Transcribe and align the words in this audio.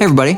Hey, 0.00 0.06
everybody. 0.06 0.32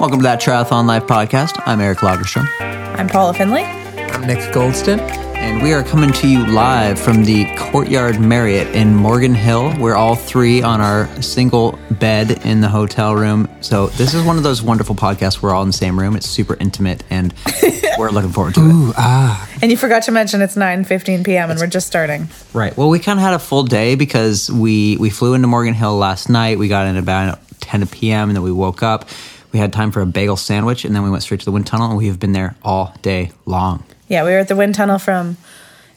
Welcome 0.00 0.18
to 0.18 0.22
that 0.24 0.40
Triathlon 0.40 0.86
Life 0.86 1.04
podcast. 1.04 1.62
I'm 1.64 1.80
Eric 1.80 1.98
Lagerstrom, 1.98 2.48
I'm 2.58 3.08
Paula 3.08 3.34
Findlay. 3.34 3.62
I'm 3.62 4.26
Nick 4.26 4.38
Goldston. 4.52 4.98
and 5.36 5.62
we 5.62 5.72
are 5.72 5.84
coming 5.84 6.10
to 6.10 6.28
you 6.28 6.44
live 6.48 6.98
from 6.98 7.22
the 7.22 7.46
Courtyard 7.56 8.18
Marriott 8.18 8.74
in 8.74 8.96
Morgan 8.96 9.32
Hill. 9.32 9.72
We're 9.78 9.94
all 9.94 10.16
three 10.16 10.60
on 10.60 10.80
our 10.80 11.06
single 11.22 11.78
bed 11.92 12.44
in 12.44 12.60
the 12.60 12.68
hotel 12.68 13.14
room. 13.14 13.48
So, 13.60 13.86
this 13.90 14.12
is 14.12 14.24
one 14.24 14.38
of 14.38 14.42
those 14.42 14.60
wonderful 14.60 14.96
podcasts. 14.96 15.40
We're 15.40 15.54
all 15.54 15.62
in 15.62 15.68
the 15.68 15.72
same 15.72 15.96
room. 15.96 16.16
It's 16.16 16.28
super 16.28 16.56
intimate, 16.58 17.04
and 17.08 17.32
we're 17.98 18.10
looking 18.10 18.32
forward 18.32 18.56
to 18.56 18.60
it. 18.60 18.94
Ah. 18.98 19.48
And 19.62 19.70
you 19.70 19.76
forgot 19.76 20.02
to 20.02 20.10
mention 20.10 20.42
it's 20.42 20.56
9:15 20.56 21.24
p.m. 21.24 21.48
and 21.52 21.60
we're 21.60 21.68
just 21.68 21.86
starting. 21.86 22.26
Right. 22.52 22.76
Well, 22.76 22.88
we 22.88 22.98
kind 22.98 23.20
of 23.20 23.24
had 23.24 23.34
a 23.34 23.38
full 23.38 23.62
day 23.62 23.94
because 23.94 24.50
we 24.50 24.96
we 24.96 25.10
flew 25.10 25.34
into 25.34 25.46
Morgan 25.46 25.74
Hill 25.74 25.96
last 25.96 26.28
night. 26.28 26.58
We 26.58 26.66
got 26.66 26.88
in 26.88 26.96
about 26.96 27.38
10 27.66 27.86
p.m. 27.88 28.28
and 28.30 28.36
then 28.36 28.42
we 28.42 28.52
woke 28.52 28.82
up. 28.82 29.08
We 29.52 29.58
had 29.58 29.72
time 29.72 29.90
for 29.90 30.00
a 30.02 30.06
bagel 30.06 30.36
sandwich, 30.36 30.84
and 30.84 30.94
then 30.94 31.02
we 31.02 31.10
went 31.10 31.22
straight 31.22 31.40
to 31.40 31.44
the 31.46 31.52
wind 31.52 31.66
tunnel, 31.66 31.88
and 31.88 31.96
we 31.96 32.08
have 32.08 32.18
been 32.20 32.32
there 32.32 32.56
all 32.62 32.94
day 33.02 33.32
long. 33.46 33.84
Yeah, 34.08 34.24
we 34.24 34.30
were 34.30 34.38
at 34.38 34.48
the 34.48 34.56
wind 34.56 34.74
tunnel 34.74 34.98
from 34.98 35.36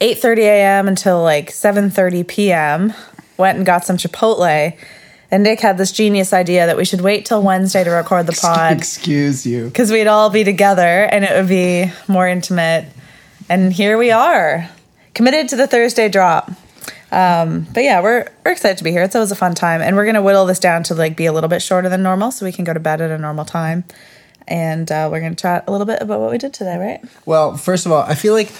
8:30 0.01 0.37
a.m. 0.39 0.87
until 0.87 1.21
like 1.21 1.49
7:30 1.51 2.27
p.m. 2.27 2.93
Went 3.37 3.57
and 3.57 3.65
got 3.65 3.85
some 3.85 3.97
Chipotle. 3.97 4.75
And 5.31 5.43
Nick 5.43 5.59
had 5.59 5.77
this 5.77 5.91
genius 5.91 6.33
idea 6.33 6.65
that 6.65 6.75
we 6.75 6.85
should 6.85 7.01
wait 7.01 7.25
till 7.27 7.43
Wednesday 7.43 7.83
to 7.83 7.91
record 7.91 8.25
the 8.25 8.31
pod 8.41 8.77
Excuse 8.77 9.45
you. 9.45 9.65
because 9.65 9.91
we'd 9.91 10.07
all 10.07 10.31
be 10.31 10.43
together 10.43 10.81
and 11.03 11.23
it 11.23 11.31
would 11.33 11.47
be 11.47 11.91
more 12.07 12.27
intimate. 12.27 12.85
And 13.47 13.71
here 13.71 13.97
we 13.99 14.09
are, 14.11 14.67
committed 15.13 15.49
to 15.49 15.55
the 15.55 15.67
Thursday 15.67 16.09
drop. 16.09 16.49
Um, 17.11 17.65
but 17.73 17.83
yeah, 17.83 18.01
we're 18.01 18.27
we're 18.45 18.51
excited 18.51 18.77
to 18.77 18.83
be 18.83 18.91
here. 18.91 19.01
It's 19.03 19.15
always 19.15 19.31
a 19.31 19.35
fun 19.35 19.55
time, 19.55 19.81
and 19.81 19.95
we're 19.95 20.05
gonna 20.05 20.21
whittle 20.21 20.45
this 20.45 20.59
down 20.59 20.83
to 20.83 20.95
like 20.95 21.15
be 21.15 21.25
a 21.25 21.33
little 21.33 21.49
bit 21.49 21.61
shorter 21.61 21.89
than 21.89 22.03
normal, 22.03 22.31
so 22.31 22.45
we 22.45 22.51
can 22.51 22.65
go 22.65 22.73
to 22.73 22.79
bed 22.79 23.01
at 23.01 23.11
a 23.11 23.17
normal 23.17 23.45
time. 23.45 23.83
And 24.47 24.91
uh, 24.91 25.09
we're 25.11 25.21
gonna 25.21 25.35
chat 25.35 25.63
a 25.67 25.71
little 25.71 25.87
bit 25.87 26.01
about 26.01 26.19
what 26.19 26.31
we 26.31 26.37
did 26.37 26.53
today, 26.53 26.77
right? 26.77 27.03
Well, 27.25 27.57
first 27.57 27.85
of 27.85 27.91
all, 27.91 28.03
I 28.03 28.15
feel 28.15 28.33
like 28.33 28.51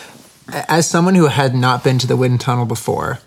as 0.67 0.87
someone 0.87 1.15
who 1.15 1.27
had 1.27 1.53
not 1.53 1.83
been 1.83 1.99
to 1.99 2.07
the 2.07 2.17
wind 2.17 2.41
tunnel 2.41 2.65
before, 2.65 3.19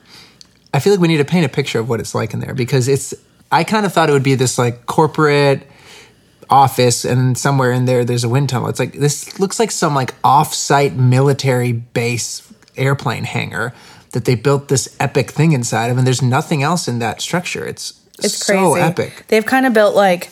I 0.75 0.81
feel 0.81 0.93
like 0.93 1.01
we 1.01 1.09
need 1.09 1.19
to 1.19 1.25
paint 1.25 1.47
a 1.47 1.49
picture 1.49 1.79
of 1.79 1.89
what 1.89 2.01
it's 2.01 2.15
like 2.15 2.35
in 2.35 2.41
there 2.41 2.55
because 2.55 2.89
it's. 2.89 3.15
I 3.51 3.65
kind 3.65 3.85
of 3.85 3.93
thought 3.93 4.09
it 4.09 4.13
would 4.13 4.23
be 4.23 4.35
this 4.35 4.57
like 4.59 4.87
corporate 4.87 5.67
office, 6.51 7.05
and 7.05 7.37
somewhere 7.37 7.71
in 7.71 7.85
there 7.85 8.05
there's 8.05 8.25
a 8.25 8.29
wind 8.29 8.49
tunnel. 8.49 8.69
It's 8.69 8.81
like 8.81 8.95
this 8.95 9.39
looks 9.39 9.61
like 9.61 9.71
some 9.71 9.95
like 9.95 10.15
off-site 10.25 10.95
military 10.95 11.73
base 11.73 12.51
airplane 12.77 13.25
hangar 13.25 13.75
that 14.13 14.25
they 14.25 14.35
built 14.35 14.69
this 14.69 14.95
epic 15.01 15.31
thing 15.31 15.53
inside 15.53 15.91
of, 15.91 15.99
and 15.99 16.07
there's 16.07 16.23
nothing 16.23 16.63
else 16.63 16.89
in 16.89 16.99
that 17.01 17.21
structure. 17.21 17.65
It's 17.67 18.01
It's 18.19 18.35
so 18.45 18.73
crazy. 18.73 18.87
epic. 18.87 19.25
They've 19.29 19.45
kind 19.45 19.67
of 19.67 19.73
built 19.73 19.95
like 19.95 20.31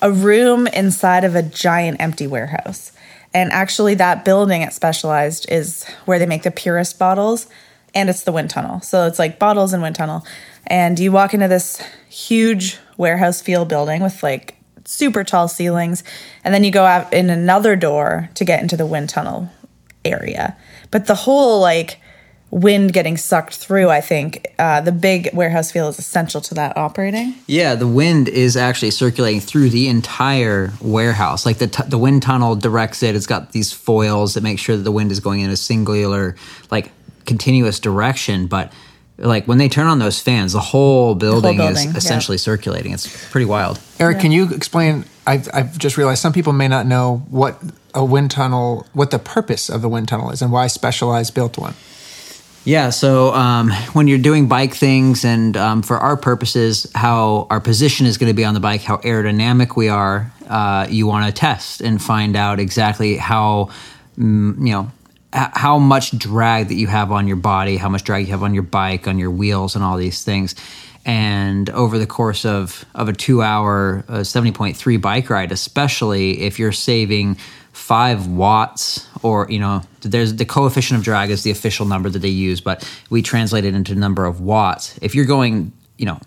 a 0.00 0.10
room 0.12 0.66
inside 0.66 1.24
of 1.24 1.34
a 1.34 1.42
giant 1.42 2.00
empty 2.00 2.26
warehouse. 2.26 2.92
And 3.34 3.50
actually, 3.52 3.94
that 3.94 4.24
building 4.24 4.62
at 4.62 4.74
Specialized 4.74 5.46
is 5.50 5.84
where 6.04 6.18
they 6.18 6.26
make 6.26 6.42
the 6.42 6.50
Purist 6.50 6.98
bottles, 6.98 7.46
and 7.94 8.10
it's 8.10 8.24
the 8.24 8.32
wind 8.32 8.50
tunnel. 8.50 8.80
So 8.82 9.06
it's 9.06 9.18
like 9.18 9.38
bottles 9.38 9.72
and 9.72 9.82
wind 9.82 9.96
tunnel. 9.96 10.26
And 10.66 10.98
you 10.98 11.10
walk 11.12 11.32
into 11.32 11.48
this 11.48 11.82
huge 12.08 12.78
warehouse 12.98 13.40
feel 13.40 13.64
building 13.64 14.02
with 14.02 14.22
like 14.22 14.56
super 14.84 15.24
tall 15.24 15.48
ceilings, 15.48 16.04
and 16.44 16.52
then 16.52 16.62
you 16.64 16.70
go 16.70 16.84
out 16.84 17.12
in 17.12 17.30
another 17.30 17.74
door 17.74 18.28
to 18.34 18.44
get 18.44 18.60
into 18.60 18.76
the 18.76 18.86
wind 18.86 19.08
tunnel 19.08 19.48
area. 20.04 20.56
But 20.90 21.06
the 21.06 21.14
whole 21.14 21.60
like 21.60 22.00
wind 22.52 22.92
getting 22.92 23.16
sucked 23.16 23.56
through, 23.56 23.88
I 23.88 24.02
think 24.02 24.46
uh, 24.58 24.82
the 24.82 24.92
big 24.92 25.30
warehouse 25.32 25.72
feel 25.72 25.88
is 25.88 25.98
essential 25.98 26.42
to 26.42 26.54
that 26.54 26.76
operating. 26.76 27.34
Yeah, 27.46 27.74
the 27.74 27.88
wind 27.88 28.28
is 28.28 28.56
actually 28.56 28.90
circulating 28.90 29.40
through 29.40 29.70
the 29.70 29.88
entire 29.88 30.70
warehouse. 30.80 31.46
Like 31.46 31.58
the 31.58 31.66
t- 31.66 31.84
the 31.88 31.98
wind 31.98 32.22
tunnel 32.22 32.54
directs 32.54 33.02
it. 33.02 33.16
It's 33.16 33.26
got 33.26 33.52
these 33.52 33.72
foils 33.72 34.34
that 34.34 34.42
make 34.42 34.58
sure 34.58 34.76
that 34.76 34.82
the 34.82 34.92
wind 34.92 35.10
is 35.10 35.18
going 35.18 35.40
in 35.40 35.48
a 35.50 35.56
singular, 35.56 36.36
like 36.70 36.92
continuous 37.24 37.80
direction. 37.80 38.46
But 38.46 38.70
like 39.16 39.48
when 39.48 39.56
they 39.56 39.70
turn 39.70 39.86
on 39.86 39.98
those 39.98 40.20
fans, 40.20 40.52
the 40.52 40.60
whole 40.60 41.14
building, 41.14 41.56
building, 41.56 41.88
is 41.88 41.96
essentially 41.96 42.38
circulating. 42.38 42.92
It's 42.92 43.30
pretty 43.30 43.46
wild. 43.46 43.80
Eric, 43.98 44.20
can 44.20 44.30
you 44.30 44.52
explain? 44.52 45.06
I've, 45.26 45.48
I've 45.54 45.78
just 45.78 45.96
realized 45.96 46.20
some 46.20 46.32
people 46.32 46.52
may 46.52 46.68
not 46.68 46.84
know 46.84 47.24
what 47.30 47.62
a 47.94 48.04
wind 48.04 48.30
tunnel, 48.30 48.86
what 48.92 49.10
the 49.10 49.18
purpose 49.18 49.70
of 49.70 49.80
the 49.80 49.88
wind 49.88 50.08
tunnel 50.08 50.30
is, 50.30 50.42
and 50.42 50.52
why 50.52 50.66
Specialized 50.66 51.32
built 51.32 51.56
one. 51.56 51.74
Yeah, 52.64 52.90
so 52.90 53.34
um, 53.34 53.70
when 53.92 54.06
you're 54.06 54.18
doing 54.18 54.46
bike 54.46 54.74
things, 54.74 55.24
and 55.24 55.56
um, 55.56 55.82
for 55.82 55.98
our 55.98 56.16
purposes, 56.16 56.88
how 56.94 57.48
our 57.50 57.60
position 57.60 58.06
is 58.06 58.18
going 58.18 58.30
to 58.30 58.34
be 58.34 58.44
on 58.44 58.54
the 58.54 58.60
bike, 58.60 58.82
how 58.82 58.98
aerodynamic 58.98 59.74
we 59.74 59.88
are, 59.88 60.32
uh, 60.48 60.86
you 60.88 61.08
want 61.08 61.26
to 61.26 61.32
test 61.32 61.80
and 61.80 62.00
find 62.00 62.36
out 62.36 62.60
exactly 62.60 63.16
how, 63.16 63.70
mm, 64.16 64.56
you 64.58 64.72
know, 64.72 64.92
how 65.32 65.78
much 65.78 66.16
drag 66.16 66.68
that 66.68 66.74
you 66.74 66.86
have 66.86 67.10
on 67.10 67.26
your 67.26 67.36
body, 67.36 67.78
how 67.78 67.88
much 67.88 68.04
drag 68.04 68.26
you 68.26 68.32
have 68.32 68.44
on 68.44 68.54
your 68.54 68.62
bike, 68.62 69.08
on 69.08 69.18
your 69.18 69.30
wheels, 69.30 69.74
and 69.74 69.82
all 69.82 69.96
these 69.96 70.22
things. 70.22 70.54
And 71.04 71.68
over 71.70 71.98
the 71.98 72.06
course 72.06 72.44
of, 72.44 72.84
of 72.94 73.08
a 73.08 73.12
two 73.12 73.42
hour 73.42 74.04
uh, 74.08 74.18
70.3 74.18 75.00
bike 75.00 75.30
ride, 75.30 75.50
especially 75.50 76.42
if 76.42 76.60
you're 76.60 76.70
saving 76.70 77.38
five 77.72 78.26
watts 78.26 79.08
or 79.22 79.46
you 79.50 79.58
know 79.58 79.82
there's 80.00 80.34
the 80.36 80.44
coefficient 80.44 80.98
of 80.98 81.04
drag 81.04 81.30
is 81.30 81.42
the 81.42 81.50
official 81.50 81.86
number 81.86 82.10
that 82.10 82.18
they 82.18 82.28
use 82.28 82.60
but 82.60 82.86
we 83.08 83.22
translate 83.22 83.64
it 83.64 83.74
into 83.74 83.94
number 83.94 84.26
of 84.26 84.40
watts 84.40 84.98
if 85.00 85.14
you're 85.14 85.24
going 85.24 85.72
you 85.96 86.04
know 86.04 86.20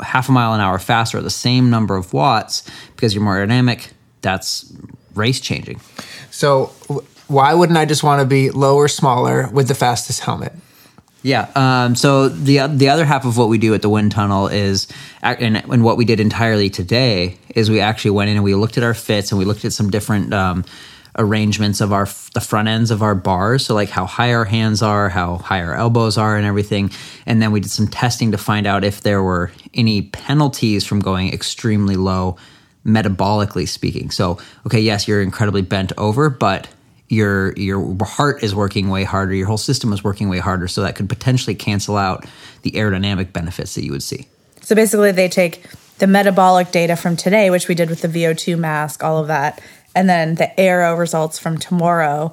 half 0.00 0.28
a 0.28 0.32
mile 0.32 0.54
an 0.54 0.60
hour 0.60 0.78
faster 0.78 1.18
at 1.18 1.24
the 1.24 1.30
same 1.30 1.70
number 1.70 1.96
of 1.96 2.12
watts 2.12 2.68
because 2.94 3.14
you're 3.14 3.24
more 3.24 3.38
dynamic, 3.38 3.90
that's 4.22 4.72
race 5.14 5.40
changing 5.40 5.80
So, 6.30 6.66
why 7.26 7.54
wouldn't 7.54 7.78
I 7.78 7.84
just 7.84 8.02
want 8.02 8.20
to 8.20 8.26
be 8.26 8.50
lower, 8.50 8.88
smaller 8.88 9.48
with 9.52 9.68
the 9.68 9.74
fastest 9.74 10.20
helmet? 10.20 10.52
Yeah. 11.22 11.50
Um, 11.54 11.96
so 11.96 12.28
the 12.28 12.66
the 12.68 12.88
other 12.88 13.04
half 13.04 13.24
of 13.24 13.36
what 13.36 13.48
we 13.48 13.58
do 13.58 13.74
at 13.74 13.82
the 13.82 13.90
wind 13.90 14.12
tunnel 14.12 14.48
is, 14.48 14.88
and, 15.22 15.56
and 15.56 15.84
what 15.84 15.96
we 15.96 16.04
did 16.04 16.18
entirely 16.18 16.70
today 16.70 17.36
is 17.54 17.70
we 17.70 17.80
actually 17.80 18.12
went 18.12 18.30
in 18.30 18.36
and 18.36 18.44
we 18.44 18.54
looked 18.54 18.78
at 18.78 18.84
our 18.84 18.94
fits 18.94 19.30
and 19.30 19.38
we 19.38 19.44
looked 19.44 19.64
at 19.64 19.72
some 19.72 19.90
different 19.90 20.32
um, 20.32 20.64
arrangements 21.18 21.82
of 21.82 21.92
our 21.92 22.08
the 22.32 22.40
front 22.40 22.68
ends 22.68 22.90
of 22.90 23.02
our 23.02 23.14
bars. 23.14 23.66
So 23.66 23.74
like 23.74 23.90
how 23.90 24.06
high 24.06 24.32
our 24.32 24.46
hands 24.46 24.82
are, 24.82 25.10
how 25.10 25.36
high 25.36 25.62
our 25.62 25.74
elbows 25.74 26.16
are, 26.16 26.36
and 26.36 26.46
everything. 26.46 26.90
And 27.26 27.42
then 27.42 27.52
we 27.52 27.60
did 27.60 27.70
some 27.70 27.88
testing 27.88 28.32
to 28.32 28.38
find 28.38 28.66
out 28.66 28.82
if 28.82 29.02
there 29.02 29.22
were 29.22 29.52
any 29.74 30.02
penalties 30.02 30.86
from 30.86 31.00
going 31.00 31.32
extremely 31.34 31.96
low, 31.96 32.38
metabolically 32.86 33.68
speaking. 33.68 34.10
So 34.10 34.38
okay, 34.66 34.80
yes, 34.80 35.06
you're 35.06 35.22
incredibly 35.22 35.62
bent 35.62 35.92
over, 35.98 36.30
but 36.30 36.66
your 37.10 37.52
your 37.54 37.96
heart 38.02 38.42
is 38.42 38.54
working 38.54 38.88
way 38.88 39.04
harder, 39.04 39.34
your 39.34 39.48
whole 39.48 39.58
system 39.58 39.92
is 39.92 40.02
working 40.02 40.28
way 40.28 40.38
harder, 40.38 40.68
so 40.68 40.80
that 40.82 40.94
could 40.94 41.08
potentially 41.08 41.54
cancel 41.54 41.96
out 41.96 42.24
the 42.62 42.70
aerodynamic 42.70 43.32
benefits 43.32 43.74
that 43.74 43.84
you 43.84 43.90
would 43.90 44.02
see. 44.02 44.28
So 44.62 44.74
basically, 44.74 45.10
they 45.10 45.28
take 45.28 45.66
the 45.98 46.06
metabolic 46.06 46.70
data 46.70 46.94
from 46.94 47.16
today, 47.16 47.50
which 47.50 47.66
we 47.66 47.74
did 47.74 47.90
with 47.90 48.00
the 48.00 48.08
VO2 48.08 48.56
mask, 48.56 49.02
all 49.02 49.18
of 49.18 49.26
that, 49.26 49.60
and 49.94 50.08
then 50.08 50.36
the 50.36 50.58
aero 50.58 50.94
results 50.94 51.38
from 51.38 51.58
tomorrow 51.58 52.32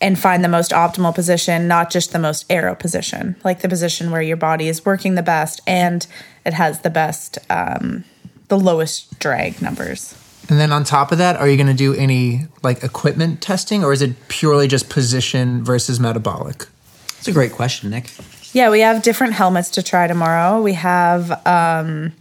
and 0.00 0.18
find 0.18 0.44
the 0.44 0.48
most 0.48 0.72
optimal 0.72 1.14
position, 1.14 1.66
not 1.66 1.90
just 1.90 2.12
the 2.12 2.18
most 2.18 2.44
aero 2.50 2.74
position, 2.74 3.36
like 3.44 3.60
the 3.60 3.68
position 3.68 4.10
where 4.10 4.20
your 4.20 4.36
body 4.36 4.68
is 4.68 4.84
working 4.84 5.14
the 5.14 5.22
best 5.22 5.60
and 5.66 6.06
it 6.44 6.52
has 6.52 6.80
the 6.80 6.90
best, 6.90 7.38
um, 7.48 8.04
the 8.48 8.58
lowest 8.58 9.18
drag 9.18 9.62
numbers. 9.62 10.14
And 10.48 10.58
then 10.58 10.72
on 10.72 10.84
top 10.84 11.12
of 11.12 11.18
that, 11.18 11.36
are 11.36 11.48
you 11.48 11.56
going 11.56 11.68
to 11.68 11.74
do 11.74 11.94
any 11.94 12.46
like 12.62 12.82
equipment 12.82 13.40
testing, 13.40 13.84
or 13.84 13.92
is 13.92 14.02
it 14.02 14.28
purely 14.28 14.68
just 14.68 14.90
position 14.90 15.64
versus 15.64 16.00
metabolic? 16.00 16.66
That's 17.14 17.28
a 17.28 17.32
great 17.32 17.52
question, 17.52 17.90
Nick. 17.90 18.10
Yeah, 18.52 18.70
we 18.70 18.80
have 18.80 19.02
different 19.02 19.32
helmets 19.32 19.70
to 19.70 19.82
try 19.82 20.06
tomorrow. 20.06 20.60
We 20.60 20.74
have 20.74 21.30
um 21.46 22.12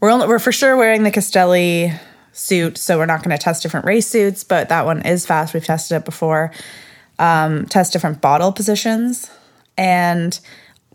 we're 0.00 0.10
only, 0.10 0.28
we're 0.28 0.38
for 0.38 0.52
sure 0.52 0.76
wearing 0.76 1.02
the 1.02 1.10
Castelli 1.10 1.92
suit, 2.32 2.78
so 2.78 2.96
we're 2.96 3.06
not 3.06 3.22
going 3.22 3.36
to 3.36 3.42
test 3.42 3.62
different 3.62 3.84
race 3.84 4.06
suits, 4.06 4.44
but 4.44 4.70
that 4.70 4.86
one 4.86 5.02
is 5.02 5.26
fast. 5.26 5.52
We've 5.52 5.64
tested 5.64 5.98
it 5.98 6.04
before. 6.06 6.52
Um, 7.18 7.66
test 7.66 7.92
different 7.92 8.22
bottle 8.22 8.50
positions, 8.50 9.30
and 9.76 10.38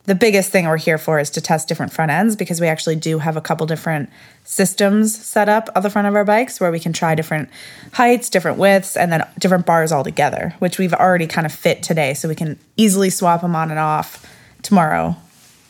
the 0.06 0.16
biggest 0.16 0.52
thing 0.52 0.66
we're 0.66 0.78
here 0.78 0.98
for 0.98 1.20
is 1.20 1.30
to 1.32 1.42
test 1.42 1.68
different 1.68 1.92
front 1.92 2.12
ends 2.12 2.36
because 2.36 2.62
we 2.62 2.68
actually 2.68 2.96
do 2.96 3.20
have 3.20 3.36
a 3.36 3.42
couple 3.42 3.66
different 3.66 4.10
systems 4.44 5.16
set 5.16 5.50
up 5.50 5.70
on 5.76 5.82
the 5.82 5.90
front 5.90 6.08
of 6.08 6.16
our 6.16 6.24
bikes 6.24 6.60
where 6.60 6.72
we 6.72 6.80
can 6.80 6.94
try 6.94 7.16
different 7.16 7.50
heights, 7.94 8.30
different 8.30 8.58
widths, 8.58 8.96
and 8.96 9.12
then 9.12 9.28
different 9.40 9.66
bars 9.66 9.92
all 9.92 10.04
together, 10.04 10.54
which 10.60 10.78
we've 10.78 10.94
already 10.94 11.26
kind 11.26 11.46
of 11.46 11.52
fit 11.52 11.82
today, 11.82 12.14
so 12.14 12.28
we 12.28 12.36
can 12.36 12.60
easily 12.78 13.10
swap 13.10 13.42
them 13.42 13.56
on 13.56 13.72
and 13.72 13.80
off 13.80 14.26
tomorrow 14.62 15.16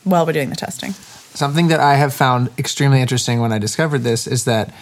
while 0.04 0.26
we're 0.26 0.32
doing 0.32 0.50
the 0.50 0.56
testing. 0.56 0.92
Something 0.92 1.68
that 1.68 1.80
I 1.80 1.94
have 1.94 2.14
found 2.14 2.50
extremely 2.58 3.00
interesting 3.00 3.40
when 3.40 3.52
I 3.52 3.58
discovered 3.58 4.00
this 4.00 4.26
is 4.26 4.44
that 4.44 4.72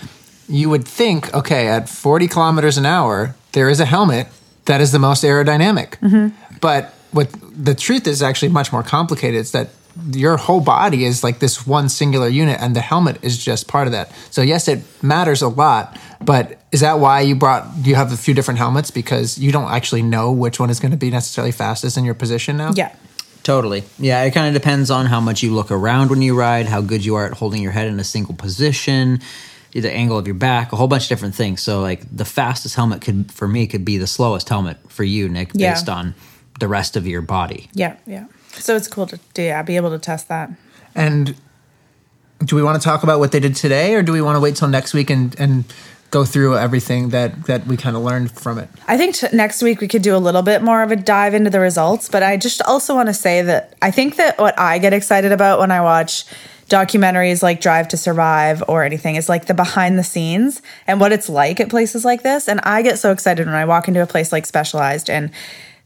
you 0.48 0.68
would 0.68 0.86
think, 0.86 1.32
okay, 1.32 1.68
at 1.68 1.88
40 1.88 2.28
kilometers 2.28 2.76
an 2.76 2.86
hour, 2.86 3.34
there 3.52 3.68
is 3.68 3.80
a 3.80 3.86
helmet 3.86 4.28
that 4.66 4.80
is 4.80 4.92
the 4.92 4.98
most 4.98 5.24
aerodynamic. 5.24 5.98
Mm-hmm. 5.98 6.56
But 6.60 6.94
what 7.14 7.28
the 7.64 7.74
truth 7.74 8.06
is 8.06 8.22
actually 8.22 8.48
much 8.50 8.72
more 8.72 8.82
complicated. 8.82 9.40
It's 9.40 9.52
that 9.52 9.68
your 10.10 10.36
whole 10.36 10.60
body 10.60 11.04
is 11.04 11.22
like 11.22 11.38
this 11.38 11.66
one 11.66 11.88
singular 11.88 12.28
unit, 12.28 12.60
and 12.60 12.74
the 12.74 12.80
helmet 12.80 13.18
is 13.22 13.42
just 13.42 13.68
part 13.68 13.86
of 13.86 13.92
that. 13.92 14.10
So 14.30 14.42
yes, 14.42 14.66
it 14.68 14.80
matters 15.02 15.40
a 15.42 15.48
lot, 15.48 15.96
But 16.20 16.58
is 16.72 16.80
that 16.80 16.98
why 16.98 17.20
you 17.20 17.34
brought? 17.36 17.66
You 17.84 17.94
have 17.94 18.12
a 18.12 18.16
few 18.16 18.34
different 18.34 18.58
helmets 18.58 18.90
because 18.90 19.38
you 19.38 19.52
don't 19.52 19.70
actually 19.70 20.02
know 20.02 20.32
which 20.32 20.58
one 20.58 20.70
is 20.70 20.80
going 20.80 20.90
to 20.92 20.96
be 20.96 21.10
necessarily 21.10 21.52
fastest 21.52 21.96
in 21.96 22.04
your 22.04 22.14
position 22.14 22.56
now. 22.56 22.72
Yeah. 22.74 22.94
Totally. 23.42 23.84
Yeah, 23.98 24.22
it 24.22 24.30
kind 24.32 24.48
of 24.48 24.54
depends 24.54 24.90
on 24.90 25.04
how 25.04 25.20
much 25.20 25.42
you 25.42 25.52
look 25.54 25.70
around 25.70 26.08
when 26.08 26.22
you 26.22 26.34
ride, 26.34 26.64
how 26.66 26.80
good 26.80 27.04
you 27.04 27.14
are 27.16 27.26
at 27.26 27.34
holding 27.34 27.62
your 27.62 27.72
head 27.72 27.86
in 27.88 28.00
a 28.00 28.04
single 28.04 28.34
position, 28.34 29.20
the 29.72 29.92
angle 29.92 30.16
of 30.16 30.26
your 30.26 30.34
back, 30.34 30.72
a 30.72 30.76
whole 30.76 30.88
bunch 30.88 31.02
of 31.04 31.08
different 31.10 31.34
things. 31.34 31.60
So, 31.60 31.82
like 31.82 32.04
the 32.10 32.24
fastest 32.24 32.74
helmet 32.74 33.02
could, 33.02 33.30
for 33.30 33.46
me, 33.46 33.66
could 33.66 33.84
be 33.84 33.98
the 33.98 34.06
slowest 34.06 34.48
helmet 34.48 34.78
for 34.88 35.04
you, 35.04 35.28
Nick, 35.28 35.50
Yeah. 35.52 35.74
based 35.74 35.90
on 35.90 36.14
the 36.60 36.68
rest 36.68 36.96
of 36.96 37.06
your 37.06 37.22
body. 37.22 37.68
Yeah. 37.72 37.96
Yeah. 38.06 38.26
So 38.52 38.76
it's 38.76 38.88
cool 38.88 39.06
to 39.06 39.18
yeah 39.36 39.62
be 39.62 39.76
able 39.76 39.90
to 39.90 39.98
test 39.98 40.28
that. 40.28 40.50
And 40.94 41.34
do 42.44 42.56
we 42.56 42.62
want 42.62 42.80
to 42.80 42.84
talk 42.84 43.02
about 43.02 43.18
what 43.18 43.32
they 43.32 43.40
did 43.40 43.56
today, 43.56 43.94
or 43.94 44.02
do 44.02 44.12
we 44.12 44.20
want 44.20 44.36
to 44.36 44.40
wait 44.40 44.56
till 44.56 44.68
next 44.68 44.94
week 44.94 45.10
and 45.10 45.38
and 45.38 45.64
go 46.10 46.24
through 46.24 46.56
everything 46.56 47.08
that 47.08 47.46
that 47.46 47.66
we 47.66 47.76
kind 47.76 47.96
of 47.96 48.02
learned 48.02 48.30
from 48.30 48.58
it? 48.58 48.68
I 48.86 48.96
think 48.96 49.16
t- 49.16 49.26
next 49.32 49.62
week 49.62 49.80
we 49.80 49.88
could 49.88 50.02
do 50.02 50.14
a 50.14 50.18
little 50.18 50.42
bit 50.42 50.62
more 50.62 50.82
of 50.82 50.92
a 50.92 50.96
dive 50.96 51.34
into 51.34 51.50
the 51.50 51.60
results, 51.60 52.08
but 52.08 52.22
I 52.22 52.36
just 52.36 52.62
also 52.62 52.94
want 52.94 53.08
to 53.08 53.14
say 53.14 53.42
that 53.42 53.74
I 53.82 53.90
think 53.90 54.16
that 54.16 54.38
what 54.38 54.58
I 54.58 54.78
get 54.78 54.92
excited 54.92 55.32
about 55.32 55.58
when 55.58 55.70
I 55.70 55.80
watch 55.80 56.24
documentaries 56.68 57.42
like 57.42 57.60
Drive 57.60 57.88
to 57.88 57.96
Survive 57.96 58.62
or 58.68 58.84
anything 58.84 59.16
is 59.16 59.28
like 59.28 59.46
the 59.46 59.54
behind 59.54 59.98
the 59.98 60.04
scenes 60.04 60.62
and 60.86 60.98
what 60.98 61.12
it's 61.12 61.28
like 61.28 61.60
at 61.60 61.68
places 61.68 62.04
like 62.04 62.22
this. 62.22 62.48
And 62.48 62.60
I 62.60 62.82
get 62.82 62.98
so 62.98 63.12
excited 63.12 63.46
when 63.46 63.54
I 63.54 63.64
walk 63.64 63.86
into 63.88 64.02
a 64.02 64.06
place 64.06 64.32
like 64.32 64.46
Specialized 64.46 65.10
and 65.10 65.30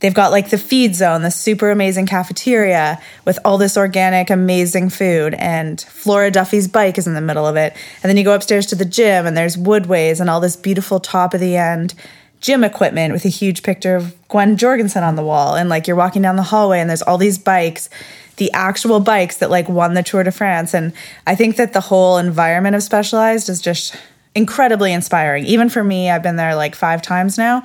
they've 0.00 0.14
got 0.14 0.30
like 0.30 0.50
the 0.50 0.58
feed 0.58 0.94
zone, 0.94 1.22
the 1.22 1.30
super 1.30 1.70
amazing 1.70 2.06
cafeteria 2.06 3.00
with 3.24 3.38
all 3.44 3.58
this 3.58 3.76
organic, 3.76 4.30
amazing 4.30 4.90
food. 4.90 5.34
And 5.34 5.80
Flora 5.80 6.30
Duffy's 6.30 6.68
bike 6.68 6.98
is 6.98 7.06
in 7.06 7.14
the 7.14 7.20
middle 7.20 7.46
of 7.46 7.56
it. 7.56 7.74
And 8.02 8.08
then 8.08 8.16
you 8.16 8.24
go 8.24 8.34
upstairs 8.34 8.66
to 8.66 8.74
the 8.74 8.84
gym 8.84 9.26
and 9.26 9.36
there's 9.36 9.56
woodways 9.56 10.20
and 10.20 10.30
all 10.30 10.40
this 10.40 10.56
beautiful 10.56 11.00
top 11.00 11.34
of 11.34 11.40
the 11.40 11.56
end 11.56 11.94
gym 12.40 12.62
equipment 12.62 13.12
with 13.12 13.24
a 13.24 13.28
huge 13.28 13.62
picture 13.62 13.96
of 13.96 14.14
Gwen 14.28 14.56
Jorgensen 14.56 15.02
on 15.02 15.16
the 15.16 15.24
wall. 15.24 15.56
And 15.56 15.68
like 15.68 15.86
you're 15.86 15.96
walking 15.96 16.22
down 16.22 16.36
the 16.36 16.42
hallway 16.42 16.80
and 16.80 16.88
there's 16.88 17.02
all 17.02 17.18
these 17.18 17.38
bikes, 17.38 17.90
the 18.36 18.52
actual 18.52 19.00
bikes 19.00 19.38
that 19.38 19.50
like 19.50 19.68
won 19.68 19.94
the 19.94 20.02
Tour 20.02 20.22
de 20.22 20.30
France. 20.30 20.74
And 20.74 20.92
I 21.26 21.34
think 21.34 21.56
that 21.56 21.72
the 21.72 21.80
whole 21.80 22.18
environment 22.18 22.76
of 22.76 22.82
Specialized 22.82 23.48
is 23.48 23.60
just 23.60 23.96
incredibly 24.34 24.92
inspiring. 24.92 25.46
Even 25.46 25.68
for 25.68 25.82
me, 25.82 26.10
I've 26.10 26.22
been 26.22 26.36
there 26.36 26.54
like 26.54 26.76
five 26.76 27.02
times 27.02 27.38
now. 27.38 27.64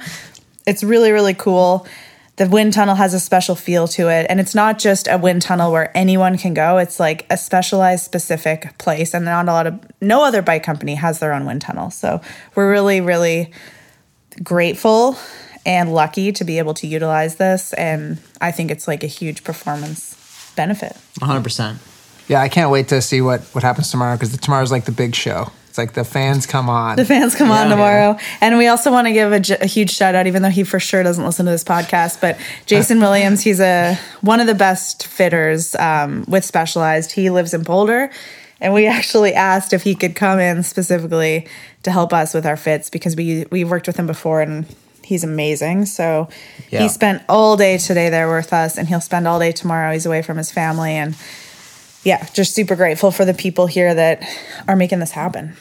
It's 0.66 0.84
really, 0.84 1.12
really 1.12 1.36
cool. 1.36 1.86
The 2.36 2.50
wind 2.50 2.74
tunnel 2.74 2.96
has 2.96 3.14
a 3.14 3.20
special 3.20 3.56
feel 3.56 3.88
to 3.90 4.10
it. 4.10 4.26
And 4.30 4.40
it's 4.40 4.56
not 4.56 4.80
just 4.80 5.08
a 5.08 5.18
wind 5.18 5.44
tunnel 5.44 5.72
where 5.72 5.96
anyone 5.96 6.38
can 6.38 6.54
go, 6.54 6.80
it's 6.80 7.00
like 7.00 7.26
a 7.30 7.38
specialized, 7.38 8.04
specific 8.04 8.78
place. 8.78 9.14
And 9.14 9.26
not 9.26 9.48
a 9.48 9.52
lot 9.52 9.68
of, 9.68 9.80
no 10.02 10.24
other 10.24 10.42
bike 10.42 10.64
company 10.64 10.96
has 10.96 11.20
their 11.20 11.34
own 11.34 11.46
wind 11.46 11.62
tunnel. 11.62 11.92
So 11.92 12.22
we're 12.56 12.72
really, 12.72 13.02
really 13.02 13.52
grateful 14.44 15.18
and 15.66 15.94
lucky 15.94 16.32
to 16.32 16.44
be 16.44 16.58
able 16.58 16.74
to 16.76 16.88
utilize 16.88 17.36
this. 17.36 17.72
And 17.74 18.20
I 18.42 18.52
think 18.52 18.72
it's 18.72 18.88
like 18.88 19.04
a 19.04 19.08
huge 19.08 19.44
performance 19.44 20.52
benefit. 20.56 20.98
100%. 21.20 21.78
Yeah, 22.28 22.42
I 22.42 22.50
can't 22.50 22.72
wait 22.72 22.88
to 22.88 23.02
see 23.02 23.22
what 23.22 23.42
what 23.54 23.64
happens 23.64 23.92
tomorrow 23.92 24.16
because 24.16 24.36
tomorrow's 24.38 24.72
like 24.72 24.86
the 24.86 24.92
big 24.92 25.14
show. 25.14 25.52
It's 25.74 25.78
like 25.80 25.94
the 25.94 26.04
fans 26.04 26.46
come 26.46 26.70
on. 26.70 26.98
The 26.98 27.04
fans 27.04 27.34
come 27.34 27.50
on 27.50 27.66
Yeah. 27.66 27.70
tomorrow. 27.76 28.18
And 28.42 28.60
we 28.60 28.68
also 28.68 28.92
want 28.92 29.08
to 29.08 29.12
give 29.12 29.32
a 29.60 29.66
huge 29.66 29.90
shout 29.90 30.14
out, 30.14 30.28
even 30.28 30.44
though 30.44 30.50
he 30.50 30.64
for 30.64 30.80
sure 30.80 31.02
doesn't 31.02 31.26
listen 31.26 31.48
to 31.48 31.52
this 31.52 31.64
podcast, 31.64 32.22
but 32.22 32.38
Jason 32.68 33.00
Williams, 33.02 33.42
he's 33.42 33.60
a 33.60 33.98
one 34.22 34.40
of 34.40 34.46
the 34.46 34.54
best 34.54 35.08
fitters 35.08 35.74
um, 35.74 36.26
with 36.28 36.46
Specialized. 36.46 37.14
He 37.14 37.32
lives 37.32 37.56
in 37.56 37.64
Boulder. 37.64 38.12
And 38.62 38.76
we 38.76 38.86
actually 38.86 39.34
asked 39.34 39.74
if 39.74 39.82
he 39.82 39.96
could 39.96 40.14
come 40.16 40.38
in 40.38 40.62
specifically 40.62 41.48
to 41.82 41.90
help 41.90 42.14
us 42.14 42.36
with 42.36 42.46
our 42.46 42.56
fits 42.56 42.92
because 42.92 43.16
we 43.16 43.46
we 43.50 43.64
worked 43.64 43.88
with 43.88 43.98
him 43.98 44.06
before 44.06 44.44
and 44.44 44.68
he's 45.04 45.24
amazing. 45.24 45.88
So 45.88 46.30
Yeah. 46.70 46.82
he 46.84 46.88
spent 46.88 47.24
all 47.28 47.58
day 47.58 47.80
today 47.80 48.10
there 48.10 48.32
with 48.32 48.54
us 48.54 48.78
and 48.78 48.88
he'll 48.88 49.02
spend 49.02 49.28
all 49.28 49.40
day 49.40 49.52
tomorrow. 49.52 49.92
He's 49.92 50.06
away 50.06 50.22
from 50.22 50.38
his 50.38 50.52
family 50.52 50.92
and 50.92 51.16
yeah, 52.04 52.28
just 52.34 52.54
super 52.54 52.76
grateful 52.76 53.12
for 53.12 53.26
the 53.26 53.34
people 53.34 53.68
here 53.68 53.94
that 53.94 54.24
are 54.68 54.76
making 54.76 55.00
this 55.00 55.12
happen. 55.12 55.56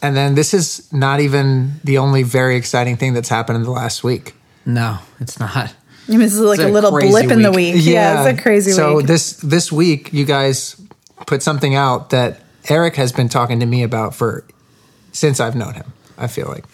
And 0.00 0.16
then 0.16 0.34
this 0.34 0.52
is 0.52 0.92
not 0.92 1.20
even 1.20 1.74
the 1.84 1.98
only 1.98 2.22
very 2.24 2.56
exciting 2.56 2.96
thing 2.96 3.14
that's 3.14 3.28
happened 3.28 3.56
in 3.56 3.62
the 3.62 3.70
last 3.70 4.02
week. 4.02 4.34
No, 4.66 4.98
it's 5.20 5.38
not. 5.38 5.54
I 5.56 6.10
mean, 6.10 6.18
this 6.20 6.34
is 6.34 6.40
like 6.40 6.58
It's 6.58 6.66
a 6.66 6.70
a 6.70 6.72
little 6.72 6.90
crazy 6.90 7.08
blip 7.10 7.30
in 7.30 7.42
the 7.42 7.52
week. 7.52 7.74
week. 7.76 7.84
Yeah, 7.84 8.26
it's 8.28 8.38
a 8.38 8.42
crazy 8.42 8.72
so 8.72 8.96
week. 8.96 9.06
this 9.06 9.34
this 9.36 9.70
week, 9.70 10.12
you 10.12 10.24
guys 10.24 10.80
put 11.26 11.42
something 11.42 11.76
out 11.76 12.10
that 12.10 12.40
Eric 12.68 12.96
has 12.96 13.12
been 13.12 13.28
talking 13.28 13.60
to 13.60 13.66
me 13.66 13.84
about 13.84 14.14
for 14.14 14.44
since 15.12 15.38
I've 15.38 15.54
known 15.54 15.74
him. 15.74 15.92
I 16.18 16.26
feel 16.26 16.48
like 16.48 16.64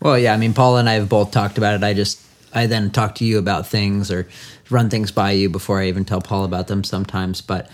Well, 0.00 0.18
yeah, 0.18 0.32
I 0.32 0.38
mean, 0.38 0.54
Paul 0.54 0.78
and 0.78 0.88
I 0.88 0.94
have 0.94 1.08
both 1.08 1.30
talked 1.30 1.58
about 1.58 1.74
it. 1.74 1.84
I 1.84 1.92
just, 1.92 2.20
I 2.54 2.66
then 2.66 2.90
talk 2.90 3.16
to 3.16 3.24
you 3.24 3.38
about 3.38 3.66
things 3.66 4.10
or 4.10 4.26
run 4.70 4.88
things 4.88 5.10
by 5.12 5.32
you 5.32 5.50
before 5.50 5.78
I 5.80 5.88
even 5.88 6.04
tell 6.06 6.20
Paul 6.22 6.44
about 6.44 6.68
them 6.68 6.84
sometimes. 6.84 7.40
But 7.42 7.68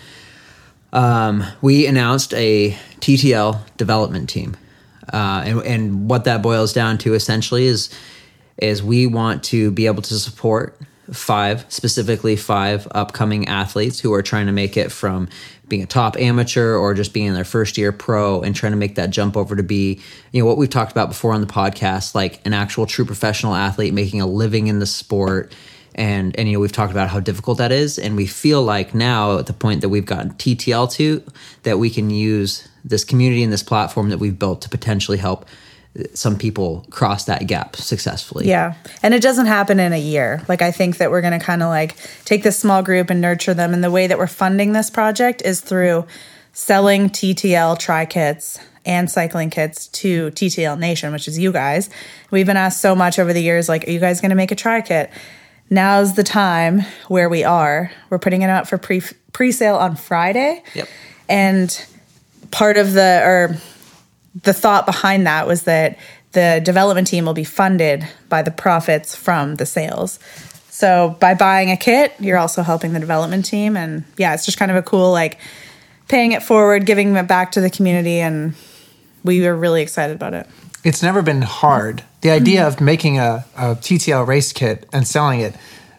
um, 0.95 1.43
we 1.61 1.85
announced 1.85 2.33
a 2.33 2.71
TTL 3.01 3.59
development 3.75 4.29
team. 4.29 4.55
Uh, 5.11 5.43
and, 5.45 5.61
and 5.63 6.09
what 6.09 6.23
that 6.23 6.41
boils 6.41 6.73
down 6.73 6.97
to 6.99 7.13
essentially 7.13 7.65
is, 7.65 7.93
is 8.57 8.81
we 8.81 9.05
want 9.05 9.43
to 9.43 9.71
be 9.71 9.85
able 9.85 10.01
to 10.01 10.17
support 10.17 10.79
five, 11.11 11.65
specifically 11.67 12.35
five 12.35 12.87
upcoming 12.91 13.47
athletes 13.47 13.99
who 13.99 14.13
are 14.13 14.23
trying 14.23 14.45
to 14.45 14.51
make 14.51 14.77
it 14.77 14.91
from 14.91 15.27
being 15.67 15.83
a 15.83 15.85
top 15.85 16.17
amateur 16.17 16.75
or 16.75 16.93
just 16.93 17.13
being 17.13 17.27
in 17.27 17.33
their 17.33 17.43
first 17.43 17.77
year 17.77 17.91
pro 17.91 18.41
and 18.41 18.55
trying 18.55 18.71
to 18.71 18.77
make 18.77 18.95
that 18.95 19.09
jump 19.09 19.35
over 19.35 19.55
to 19.55 19.63
be, 19.63 19.99
you 20.31 20.41
know, 20.41 20.45
what 20.45 20.57
we've 20.57 20.69
talked 20.69 20.91
about 20.91 21.09
before 21.09 21.33
on 21.33 21.41
the 21.41 21.47
podcast, 21.47 22.15
like 22.15 22.39
an 22.45 22.53
actual 22.53 22.85
true 22.85 23.05
professional 23.05 23.53
athlete 23.53 23.93
making 23.93 24.21
a 24.21 24.25
living 24.25 24.67
in 24.67 24.79
the 24.79 24.85
sport. 24.85 25.53
And, 25.97 26.37
and 26.37 26.49
you 26.49 26.55
know 26.55 26.59
we've 26.59 26.71
talked 26.71 26.91
about 26.91 27.07
how 27.07 27.21
difficult 27.21 27.57
that 27.59 27.71
is 27.71 27.97
and 27.97 28.17
we 28.17 28.27
feel 28.27 28.61
like 28.61 28.93
now 28.93 29.37
at 29.39 29.45
the 29.45 29.53
point 29.53 29.79
that 29.79 29.87
we've 29.87 30.05
gotten 30.05 30.31
ttl 30.31 30.91
to 30.91 31.23
that 31.63 31.79
we 31.79 31.89
can 31.89 32.09
use 32.09 32.67
this 32.83 33.05
community 33.05 33.43
and 33.43 33.53
this 33.53 33.63
platform 33.63 34.09
that 34.09 34.17
we've 34.17 34.37
built 34.37 34.61
to 34.63 34.69
potentially 34.69 35.17
help 35.17 35.45
some 36.13 36.37
people 36.37 36.85
cross 36.89 37.25
that 37.25 37.47
gap 37.47 37.75
successfully 37.75 38.47
yeah. 38.47 38.73
And 39.01 39.13
it 39.13 39.21
doesn't 39.21 39.45
happen 39.45 39.79
in 39.79 39.93
a 39.93 39.99
year. 39.99 40.43
Like, 40.47 40.61
I 40.61 40.71
think 40.71 40.97
that 40.97 41.09
we're 41.09 41.21
going 41.21 41.37
to 41.37 41.43
kind 41.43 41.63
of 41.63 41.69
like 41.69 41.95
take 42.25 42.43
this 42.43 42.59
small 42.59 42.83
group 42.83 43.09
and 43.09 43.21
nurture 43.21 43.53
them. 43.53 43.73
And 43.73 43.83
the 43.83 43.91
way 43.91 44.07
that 44.07 44.17
we're 44.17 44.27
funding 44.27 44.73
this 44.73 44.89
project 44.89 45.41
is 45.43 45.61
through 45.61 46.05
selling 46.53 47.09
TTL 47.09 47.79
tri 47.79 48.05
kits 48.05 48.59
and 48.85 49.09
cycling 49.09 49.49
kits 49.49 49.87
to 49.87 50.31
TTL 50.31 50.77
Nation, 50.77 51.11
which 51.11 51.27
is 51.27 51.39
you 51.39 51.51
guys. 51.51 51.89
We've 52.29 52.45
been 52.45 52.57
asked 52.57 52.81
so 52.81 52.95
much 52.95 53.17
over 53.17 53.33
the 53.33 53.41
years, 53.41 53.67
like, 53.67 53.87
are 53.87 53.91
you 53.91 53.99
guys 53.99 54.21
going 54.21 54.29
to 54.29 54.35
make 54.35 54.51
a 54.51 54.55
tri 54.55 54.81
kit? 54.81 55.09
Now's 55.69 56.15
the 56.15 56.23
time 56.23 56.81
where 57.07 57.27
we 57.27 57.43
are. 57.43 57.91
We're 58.09 58.19
putting 58.19 58.43
it 58.43 58.49
out 58.49 58.69
for 58.69 58.77
pre 58.77 59.01
pre 59.33 59.51
sale 59.51 59.75
on 59.75 59.95
Friday. 59.95 60.63
Yep. 60.73 60.87
And 61.27 61.85
part 62.51 62.77
of 62.77 62.93
the 62.93 63.21
or 63.23 63.57
the 64.43 64.53
thought 64.53 64.85
behind 64.85 65.25
that 65.27 65.47
was 65.47 65.63
that 65.63 65.97
the 66.33 66.61
development 66.63 67.07
team 67.07 67.25
will 67.25 67.33
be 67.33 67.43
funded 67.43 68.07
by 68.29 68.41
the 68.41 68.51
profits 68.51 69.15
from 69.15 69.55
the 69.55 69.65
sales. 69.65 70.19
So 70.69 71.15
by 71.21 71.33
buying 71.33 71.71
a 71.71 71.77
kit, 71.77 72.13
you're 72.19 72.37
also 72.37 72.61
helping 72.61 72.91
the 72.91 72.99
development 72.99 73.45
team 73.45 73.77
and 73.77 74.03
yeah, 74.17 74.33
it's 74.33 74.45
just 74.45 74.57
kind 74.57 74.69
of 74.69 74.77
a 74.77 74.83
cool 74.83 75.11
like 75.11 75.39
paying 76.09 76.33
it 76.33 76.43
forward, 76.43 76.85
giving 76.85 77.15
it 77.15 77.27
back 77.27 77.53
to 77.53 77.61
the 77.61 77.69
community 77.69 78.19
and 78.19 78.53
we 79.23 79.41
were 79.41 79.55
really 79.55 79.81
excited 79.81 80.15
about 80.15 80.33
it. 80.33 80.47
It's 80.85 81.01
never 81.03 81.21
been 81.21 81.41
hard. 81.41 82.03
The 82.21 82.29
idea 82.31 82.65
of 82.67 82.79
making 82.79 83.19
a, 83.19 83.43
a 83.57 83.75
TTL 83.75 84.25
race 84.25 84.53
kit 84.53 84.87
and 84.93 85.05
selling 85.07 85.41
it, 85.41 85.53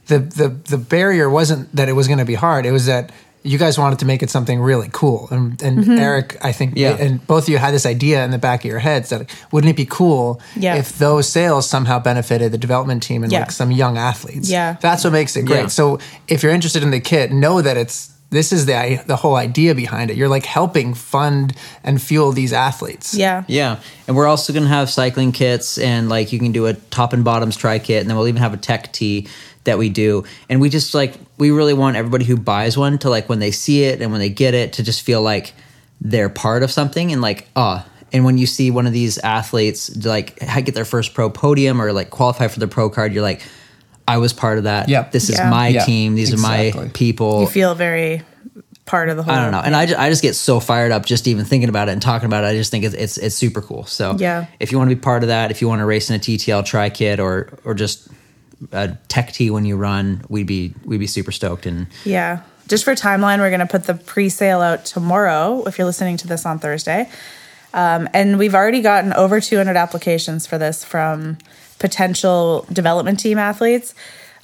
the 0.07 0.19
the 0.21 0.49
the 0.49 0.79
barrier 0.79 1.29
wasn't 1.29 1.75
that 1.77 1.89
it 1.89 1.93
was 1.93 2.07
going 2.07 2.19
to 2.21 2.25
be 2.25 2.35
hard. 2.37 2.65
It 2.67 2.73
was 2.73 2.87
that 2.87 3.11
you 3.43 3.59
guys 3.59 3.79
wanted 3.79 3.99
to 4.01 4.07
make 4.07 4.25
it 4.25 4.31
something 4.31 4.59
really 4.61 4.89
cool. 4.93 5.29
And, 5.31 5.63
and 5.63 5.79
Mm-hmm. 5.79 5.99
Eric, 5.99 6.37
I 6.43 6.51
think, 6.53 6.73
Yeah. 6.77 6.97
and 6.99 7.25
both 7.29 7.45
of 7.45 7.49
you 7.49 7.59
had 7.59 7.73
this 7.73 7.87
idea 7.87 8.25
in 8.25 8.33
the 8.33 8.39
back 8.39 8.65
of 8.65 8.69
your 8.71 8.81
heads 8.81 9.09
that 9.11 9.31
wouldn't 9.53 9.71
it 9.71 9.77
be 9.77 9.87
cool 9.87 10.41
Yeah. 10.57 10.75
if 10.75 10.99
those 10.99 11.29
sales 11.29 11.69
somehow 11.69 12.01
benefited 12.01 12.51
the 12.51 12.59
development 12.59 13.05
team 13.05 13.23
and 13.23 13.31
Yeah. 13.33 13.41
like 13.41 13.53
some 13.53 13.71
young 13.71 13.99
athletes? 13.99 14.51
Yeah. 14.51 14.77
that's 14.81 15.05
what 15.05 15.13
makes 15.13 15.37
it 15.37 15.45
great. 15.47 15.61
Yeah. 15.61 15.67
So 15.69 16.01
if 16.27 16.43
you're 16.43 16.51
interested 16.53 16.83
in 16.83 16.91
the 16.91 16.99
kit, 17.01 17.31
know 17.31 17.63
that 17.63 17.77
it's 17.77 18.11
this 18.31 18.53
is 18.53 18.67
the 18.67 19.03
the 19.07 19.17
whole 19.17 19.37
idea 19.37 19.75
behind 19.75 20.11
it. 20.11 20.17
You're 20.17 20.29
like 20.29 20.45
helping 20.45 20.95
fund 20.95 21.55
and 21.85 22.01
fuel 22.01 22.33
these 22.33 22.53
athletes. 22.53 23.15
Yeah. 23.15 23.45
Yeah, 23.47 23.81
and 24.07 24.17
we're 24.17 24.27
also 24.27 24.53
gonna 24.53 24.67
have 24.69 24.91
cycling 24.91 25.33
kits, 25.33 25.79
and 25.79 26.09
like 26.09 26.33
you 26.33 26.39
can 26.39 26.53
do 26.53 26.67
a 26.67 26.75
top 26.75 27.13
and 27.13 27.25
bottoms 27.25 27.57
tri 27.57 27.79
kit, 27.79 28.01
and 28.01 28.11
then 28.11 28.17
we'll 28.17 28.29
even 28.29 28.43
have 28.43 28.55
a 28.55 28.59
tech 28.59 28.93
tee 28.93 29.29
that 29.65 29.79
we 29.79 29.89
do. 29.91 30.25
And 30.49 30.61
we 30.61 30.71
just 30.71 30.95
like 30.95 31.15
we 31.39 31.51
really 31.51 31.75
want 31.75 31.97
everybody 31.97 32.25
who 32.25 32.37
buys 32.37 32.77
one 32.77 32.99
to 32.99 33.11
like 33.11 33.29
when 33.29 33.39
they 33.39 33.51
see 33.51 33.85
it 33.85 34.01
and 34.01 34.11
when 34.11 34.21
they 34.21 34.31
get 34.31 34.55
it 34.55 34.73
to 34.75 34.83
just 34.83 35.03
feel 35.03 35.23
like 35.23 35.53
they're 36.01 36.29
part 36.29 36.63
of 36.63 36.71
something 36.71 37.13
and 37.13 37.21
like 37.21 37.49
ah. 37.57 37.87
and 38.13 38.25
when 38.25 38.39
you 38.39 38.47
see 38.47 38.71
one 38.71 38.87
of 38.87 38.93
these 38.93 39.19
athletes 39.19 40.05
like 40.05 40.41
ha- 40.41 40.61
get 40.61 40.75
their 40.75 40.85
first 40.85 41.15
pro 41.15 41.31
podium 41.31 41.81
or 41.81 41.93
like 41.93 42.11
qualify 42.11 42.49
for 42.49 42.61
the 42.61 42.69
pro 42.69 42.91
card, 42.91 43.13
you're 43.13 43.23
like, 43.23 43.43
I 44.09 44.19
was 44.19 44.33
part 44.33 44.59
of 44.59 44.65
that. 44.65 44.89
Yep. 44.89 45.13
This 45.13 45.29
is 45.31 45.37
Yeah. 45.39 45.51
my 45.51 45.69
Yeah, 45.69 45.85
team. 45.85 46.15
These 46.15 46.33
are 46.33 46.39
my 46.39 46.91
people. 46.95 47.41
You 47.41 47.47
feel 47.49 47.75
very 47.75 48.23
part 48.85 49.09
of 49.09 49.17
the 49.17 49.23
whole. 49.25 49.35
I 49.35 49.43
don't 49.43 49.51
know, 49.51 49.61
and 49.61 49.75
I, 49.75 49.87
ju- 49.87 49.97
I 49.99 50.09
just 50.11 50.23
get 50.23 50.35
so 50.37 50.61
fired 50.61 50.93
up 50.93 51.05
just 51.05 51.27
even 51.27 51.45
thinking 51.45 51.69
about 51.69 51.89
it 51.89 51.93
and 51.93 52.01
talking 52.01 52.27
about 52.27 52.45
it. 52.45 52.49
I 52.49 52.55
just 52.55 52.71
think 52.71 52.85
it's 52.85 52.95
it's, 52.95 53.17
it's 53.19 53.35
super 53.35 53.61
cool. 53.61 53.85
So 53.87 54.17
Yeah. 54.19 54.47
if 54.61 54.71
you 54.71 54.79
want 54.79 54.91
to 54.91 54.97
be 54.97 55.01
part 55.01 55.23
of 55.25 55.29
that, 55.29 55.51
if 55.51 55.61
you 55.61 55.69
want 55.69 55.81
to 55.81 55.85
race 55.87 56.09
in 56.09 56.15
a 56.17 56.19
TTL 56.21 56.65
tri 56.65 56.89
kit 56.91 57.19
or 57.19 57.49
or 57.65 57.75
just 57.75 58.09
a 58.73 58.97
tech 59.09 59.33
tee 59.33 59.51
when 59.51 59.65
you 59.65 59.77
run, 59.77 60.23
we'd 60.29 60.47
be 60.47 60.73
we'd 60.85 61.01
be 61.01 61.07
super 61.09 61.33
stoked. 61.33 61.67
And 61.67 61.89
Yeah. 62.05 62.41
Just 62.69 62.85
for 62.85 62.95
timeline, 62.95 63.39
we're 63.39 63.51
going 63.51 63.61
to 63.61 63.67
put 63.67 63.85
the 63.85 63.95
pre 63.95 64.29
sale 64.29 64.61
out 64.61 64.85
tomorrow 64.85 65.63
if 65.67 65.79
you're 65.79 65.87
listening 65.87 66.17
to 66.19 66.27
this 66.29 66.45
on 66.47 66.59
Thursday. 66.59 67.09
Um, 67.75 68.09
and 68.15 68.39
we've 68.39 68.55
already 68.55 68.81
gotten 68.83 69.13
over 69.13 69.41
200 69.41 69.77
applications 69.77 70.47
for 70.47 70.59
this 70.59 70.83
from 70.83 71.39
potential 71.79 72.67
development 72.73 73.21
team 73.21 73.39
athletes. 73.39 73.95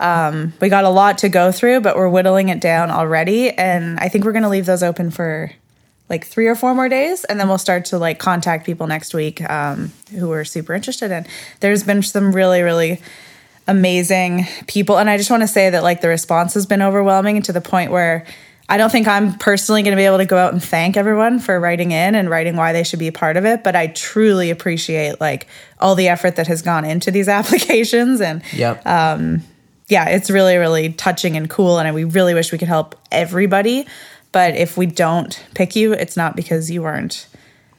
Um, 0.01 0.53
we 0.61 0.69
got 0.69 0.85
a 0.85 0.91
lot 0.91 1.19
to 1.19 1.29
go 1.29 1.53
through, 1.53 1.81
but 1.81 1.97
we're 1.97 2.09
whittling 2.09 2.49
it 2.49 2.61
down 2.61 2.91
already. 2.91 3.51
And 3.51 3.99
I 4.01 4.09
think 4.09 4.25
we're 4.25 4.33
going 4.33 4.43
to 4.43 4.49
leave 4.49 4.67
those 4.67 4.83
open 4.83 5.11
for 5.11 5.53
like 6.13 6.27
three 6.27 6.47
or 6.47 6.55
four 6.55 6.75
more 6.75 6.91
days 6.91 7.25
and 7.25 7.41
then 7.41 7.49
we'll 7.49 7.57
start 7.57 7.87
to 7.87 7.99
like 7.99 8.19
contact 8.19 8.67
people 8.67 8.87
next 8.87 9.15
week 9.15 9.41
um, 9.49 9.91
who 10.11 10.31
are 10.31 10.45
super 10.45 10.75
interested 10.75 11.11
in 11.11 11.27
there's 11.61 11.85
been 11.85 12.03
some 12.03 12.35
really 12.35 12.61
really 12.61 13.01
amazing 13.67 14.47
people 14.67 14.99
and 14.99 15.09
i 15.09 15.17
just 15.17 15.31
want 15.31 15.43
to 15.43 15.47
say 15.49 15.71
that 15.71 15.83
like 15.83 16.03
the 16.03 16.09
response 16.09 16.53
has 16.53 16.67
been 16.67 16.83
overwhelming 16.83 17.41
to 17.41 17.53
the 17.53 17.63
point 17.63 17.91
where 17.91 18.27
i 18.69 18.77
don't 18.77 18.91
think 18.91 19.07
i'm 19.09 19.35
personally 19.39 19.83
going 19.83 19.93
to 19.93 20.01
be 20.01 20.07
able 20.07 20.19
to 20.19 20.27
go 20.27 20.39
out 20.39 20.53
and 20.53 20.63
thank 20.63 20.97
everyone 20.97 21.39
for 21.39 21.59
writing 21.59 21.91
in 21.91 22.15
and 22.15 22.31
writing 22.31 22.57
why 22.57 22.73
they 22.73 22.85
should 22.85 22.99
be 22.99 23.09
a 23.09 23.13
part 23.13 23.37
of 23.37 23.45
it 23.45 23.63
but 23.65 23.77
i 23.77 23.87
truly 23.89 24.51
appreciate 24.51 25.21
like 25.21 25.47
all 25.81 25.95
the 25.95 26.09
effort 26.09 26.37
that 26.37 26.47
has 26.47 26.63
gone 26.63 26.85
into 26.85 27.11
these 27.11 27.29
applications 27.29 28.21
and 28.21 28.43
yep, 28.53 28.85
um, 28.87 29.43
yeah, 29.93 30.09
it's 30.09 30.31
really, 30.31 30.57
really 30.57 30.93
touching 30.95 31.37
and 31.37 31.49
cool. 31.49 31.79
And 31.79 31.95
we 31.95 32.05
really 32.05 32.33
wish 32.33 32.51
we 32.51 32.59
could 32.59 32.69
help 32.69 32.97
everybody. 33.13 33.87
But 34.33 34.57
if 34.57 34.79
we 34.79 34.87
don't 34.87 35.41
pick 35.55 35.77
you, 35.77 35.93
it's 35.93 36.17
not 36.17 36.35
because 36.35 36.71
you 36.71 36.83
weren't 36.83 37.27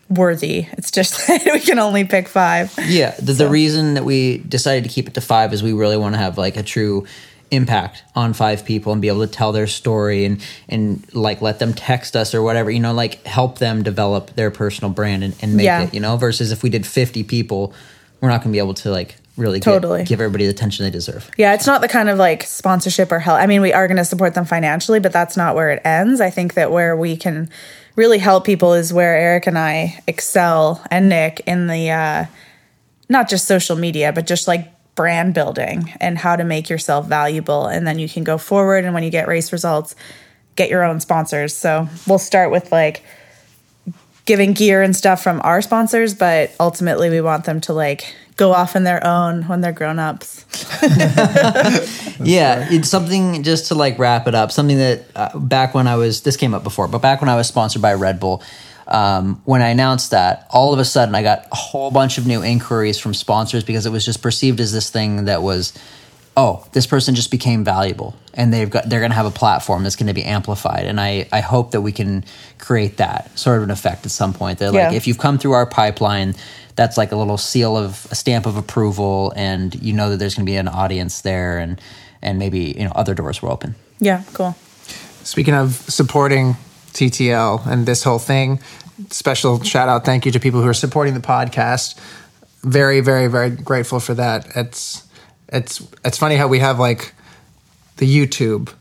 worthy. 0.10 0.68
It's 0.74 0.92
just 0.92 1.28
that 1.28 1.44
we 1.52 1.60
can 1.60 1.80
only 1.80 2.04
pick 2.04 2.28
five. 2.28 2.74
yeah. 2.86 3.16
The, 3.20 3.34
the 3.34 3.50
reason 3.50 3.96
that 3.96 4.06
we 4.06 4.38
decided 4.38 4.84
to 4.84 4.90
keep 4.90 5.08
it 5.08 5.16
to 5.16 5.22
five 5.22 5.54
is 5.54 5.64
we 5.64 5.74
really 5.74 5.98
want 5.98 6.14
to 6.14 6.20
have 6.20 6.38
like 6.38 6.56
a 6.56 6.64
true 6.64 7.08
impact 7.54 8.04
on 8.16 8.34
five 8.34 8.66
people 8.66 8.92
and 8.92 9.02
be 9.02 9.08
able 9.08 9.26
to 9.26 9.32
tell 9.32 9.52
their 9.52 9.68
story 9.68 10.26
and 10.26 10.42
and 10.70 11.06
like 11.14 11.42
let 11.42 11.60
them 11.60 11.74
text 11.74 12.16
us 12.16 12.34
or 12.34 12.42
whatever 12.42 12.70
you 12.72 12.80
know 12.80 12.94
like 12.94 13.24
help 13.26 13.60
them 13.60 13.84
develop 13.84 14.32
their 14.36 14.52
personal 14.52 14.92
brand 14.92 15.24
and, 15.24 15.36
and 15.42 15.56
make 15.56 15.66
Yeah. 15.66 15.84
it 15.84 15.94
you 15.94 16.00
know 16.00 16.18
versus 16.18 16.52
if 16.52 16.64
we 16.64 16.70
did 16.70 16.86
50 16.86 17.24
people 17.24 17.74
we're 18.22 18.30
not 18.30 18.42
going 18.42 18.52
to 18.52 18.56
be 18.56 18.60
able 18.60 18.74
to 18.76 18.90
like 18.92 19.16
really 19.38 19.60
get- 19.60 19.66
Totally. 19.66 20.04
give 20.04 20.20
everybody 20.22 20.46
the 20.46 20.52
attention 20.52 20.84
they 20.86 20.92
deserve 20.92 21.30
Yeah, 21.38 21.54
it's 21.54 21.66
not 21.68 21.82
the 21.82 21.88
kind 21.88 22.10
of 22.10 22.18
like 22.18 22.44
sponsorship 22.44 23.12
or 23.12 23.20
help. 23.20 23.40
I 23.40 23.48
mean, 23.48 23.62
we 23.62 23.74
are 23.74 23.88
going 23.88 23.98
to 23.98 24.06
support 24.06 24.34
them 24.36 24.46
financially, 24.46 25.00
but 25.00 25.12
that's 25.12 25.36
not 25.36 25.56
where 25.56 25.72
it 25.72 25.82
ends. 25.84 26.22
I 26.22 26.30
think 26.30 26.54
that 26.54 26.72
where 26.72 26.96
we 26.96 27.18
can 27.18 27.50
really 27.96 28.20
help 28.20 28.46
people 28.46 28.74
is 28.74 28.94
where 28.94 29.16
Eric 29.18 29.48
and 29.48 29.58
I 29.58 30.00
excel 30.08 30.84
and 30.92 31.10
Nick 31.10 31.42
in 31.48 31.66
the 31.68 31.90
uh, 31.90 32.26
not 33.10 33.28
just 33.28 33.46
social 33.46 33.76
media, 33.76 34.14
but 34.14 34.26
just 34.28 34.48
like 34.48 34.72
brand 34.96 35.34
building 35.34 35.94
and 36.00 36.18
how 36.18 36.36
to 36.36 36.44
make 36.44 36.70
yourself 36.70 37.08
valuable. 37.08 37.68
And 37.68 37.88
then 37.88 38.00
you 38.00 38.08
can 38.08 38.24
go 38.24 38.38
forward. 38.38 38.86
And 38.86 38.94
when 38.94 39.04
you 39.04 39.10
get 39.10 39.28
race 39.28 39.52
results, 39.52 39.96
get 40.56 40.70
your 40.70 40.84
own 40.84 41.00
sponsors. 41.00 41.56
So 41.56 41.88
we'll 42.08 42.20
start 42.20 42.52
with 42.52 42.72
like 42.72 43.04
giving 44.26 44.54
gear 44.54 44.82
and 44.82 44.96
stuff 44.96 45.22
from 45.22 45.42
our 45.44 45.62
sponsors, 45.62 46.14
but 46.14 46.52
ultimately 46.60 47.10
we 47.10 47.22
want 47.22 47.46
them 47.46 47.60
to 47.62 47.74
like 47.74 48.16
go 48.36 48.52
off 48.52 48.76
on 48.76 48.84
their 48.84 49.06
own 49.06 49.44
when 49.44 49.62
they're 49.62 49.72
grown 49.72 50.00
ups. 50.00 50.46
yeah 52.20 52.68
it's 52.72 52.90
something 52.90 53.44
just 53.44 53.68
to 53.68 53.76
like 53.76 53.98
wrap 54.00 54.28
it 54.28 54.36
up 54.36 54.52
something 54.52 54.78
that 54.78 55.04
uh, 55.16 55.38
back 55.38 55.74
when 55.74 55.88
i 55.88 55.96
was 55.96 56.22
this 56.22 56.36
came 56.36 56.54
up 56.54 56.64
before 56.64 56.88
but 56.88 57.00
back 57.00 57.22
when 57.22 57.30
i 57.30 57.36
was 57.36 57.48
sponsored 57.48 57.82
by 57.82 57.94
red 57.94 58.20
bull 58.20 58.42
um, 58.88 59.42
when 59.46 59.62
i 59.62 59.70
announced 59.70 60.12
that 60.12 60.48
all 60.50 60.74
of 60.74 60.80
a 60.80 60.86
sudden 60.86 61.16
i 61.16 61.22
got 61.24 61.46
a 61.52 61.56
whole 61.56 61.92
bunch 61.92 62.18
of 62.18 62.26
new 62.28 62.44
inquiries 62.44 63.00
from 63.00 63.14
sponsors 63.14 63.64
because 63.64 63.86
it 63.86 63.92
was 63.92 64.06
just 64.06 64.22
perceived 64.22 64.60
as 64.60 64.72
this 64.72 64.90
thing 64.90 65.26
that 65.26 65.42
was 65.42 65.74
oh 66.36 66.66
this 66.74 66.88
person 66.88 67.14
just 67.16 67.30
became 67.32 67.64
valuable 67.64 68.16
and 68.34 68.52
they've 68.54 68.70
got 68.70 68.90
they're 68.90 69.00
going 69.00 69.12
to 69.12 69.16
have 69.16 69.26
a 69.28 69.32
platform 69.32 69.84
that's 69.84 69.96
going 69.96 70.08
to 70.08 70.14
be 70.14 70.24
amplified 70.24 70.86
and 70.86 71.00
i 71.00 71.28
i 71.32 71.40
hope 71.42 71.72
that 71.72 71.82
we 71.82 71.92
can 71.92 72.24
create 72.58 72.98
that 72.98 73.38
sort 73.38 73.58
of 73.58 73.64
an 73.64 73.70
effect 73.72 74.06
at 74.06 74.12
some 74.12 74.34
point 74.34 74.60
that 74.60 74.72
like 74.74 74.92
Yeah. 74.92 74.98
if 74.98 75.06
you've 75.08 75.20
come 75.20 75.38
through 75.38 75.52
our 75.54 75.66
pipeline 75.66 76.34
that's 76.76 76.98
like 76.98 77.12
a 77.12 77.16
little 77.16 77.38
seal 77.38 77.78
of 77.78 78.08
a 78.10 78.16
stamp 78.16 78.48
of 78.48 78.58
approval 78.58 79.32
and 79.36 79.76
you 79.82 79.94
know 79.94 80.10
that 80.10 80.18
there's 80.18 80.34
going 80.34 80.46
to 80.46 80.52
be 80.52 80.56
an 80.58 80.68
audience 80.68 81.22
there 81.22 81.60
and 81.60 81.80
and 82.24 82.40
maybe 82.40 82.74
you 82.78 82.84
know 82.84 82.92
other 82.96 83.14
doors 83.14 83.42
will 83.44 83.52
open 83.52 83.76
Yeah, 84.00 84.24
cool. 84.34 84.56
Speaking 85.24 85.54
of 85.54 85.74
supporting 85.88 86.56
TTL 86.94 87.66
and 87.68 87.86
this 87.86 88.04
whole 88.04 88.20
thing, 88.20 88.60
special 89.10 89.62
shout 89.64 89.90
out, 89.90 90.06
thank 90.06 90.26
you 90.26 90.32
to 90.32 90.40
people 90.40 90.62
who 90.62 90.68
are 90.68 90.74
supporting 90.74 91.14
the 91.14 91.20
podcast. 91.20 91.98
Very, 92.62 93.02
very, 93.02 93.28
very 93.28 93.50
grateful 93.50 94.00
for 94.00 94.14
that. 94.14 94.48
It's 94.56 95.04
it's 95.50 95.86
it's 96.06 96.18
funny 96.18 96.36
how 96.36 96.48
we 96.48 96.60
have 96.60 96.80
like 96.80 97.14
the 97.98 98.06
YouTube, 98.08 98.72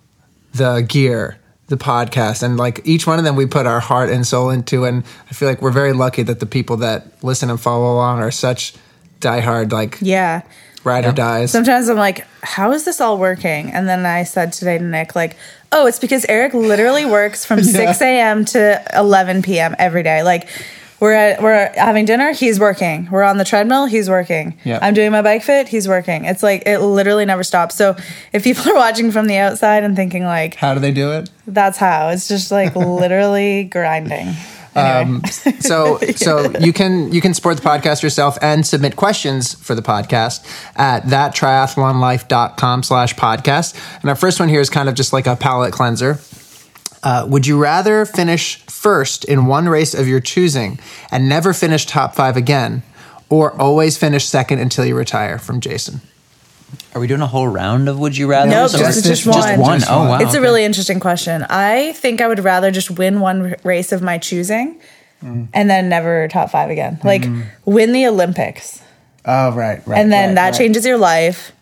the 0.55 0.81
gear, 0.81 1.39
the 1.67 1.77
podcast, 1.77 2.43
and 2.43 2.57
like 2.57 2.81
each 2.85 3.07
one 3.07 3.19
of 3.19 3.25
them 3.25 3.35
we 3.37 3.47
put 3.47 3.67
our 3.67 3.81
heart 3.81 4.11
and 4.11 4.27
soul 4.27 4.51
into. 4.51 4.85
And 4.85 5.05
I 5.31 5.35
feel 5.35 5.49
like 5.49 5.61
we're 5.61 5.71
very 5.73 5.93
lucky 5.93 6.23
that 6.23 6.41
the 6.41 6.47
people 6.47 6.77
that 6.79 7.23
listen 7.25 7.51
and 7.51 7.61
follow 7.61 7.93
along 7.93 8.21
are 8.21 8.31
such 8.31 8.75
diehard 9.21 9.73
like 9.73 9.99
Yeah. 10.01 10.43
Ride 10.85 11.05
or 11.05 11.13
dies. 11.13 11.51
Sometimes 11.51 11.89
I'm 11.89 11.97
like, 11.97 12.27
how 12.43 12.73
is 12.73 12.85
this 12.85 13.01
all 13.01 13.19
working? 13.19 13.71
And 13.73 13.89
then 13.89 14.05
I 14.07 14.25
said 14.25 14.53
today 14.53 14.79
to 14.79 14.85
Nick, 14.85 15.15
like, 15.15 15.37
oh, 15.71 15.87
it's 15.87 15.99
because 15.99 16.25
Eric 16.29 16.55
literally 16.55 17.05
works 17.05 17.45
from 17.45 17.63
6 17.63 18.01
a.m. 18.03 18.45
to 18.47 18.83
11 18.95 19.43
p.m. 19.43 19.75
every 19.79 20.03
day. 20.03 20.23
Like, 20.23 20.49
we're 21.01 21.15
at, 21.15 21.43
we're 21.43 21.73
having 21.75 22.05
dinner, 22.05 22.33
he's 22.33 22.61
working. 22.61 23.09
We're 23.11 23.25
on 23.25 23.37
the 23.37 23.45
treadmill, 23.45 23.87
he's 23.87 24.09
working. 24.09 24.57
Yeah. 24.65 24.79
I'm 24.81 24.95
doing 24.95 25.11
my 25.11 25.21
bike 25.21 25.43
fit, 25.43 25.67
he's 25.67 25.89
working. 25.89 26.27
It's 26.27 26.45
like 26.45 26.63
it 26.65 26.79
literally 26.79 27.25
never 27.25 27.43
stops. 27.43 27.75
So 27.75 27.97
if 28.33 28.45
people 28.45 28.71
are 28.71 28.77
watching 28.77 29.11
from 29.11 29.27
the 29.27 29.37
outside 29.37 29.83
and 29.83 29.97
thinking 29.97 30.23
like, 30.23 30.55
How 30.55 30.75
do 30.75 30.81
they 30.81 30.93
do 30.93 31.11
it? 31.11 31.29
that's 31.45 31.77
how, 31.77 32.11
it's 32.11 32.29
just 32.29 32.53
like 32.53 32.77
literally 32.77 33.65
grinding. 33.65 34.29
Anyway. 34.75 35.29
so 35.61 35.99
so 36.17 36.51
you 36.59 36.73
can 36.73 37.13
you 37.13 37.21
can 37.21 37.35
support 37.35 37.57
the 37.57 37.63
podcast 37.63 38.03
yourself 38.03 38.39
and 38.41 38.67
submit 38.67 38.97
questions 38.97 39.55
for 39.55 39.75
the 39.75 39.83
podcast 39.83 40.47
at 40.77 41.05
thattriathlonlife.com 41.05 42.83
slash 42.83 43.15
podcast. 43.15 44.01
And 44.01 44.09
our 44.09 44.17
first 44.17 44.41
one 44.41 44.49
here 44.49 44.61
is 44.61 44.71
kind 44.71 44.89
of 44.89 44.95
just 44.95 45.13
like 45.13 45.27
a 45.27 45.37
palate 45.37 45.73
cleanser. 45.73 46.19
Uh, 47.03 47.27
would 47.29 47.47
you 47.47 47.59
rather 47.59 48.07
finish 48.07 48.65
first 48.67 49.25
in 49.25 49.47
one 49.47 49.69
race 49.69 49.93
of 49.93 50.07
your 50.07 50.21
choosing 50.21 50.79
and 51.11 51.29
never 51.29 51.53
finish 51.53 51.85
top 51.85 52.15
five 52.15 52.37
again 52.37 52.83
or 53.29 53.61
always 53.61 53.99
finish 53.99 54.25
second 54.25 54.61
until 54.61 54.85
you 54.85 54.95
retire? 54.95 55.39
From 55.39 55.61
jason 55.61 56.01
are 56.95 57.01
we 57.01 57.07
doing 57.07 57.21
a 57.21 57.27
whole 57.27 57.49
round 57.49 57.89
of 57.89 57.99
would 57.99 58.17
you 58.17 58.27
rather 58.27 58.51
No, 58.51 58.69
just- 58.69 58.79
just, 58.79 59.05
just 59.05 59.25
just, 59.25 59.49
one. 59.49 59.61
one. 59.61 59.79
just 59.81 59.91
oh 59.91 60.09
wow 60.09 60.19
It's 60.21 60.35
a 60.35 60.41
really 60.41 60.65
interesting 60.65 61.01
question. 61.01 61.45
I 61.49 61.93
think 61.93 62.21
I 62.21 62.29
would 62.29 62.41
rather 62.45 62.71
just 62.71 62.91
win 62.91 63.21
one 63.21 63.57
race 63.65 63.93
of 63.93 64.03
my 64.03 64.19
choosing 64.19 64.81
mm. 65.23 65.49
and 65.53 65.71
then 65.71 65.89
never 65.89 66.29
top 66.29 66.51
five 66.51 66.71
again. 66.71 66.99
Like 67.05 67.23
mm. 67.23 67.45
win 67.65 67.93
the 67.93 68.07
Olympics 68.07 68.81
oh 69.25 69.53
right 69.53 69.87
right 69.87 69.99
and 69.99 70.13
then 70.13 70.35
that 70.35 70.53
changes 70.53 70.85
your 70.85 70.99
life 70.99 71.53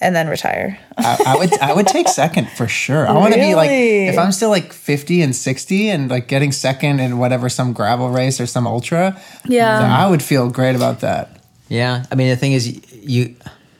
and 0.00 0.16
then 0.16 0.26
retire. 0.28 0.78
I, 0.98 1.22
I 1.26 1.36
would 1.36 1.58
I 1.60 1.72
would 1.72 1.86
take 1.86 2.08
second 2.08 2.50
for 2.50 2.66
sure. 2.66 3.08
I 3.08 3.12
want 3.12 3.34
to 3.34 3.40
be 3.40 3.54
like 3.54 3.70
if 3.70 4.18
I'm 4.18 4.32
still 4.32 4.50
like 4.50 4.72
50 4.72 5.22
and 5.22 5.34
60 5.34 5.88
and 5.90 6.10
like 6.10 6.26
getting 6.26 6.50
second 6.50 6.98
in 6.98 7.18
whatever 7.18 7.48
some 7.48 7.72
gravel 7.72 8.10
race 8.10 8.40
or 8.40 8.46
some 8.46 8.66
ultra. 8.66 9.20
Yeah. 9.46 9.78
I 9.80 10.10
would 10.10 10.22
feel 10.22 10.50
great 10.50 10.74
about 10.74 11.00
that. 11.00 11.38
yeah 11.68 12.04
i 12.10 12.14
mean 12.14 12.28
the 12.28 12.36
thing 12.36 12.52
is 12.52 12.64
you 12.92 13.34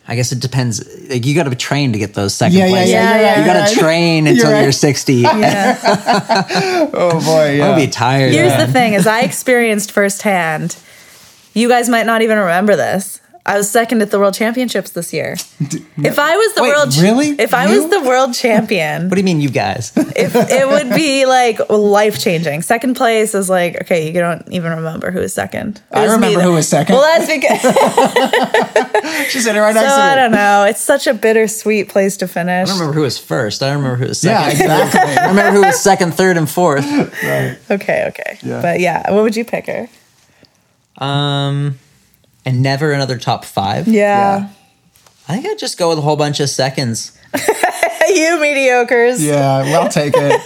i 0.08 0.16
guess 0.16 0.32
it 0.32 0.40
depends 0.40 0.82
like 1.08 1.24
you 1.24 1.34
got 1.34 1.44
to 1.44 1.54
train 1.54 1.92
to 1.92 1.98
get 1.98 2.12
those 2.14 2.34
second 2.34 2.58
Yeah, 2.58 2.64
yeah, 2.66 2.70
places 2.72 2.90
yeah, 2.92 3.14
you're 3.14 3.22
yeah. 3.22 3.40
you 3.40 3.46
got 3.46 3.52
to 3.68 3.74
right. 3.74 3.78
train 3.84 4.26
until 4.26 4.50
You're 4.50 4.62
you're, 4.62 4.72
60 4.72 5.14
Yeah. 5.14 5.78
Oh 6.92 7.20
boy, 7.24 7.56
yeah. 7.56 7.66
i'll 7.68 7.76
be 7.76 7.86
tired 7.86 8.32
Here's 8.32 8.52
man. 8.52 8.66
the 8.66 8.72
thing 8.72 8.94
is 8.94 9.06
I 9.06 9.20
experienced 9.30 9.92
firsthand. 9.92 10.76
You 11.54 11.68
guys 11.68 11.88
might 11.88 12.06
not 12.06 12.22
even 12.22 12.38
remember 12.38 12.76
this. 12.76 13.20
I 13.44 13.56
was 13.56 13.68
second 13.68 14.02
at 14.02 14.12
the 14.12 14.20
world 14.20 14.34
championships 14.34 14.90
this 14.90 15.12
year. 15.12 15.32
If 15.96 16.18
I 16.20 16.36
was 16.36 16.54
the 16.54 16.62
Wait, 16.62 16.68
world 16.68 16.96
really? 16.98 17.30
if 17.40 17.52
I 17.52 17.66
You? 17.66 17.82
was 17.82 17.90
the 17.90 18.00
world 18.00 18.34
champion, 18.34 19.04
what 19.08 19.16
do 19.16 19.20
you 19.20 19.24
mean 19.24 19.40
you 19.40 19.48
guys 19.50 19.90
if 20.14 20.36
it 20.36 20.68
would 20.68 20.90
be 20.94 21.26
like 21.26 21.58
life 21.68 22.20
changing. 22.20 22.62
Second 22.62 22.94
place 22.94 23.34
is 23.34 23.50
like 23.50 23.80
okay, 23.82 24.06
you 24.06 24.20
don't 24.20 24.46
even 24.52 24.70
remember 24.70 25.10
who 25.10 25.18
was 25.18 25.34
second. 25.34 25.78
It 25.90 25.96
I 25.96 26.02
was 26.02 26.12
remember 26.12 26.40
who 26.40 26.52
was 26.52 26.68
second. 26.68 26.94
Well, 26.94 27.02
that's 27.18 27.26
because 27.26 27.62
She's 29.32 29.44
sitting 29.44 29.60
right 29.60 29.74
so 29.74 29.80
next 29.80 29.92
to 29.92 29.98
me. 29.98 30.04
I 30.04 30.14
don't 30.14 30.30
know. 30.32 30.64
It's 30.68 30.80
such 30.80 31.08
a 31.08 31.14
bittersweet 31.14 31.88
place 31.88 32.16
to 32.18 32.28
finish. 32.28 32.68
I 32.68 32.70
don't 32.70 32.78
remember 32.78 32.94
who 32.94 33.02
was 33.02 33.18
first. 33.18 33.60
I 33.62 33.68
don't 33.70 33.78
remember 33.78 33.96
who 33.96 34.08
was 34.08 34.20
second. 34.20 34.60
Yeah, 34.60 34.68
second. 34.68 34.90
exactly. 34.92 35.16
I 35.24 35.28
remember 35.28 35.58
who 35.60 35.66
was 35.66 35.80
second, 35.80 36.14
third, 36.14 36.36
and 36.36 36.48
fourth. 36.48 36.84
Okay, 36.84 37.56
okay, 38.08 38.38
Yeah. 38.42 38.62
but 38.62 38.78
yeah, 38.80 39.10
what 39.10 39.22
would 39.24 39.34
you 39.36 39.44
pick 39.44 39.66
her? 39.66 39.88
Um, 40.98 41.78
and 42.44 42.62
never 42.62 42.92
another 42.92 43.18
top 43.18 43.44
five. 43.44 43.86
Yeah, 43.88 44.48
I 45.28 45.34
think 45.34 45.46
I'd 45.46 45.58
just 45.58 45.78
go 45.78 45.88
with 45.90 45.98
a 45.98 46.02
whole 46.02 46.16
bunch 46.16 46.40
of 46.40 46.48
seconds. 46.50 47.18
you 47.34 48.38
mediocres. 48.40 49.20
yeah, 49.24 49.62
well, 49.62 49.82
I'll 49.84 49.88
take 49.88 50.14
it. 50.16 50.40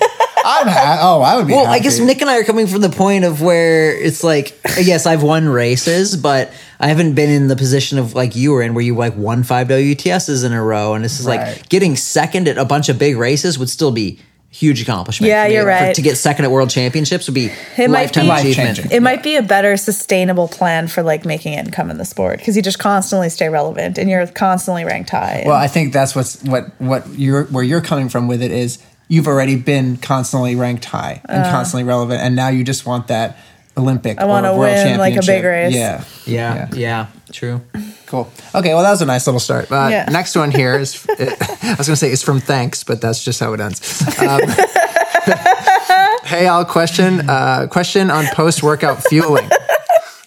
I'm 0.48 0.68
ha- 0.68 0.98
oh, 1.02 1.22
I 1.22 1.36
would 1.36 1.48
be. 1.48 1.54
Well, 1.54 1.66
I 1.66 1.80
guess. 1.80 1.98
Nick 1.98 2.20
and 2.20 2.30
I 2.30 2.38
are 2.38 2.44
coming 2.44 2.68
from 2.68 2.80
the 2.80 2.88
point 2.90 3.24
of 3.24 3.42
where 3.42 3.90
it's 4.00 4.22
like, 4.22 4.56
yes, 4.80 5.04
I've 5.04 5.24
won 5.24 5.48
races, 5.48 6.16
but 6.16 6.52
I 6.78 6.86
haven't 6.86 7.14
been 7.14 7.30
in 7.30 7.48
the 7.48 7.56
position 7.56 7.98
of 7.98 8.14
like 8.14 8.36
you 8.36 8.52
were 8.52 8.62
in, 8.62 8.72
where 8.74 8.84
you 8.84 8.94
like 8.94 9.16
won 9.16 9.42
five 9.42 9.66
WTSs 9.66 10.44
in 10.44 10.52
a 10.52 10.62
row, 10.62 10.94
and 10.94 11.04
this 11.04 11.18
is 11.18 11.26
Right. 11.26 11.40
like 11.58 11.68
getting 11.68 11.96
second 11.96 12.46
at 12.46 12.58
a 12.58 12.64
bunch 12.64 12.88
of 12.88 12.96
big 12.96 13.16
races 13.16 13.58
would 13.58 13.68
still 13.70 13.90
be 13.90 14.20
huge 14.58 14.80
accomplishment. 14.82 15.28
Yeah, 15.28 15.44
for 15.44 15.48
me. 15.48 15.54
you're 15.54 15.64
For- 15.64 15.68
right. 15.68 15.94
to 15.94 16.02
get 16.02 16.16
second 16.16 16.44
at 16.46 16.50
world 16.50 16.70
championships 16.70 17.26
would 17.28 17.34
be 17.34 17.46
It 17.76 17.90
might 17.90 18.02
lifetime 18.14 18.24
be- 18.26 18.30
achievement. 18.30 18.68
Life-changing. 18.78 18.92
It 18.96 19.02
might 19.02 19.22
be 19.22 19.36
a 19.36 19.42
better 19.42 19.76
sustainable 19.76 20.48
plan 20.48 20.88
for 20.88 21.02
like 21.02 21.24
making 21.24 21.52
income 21.54 21.90
in 21.90 21.98
the 21.98 22.04
sport 22.04 22.38
because 22.38 22.56
you 22.56 22.62
just 22.62 22.78
constantly 22.78 23.28
stay 23.28 23.48
relevant 23.48 23.98
and 23.98 24.08
you're 24.08 24.26
constantly 24.28 24.84
ranked 24.84 25.10
high. 25.10 25.42
Well, 25.46 25.56
I 25.56 25.68
think 25.68 25.92
that's 25.92 26.14
what's 26.16 26.42
what 26.42 26.70
what 26.80 27.06
you're 27.18 27.44
where 27.44 27.64
you're 27.64 27.80
coming 27.82 28.08
from 28.08 28.28
with 28.28 28.42
it 28.42 28.50
is 28.50 28.78
you've 29.08 29.28
already 29.28 29.56
been 29.56 29.96
constantly 29.98 30.56
ranked 30.56 30.84
high 30.86 31.20
and 31.28 31.44
uh. 31.44 31.50
constantly 31.50 31.84
relevant, 31.84 32.20
and 32.22 32.34
now 32.34 32.48
you 32.48 32.64
just 32.64 32.86
want 32.86 33.08
that 33.08 33.36
Olympic. 33.76 34.18
I 34.18 34.24
wanna 34.24 34.56
win, 34.56 34.98
like, 34.98 35.16
a 35.16 35.20
big 35.22 35.44
race. 35.44 35.74
Yeah, 35.74 36.02
Yeah, 36.24 36.68
yeah, 36.72 37.06
true. 37.36 37.60
cool. 38.06 38.30
Okay, 38.54 38.74
well 38.74 38.82
that 38.82 38.90
was 38.90 39.02
a 39.02 39.06
nice 39.06 39.26
little 39.26 39.40
start. 39.40 39.70
Uh, 39.70 39.88
Yeah. 39.90 40.04
Next 40.10 40.34
one 40.36 40.50
here 40.50 40.78
is 40.78 41.06
I 41.18 41.74
was 41.78 41.86
going 41.86 41.94
to 41.94 41.96
say 41.96 42.10
it's 42.10 42.22
from 42.22 42.40
thanks, 42.40 42.82
but 42.84 43.00
that's 43.00 43.22
just 43.22 43.38
how 43.40 43.52
it 43.52 43.60
ends. 43.60 43.80
Um, 44.18 44.40
hey, 46.24 46.46
Al, 46.46 46.64
question 46.64 47.28
uh, 47.28 47.66
question 47.70 48.10
on 48.10 48.26
post 48.34 48.62
workout 48.62 49.02
fueling. 49.04 49.48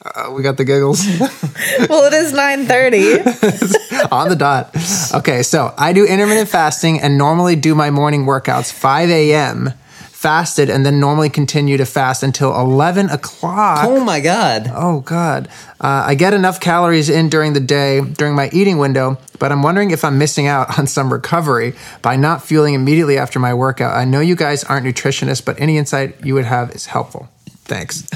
Uh, 0.04 0.32
we 0.32 0.42
got 0.44 0.56
the 0.58 0.64
giggles. 0.66 1.06
well, 1.90 2.06
it 2.06 2.14
is 2.14 2.32
nine 2.34 2.66
thirty. 2.66 3.20
on 4.12 4.30
the 4.30 4.36
dot. 4.38 4.74
Okay, 5.14 5.44
so 5.44 5.74
I 5.78 5.94
do 5.94 6.06
intermittent 6.06 6.50
fasting 6.50 7.00
and 7.02 7.18
normally 7.18 7.56
do 7.56 7.76
my 7.76 7.90
morning 7.92 8.26
workouts 8.26 8.72
5 8.72 9.10
a.m. 9.10 9.74
fasted 10.20 10.70
and 10.70 10.86
then 10.86 11.00
normally 11.00 11.30
continue 11.30 11.78
to 11.78 11.86
fast 11.86 12.24
until 12.24 12.54
11 12.60 13.10
o'clock. 13.10 13.86
Oh 13.88 14.04
my 14.04 14.20
god. 14.20 14.70
Oh 14.76 15.00
God! 15.00 15.48
Uh, 15.80 16.04
I 16.08 16.16
get 16.16 16.34
enough 16.34 16.60
calories 16.60 17.10
in 17.10 17.30
during 17.30 17.54
the 17.54 17.62
day 17.62 18.02
during 18.02 18.36
my 18.36 18.50
eating 18.52 18.80
window, 18.80 19.18
but 19.40 19.54
I'm 19.54 19.64
wondering 19.64 19.92
if 19.92 20.04
I'm 20.04 20.18
missing 20.18 20.46
out 20.46 20.78
on 20.78 20.88
some 20.88 21.14
recovery 21.14 21.74
by 22.02 22.18
not 22.18 22.44
fueling 22.44 22.74
immediately 22.74 23.18
after 23.18 23.40
my 23.40 23.54
workout. 23.54 23.96
I 23.96 24.04
know 24.04 24.20
you 24.20 24.36
guys 24.36 24.66
aren't 24.66 24.86
nutritionists, 24.86 25.44
but 25.46 25.58
any 25.58 25.78
insight 25.78 26.26
you 26.26 26.34
would 26.34 26.44
have 26.44 26.72
is 26.72 26.88
helpful. 26.88 27.30
Thanks. 27.64 28.06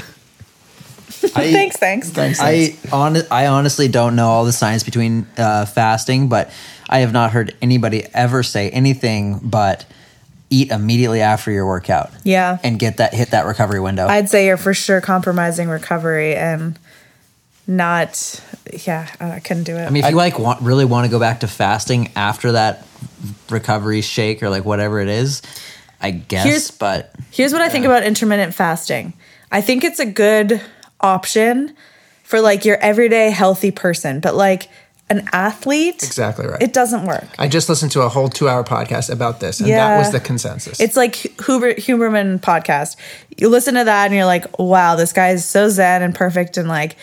I, 1.34 1.52
thanks, 1.52 1.78
thanks. 1.78 2.10
Thanks. 2.10 2.38
I 2.38 2.76
on, 2.92 3.16
I 3.30 3.46
honestly 3.46 3.88
don't 3.88 4.14
know 4.14 4.28
all 4.28 4.44
the 4.44 4.52
science 4.52 4.82
between 4.82 5.26
uh, 5.38 5.64
fasting, 5.64 6.28
but 6.28 6.52
I 6.86 6.98
have 6.98 7.14
not 7.14 7.30
heard 7.30 7.56
anybody 7.62 8.04
ever 8.12 8.42
say 8.42 8.68
anything 8.68 9.40
but 9.42 9.86
eat 10.54 10.70
immediately 10.70 11.20
after 11.20 11.50
your 11.50 11.66
workout. 11.66 12.10
Yeah. 12.22 12.58
and 12.62 12.78
get 12.78 12.98
that 12.98 13.12
hit 13.14 13.30
that 13.30 13.46
recovery 13.46 13.80
window. 13.80 14.06
I'd 14.06 14.28
say 14.30 14.46
you're 14.46 14.56
for 14.56 14.72
sure 14.74 15.00
compromising 15.00 15.68
recovery 15.68 16.34
and 16.36 16.78
not. 17.66 18.40
Yeah, 18.86 19.08
I 19.20 19.40
couldn't 19.40 19.64
do 19.64 19.76
it. 19.76 19.84
I 19.86 19.90
mean, 19.90 20.04
if 20.04 20.10
you 20.10 20.16
like 20.16 20.38
want, 20.38 20.60
really 20.62 20.84
want 20.84 21.06
to 21.06 21.10
go 21.10 21.18
back 21.18 21.40
to 21.40 21.48
fasting 21.48 22.10
after 22.16 22.52
that 22.52 22.86
recovery 23.50 24.00
shake 24.00 24.42
or 24.42 24.50
like 24.50 24.64
whatever 24.64 25.00
it 25.00 25.08
is, 25.08 25.42
I 26.00 26.10
guess. 26.10 26.44
Here's- 26.44 26.70
but 26.70 27.12
Here's 27.30 27.52
what 27.52 27.62
I 27.62 27.68
think 27.68 27.84
about 27.84 28.02
intermittent 28.04 28.54
fasting. 28.54 29.12
I 29.50 29.60
think 29.60 29.84
it's 29.84 30.00
a 30.00 30.06
good 30.06 30.60
option 31.00 31.74
for 32.22 32.40
like 32.40 32.64
your 32.64 32.76
everyday 32.78 33.30
healthy 33.30 33.70
person, 33.70 34.20
but 34.20 34.34
like 34.34 34.68
an 35.10 35.28
athlete, 35.32 36.02
exactly 36.02 36.46
right. 36.46 36.62
it 36.62 36.72
doesn't 36.72 37.04
work. 37.04 37.24
I 37.38 37.46
just 37.46 37.68
listened 37.68 37.92
to 37.92 38.02
a 38.02 38.08
whole 38.08 38.28
two-hour 38.28 38.64
podcast 38.64 39.10
about 39.12 39.38
this, 39.40 39.60
and 39.60 39.68
that 39.70 39.98
was 39.98 40.12
the 40.12 40.20
consensus. 40.20 40.80
It's 40.80 40.96
like 40.96 41.14
Huber 41.44 41.74
Huberman 41.74 42.40
podcast. 42.40 42.96
You 43.36 43.48
listen 43.50 43.74
to 43.74 43.84
that 43.84 44.06
and 44.06 44.14
you're 44.14 44.24
like, 44.24 44.58
wow, 44.58 44.96
this 44.96 45.12
guy 45.12 45.30
is 45.30 45.44
so 45.44 45.68
zen 45.68 46.02
and 46.02 46.14
perfect 46.14 46.56
and 46.56 46.68
like 46.68 46.96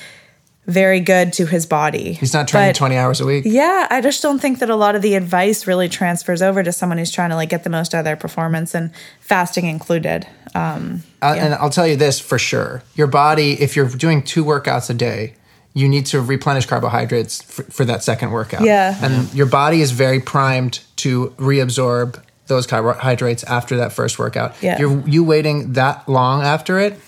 very 0.67 0.99
good 0.99 1.33
to 1.33 1.45
his 1.45 1.65
body. 1.65 2.13
He's 2.13 2.33
not 2.33 2.47
training 2.47 2.69
But- 2.69 2.75
20 2.77 2.95
hours 2.95 3.19
a 3.19 3.25
week. 3.25 3.43
Yeah, 3.45 3.87
I 3.89 3.99
just 4.01 4.21
don't 4.21 4.39
think 4.39 4.59
that 4.59 4.69
a 4.69 4.75
lot 4.75 4.95
of 4.95 5.01
the 5.01 5.15
advice 5.15 5.67
really 5.67 5.89
transfers 5.89 6.41
over 6.41 6.63
to 6.63 6.71
someone 6.71 6.97
who's 6.99 7.11
trying 7.11 7.31
to 7.31 7.35
like 7.35 7.49
get 7.49 7.63
the 7.63 7.69
most 7.69 7.93
out 7.93 7.99
of 7.99 8.05
their 8.05 8.15
performance 8.15 8.73
and 8.75 8.91
fasting 9.19 9.65
included. 9.65 10.27
Um, 10.55 11.03
Uh, 11.21 11.35
And 11.37 11.53
I'll 11.55 11.69
tell 11.71 11.87
you 11.87 11.95
this 11.97 12.19
for 12.19 12.39
sure: 12.39 12.83
your 12.95 13.07
body, 13.07 13.61
if 13.61 13.75
you're 13.75 13.89
doing 13.89 14.21
two 14.23 14.45
workouts 14.45 14.89
a 14.89 14.93
day, 14.93 15.33
you 15.73 15.87
need 15.87 16.05
to 16.07 16.21
replenish 16.21 16.65
carbohydrates 16.65 17.41
for, 17.41 17.63
for 17.63 17.85
that 17.85 18.03
second 18.03 18.31
workout. 18.31 18.61
Yeah. 18.63 18.97
and 19.01 19.33
your 19.33 19.45
body 19.45 19.81
is 19.81 19.91
very 19.91 20.19
primed 20.19 20.81
to 20.97 21.29
reabsorb 21.37 22.21
those 22.47 22.67
carbohydrates 22.67 23.43
after 23.45 23.77
that 23.77 23.93
first 23.93 24.19
workout. 24.19 24.55
Yeah. 24.61 24.77
You're, 24.79 25.07
you 25.07 25.23
waiting 25.23 25.73
that 25.73 26.07
long 26.09 26.41
after 26.43 26.77
it 26.79 26.99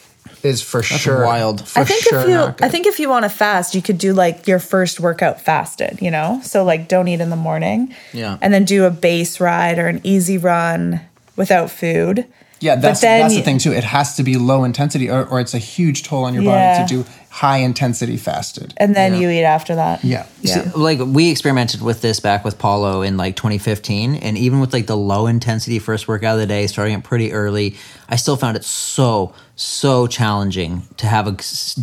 is 0.44 0.62
for 0.62 0.82
sure 0.84 1.26
wild. 1.26 1.68
For 1.68 1.80
I 1.80 1.84
think 1.84 2.04
sure 2.04 2.22
if 2.22 2.28
you. 2.30 2.66
I 2.66 2.70
think 2.70 2.86
if 2.88 3.00
you 3.00 3.10
want 3.10 3.24
to 3.24 3.30
fast, 3.30 3.76
you 3.76 3.82
could 3.82 3.98
do 3.98 4.14
like 4.14 4.48
your 4.48 4.60
first 4.60 5.00
workout 5.00 5.42
fasted. 5.42 6.02
You 6.02 6.12
know, 6.12 6.40
so 6.44 6.64
like 6.64 6.88
don't 6.88 7.08
eat 7.08 7.22
in 7.22 7.30
the 7.30 7.36
morning. 7.38 7.94
Yeah. 8.14 8.38
and 8.42 8.54
then 8.54 8.64
do 8.66 8.86
a 8.86 8.90
base 8.92 9.40
ride 9.40 9.80
or 9.80 9.88
an 9.88 10.00
easy 10.04 10.38
run 10.38 11.00
without 11.36 11.70
food. 11.72 12.26
yeah, 12.60 12.76
that's 12.76 13.02
then 13.02 13.22
that's 13.22 13.36
the 13.36 13.42
thing 13.42 13.58
too. 13.58 13.72
It 13.74 13.84
has 13.86 14.16
to 14.18 14.24
be 14.24 14.38
low 14.38 14.64
intensity, 14.66 15.10
or, 15.10 15.26
or 15.26 15.40
it's 15.42 15.54
a 15.54 15.58
huge 15.60 16.04
toll 16.04 16.24
on 16.26 16.34
your 16.34 16.44
Yeah. 16.44 16.78
body 16.84 16.88
to 16.88 17.04
do 17.04 17.10
high 17.34 17.58
intensity 17.58 18.16
fasted. 18.16 18.76
And 18.78 18.96
then 18.96 19.14
Yeah. 19.16 19.20
you 19.22 19.30
eat 19.32 19.44
after 19.44 19.74
that. 19.74 20.04
Yeah. 20.04 20.26
Yeah. 20.42 20.70
like 20.76 21.00
we 21.00 21.32
experimented 21.32 21.82
with 21.82 22.02
this 22.02 22.20
back 22.20 22.46
with 22.46 22.60
Paulo 22.60 23.02
in 23.02 23.18
like 23.18 23.36
2015, 23.36 24.14
and 24.18 24.38
even 24.38 24.60
with 24.60 24.72
like 24.72 24.86
the 24.86 24.96
low 24.96 25.26
intensity 25.26 25.80
first 25.80 26.08
workout 26.08 26.36
of 26.36 26.42
the 26.42 26.46
day, 26.46 26.68
starting 26.68 26.94
it 26.94 27.04
pretty 27.04 27.34
early, 27.34 27.76
I 28.08 28.18
still 28.18 28.36
found 28.38 28.56
it 28.56 28.64
so 28.64 29.34
so 29.56 30.06
challenging 30.08 30.84
to 30.98 31.08
have 31.08 31.28
a 31.28 31.32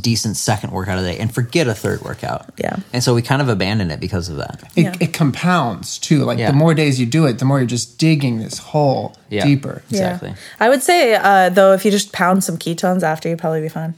decent 0.00 0.36
second 0.36 0.70
workout 0.72 0.98
of 0.98 1.04
the 1.04 1.10
day 1.12 1.18
and 1.18 1.34
forget 1.34 1.66
a 1.66 1.74
third 1.74 2.00
workout. 2.02 2.46
Yeah. 2.56 2.76
and 2.92 3.02
so 3.02 3.12
we 3.14 3.22
kind 3.22 3.42
of 3.42 3.48
abandoned 3.48 3.90
it 3.90 3.98
because 3.98 4.28
of 4.28 4.36
that. 4.36 4.62
It, 4.76 4.82
Yeah. 4.82 4.94
it 5.00 5.12
compounds 5.12 5.98
too. 5.98 6.24
Like 6.24 6.38
Yeah. 6.38 6.50
the 6.52 6.56
more 6.56 6.74
days 6.74 7.00
you 7.00 7.06
do 7.06 7.26
it, 7.26 7.38
the 7.40 7.44
more 7.44 7.58
you're 7.58 7.66
just 7.66 7.98
digging 7.98 8.38
this 8.38 8.58
hole 8.58 9.14
Yeah. 9.30 9.44
deeper. 9.44 9.82
Yeah. 9.88 9.98
Exactly. 10.14 10.34
I 10.60 10.68
would 10.68 10.82
say 10.82 11.14
uh, 11.14 11.48
though, 11.48 11.72
if 11.72 11.84
you 11.84 11.90
just 11.90 12.12
pound 12.12 12.44
some 12.44 12.56
ketones 12.56 13.02
after, 13.02 13.28
you'd 13.28 13.38
probably 13.40 13.62
be 13.62 13.68
fine. 13.68 13.94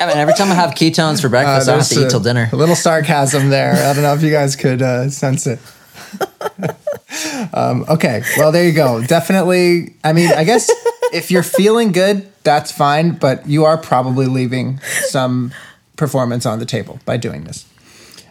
Yeah, 0.00 0.06
man. 0.06 0.16
Every 0.16 0.34
time 0.34 0.50
I 0.50 0.54
have 0.54 0.70
ketones 0.70 1.20
for 1.20 1.28
breakfast, 1.28 1.68
I 1.68 1.72
don't 1.72 1.80
have 1.80 1.88
to 1.88 1.94
there's 1.94 2.06
eat 2.06 2.10
till 2.10 2.20
dinner. 2.20 2.48
A 2.52 2.56
little 2.56 2.74
sarcasm 2.74 3.50
there. 3.50 3.74
I 3.74 3.92
don't 3.92 4.02
know 4.02 4.14
if 4.14 4.22
you 4.22 4.30
guys 4.30 4.56
could 4.56 4.80
uh, 4.80 5.10
sense 5.10 5.46
it. 5.46 5.58
um, 7.52 7.84
okay, 7.88 8.22
well 8.38 8.50
there 8.50 8.64
you 8.66 8.72
go. 8.72 9.04
Definitely. 9.04 9.94
I 10.02 10.12
mean, 10.12 10.30
I 10.32 10.44
guess 10.44 10.70
if 11.12 11.30
you're 11.30 11.42
feeling 11.42 11.92
good, 11.92 12.26
that's 12.44 12.72
fine. 12.72 13.12
But 13.12 13.46
you 13.46 13.64
are 13.64 13.76
probably 13.76 14.26
leaving 14.26 14.80
some 14.80 15.52
performance 15.96 16.46
on 16.46 16.58
the 16.60 16.66
table 16.66 16.98
by 17.04 17.16
doing 17.18 17.44
this. 17.44 17.66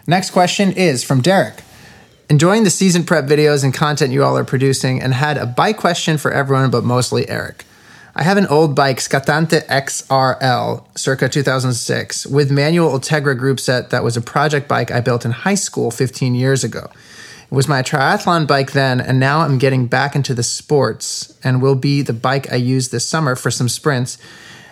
Next 0.08 0.32
question 0.32 0.72
is 0.72 1.04
from 1.04 1.22
Derek. 1.22 1.62
Enjoying 2.32 2.64
the 2.64 2.70
season 2.70 3.04
prep 3.04 3.26
videos 3.26 3.64
and 3.64 3.74
content 3.74 4.12
you 4.12 4.24
all 4.24 4.38
are 4.38 4.44
producing, 4.44 5.02
and 5.02 5.14
had 5.14 5.38
a 5.38 5.46
bike 5.46 5.78
question 5.78 6.18
for 6.18 6.32
everyone, 6.32 6.72
but 6.72 6.84
mostly 6.84 7.30
Eric. 7.30 7.64
I 8.16 8.24
have 8.24 8.38
an 8.38 8.48
old 8.48 8.76
bike, 8.76 8.98
Scattante 8.98 9.66
XRL, 9.68 10.86
circa 10.98 11.30
2006, 11.30 12.26
with 12.26 12.52
manual 12.52 12.98
Ultegra 12.98 13.38
group 13.38 13.60
set 13.60 13.92
that 13.92 14.04
was 14.04 14.18
a 14.18 14.22
project 14.22 14.68
bike 14.68 14.90
I 14.90 15.00
built 15.00 15.26
in 15.26 15.32
high 15.32 15.56
school 15.56 15.92
15 15.92 16.34
years 16.34 16.64
ago. 16.64 16.90
It 17.52 17.56
was 17.56 17.68
my 17.68 17.84
triathlon 17.84 18.48
bike 18.48 18.72
then, 18.72 19.00
and 19.00 19.20
now 19.20 19.42
I'm 19.42 19.60
getting 19.60 19.86
back 19.86 20.16
into 20.16 20.34
the 20.34 20.44
sports 20.44 21.38
and 21.44 21.62
will 21.62 21.76
be 21.76 22.02
the 22.02 22.14
bike 22.14 22.52
I 22.52 22.56
use 22.56 22.90
this 22.90 23.08
summer 23.08 23.36
for 23.36 23.52
some 23.52 23.70
sprints, 23.70 24.18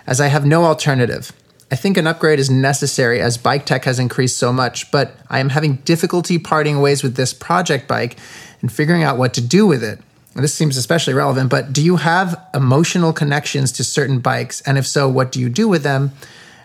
as 0.07 0.19
I 0.19 0.27
have 0.27 0.45
no 0.45 0.65
alternative. 0.65 1.31
I 1.71 1.75
think 1.75 1.97
an 1.97 2.07
upgrade 2.07 2.39
is 2.39 2.49
necessary 2.49 3.19
as 3.19 3.37
bike 3.37 3.65
tech 3.65 3.85
has 3.85 3.99
increased 3.99 4.37
so 4.37 4.51
much, 4.51 4.91
but 4.91 5.15
I 5.29 5.39
am 5.39 5.49
having 5.49 5.75
difficulty 5.77 6.39
parting 6.39 6.81
ways 6.81 7.03
with 7.03 7.15
this 7.15 7.33
project 7.33 7.87
bike 7.87 8.17
and 8.61 8.71
figuring 8.71 9.03
out 9.03 9.17
what 9.17 9.33
to 9.35 9.41
do 9.41 9.67
with 9.67 9.83
it. 9.83 9.99
This 10.37 10.53
seems 10.53 10.77
especially 10.77 11.13
relevant, 11.13 11.49
but 11.49 11.73
do 11.73 11.83
you 11.83 11.95
have 11.97 12.39
emotional 12.53 13.11
connections 13.13 13.71
to 13.73 13.83
certain 13.83 14.19
bikes? 14.19 14.61
And 14.61 14.77
if 14.77 14.85
so, 14.87 15.09
what 15.09 15.31
do 15.31 15.39
you 15.39 15.49
do 15.49 15.67
with 15.67 15.83
them? 15.83 16.11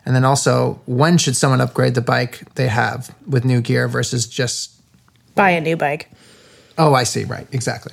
And 0.04 0.14
then 0.14 0.24
also, 0.24 0.80
when 0.86 1.16
should 1.18 1.36
someone 1.36 1.60
upgrade 1.60 1.94
the 1.94 2.00
bike 2.00 2.42
they 2.56 2.68
have 2.68 3.14
with 3.26 3.44
new 3.44 3.60
gear 3.60 3.88
versus 3.88 4.26
just, 4.26 4.72
Buy 5.34 5.50
a 5.50 5.60
new 5.60 5.76
bike. 5.76 6.10
oh, 6.76 6.92
I 6.92 7.04
see, 7.04 7.24
right, 7.24 7.46
exactly. 7.52 7.92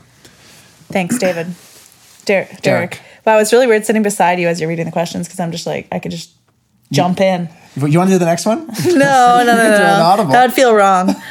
Thanks, 0.91 1.17
David. 1.17 1.47
Der- 2.25 2.45
Derek. 2.45 2.61
Derek. 2.61 2.99
Wow, 3.25 3.37
it's 3.39 3.53
really 3.53 3.67
weird 3.67 3.85
sitting 3.85 4.03
beside 4.03 4.39
you 4.39 4.47
as 4.47 4.59
you're 4.59 4.69
reading 4.69 4.85
the 4.85 4.91
questions 4.91 5.27
because 5.27 5.39
I'm 5.39 5.51
just 5.51 5.65
like 5.67 5.87
I 5.91 5.99
could 5.99 6.11
just 6.11 6.31
jump 6.91 7.21
in. 7.21 7.47
You 7.75 7.97
want 7.99 8.09
to 8.09 8.15
do 8.15 8.19
the 8.19 8.25
next 8.25 8.45
one? 8.45 8.67
No, 8.85 9.43
no, 9.45 9.45
no, 9.45 9.55
no. 9.55 10.01
Audible. 10.03 10.31
That 10.31 10.47
would 10.47 10.53
feel 10.53 10.73
wrong. 10.73 11.15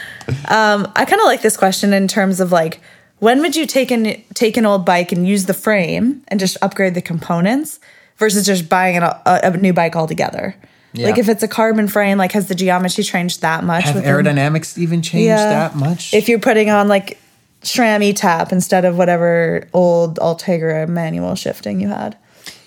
Um, 0.46 0.92
I 0.94 1.06
kind 1.06 1.22
of 1.22 1.24
like 1.26 1.40
this 1.40 1.56
question 1.56 1.94
in 1.94 2.06
terms 2.06 2.38
of 2.40 2.52
like, 2.52 2.82
when 3.18 3.40
would 3.40 3.56
you 3.56 3.66
take 3.66 3.90
an 3.90 4.22
take 4.34 4.56
an 4.56 4.66
old 4.66 4.84
bike 4.84 5.12
and 5.12 5.26
use 5.26 5.46
the 5.46 5.54
frame 5.54 6.22
and 6.28 6.38
just 6.40 6.56
upgrade 6.62 6.94
the 6.94 7.02
components 7.02 7.80
versus 8.16 8.46
just 8.46 8.68
buying 8.68 8.96
an, 8.96 9.02
a, 9.02 9.20
a 9.26 9.56
new 9.56 9.72
bike 9.72 9.96
altogether? 9.96 10.54
Yeah. 10.92 11.06
Like 11.08 11.18
if 11.18 11.28
it's 11.28 11.42
a 11.42 11.48
carbon 11.48 11.86
frame, 11.88 12.16
like 12.18 12.32
has 12.32 12.48
the 12.48 12.54
geometry 12.54 13.04
changed 13.04 13.42
that 13.42 13.62
much? 13.64 13.84
Have 13.84 13.96
within- 13.96 14.10
aerodynamics 14.14 14.78
even 14.78 15.02
changed 15.02 15.26
Yeah. 15.26 15.44
that 15.50 15.76
much? 15.76 16.14
If 16.14 16.28
you're 16.28 16.38
putting 16.38 16.70
on 16.70 16.88
like 16.88 17.18
SRAM 17.62 18.00
eTap 18.12 18.52
instead 18.52 18.84
of 18.84 18.96
whatever 18.96 19.66
old 19.72 20.18
Ultegra 20.18 20.88
manual 20.88 21.34
shifting 21.34 21.80
you 21.80 21.88
had. 21.88 22.16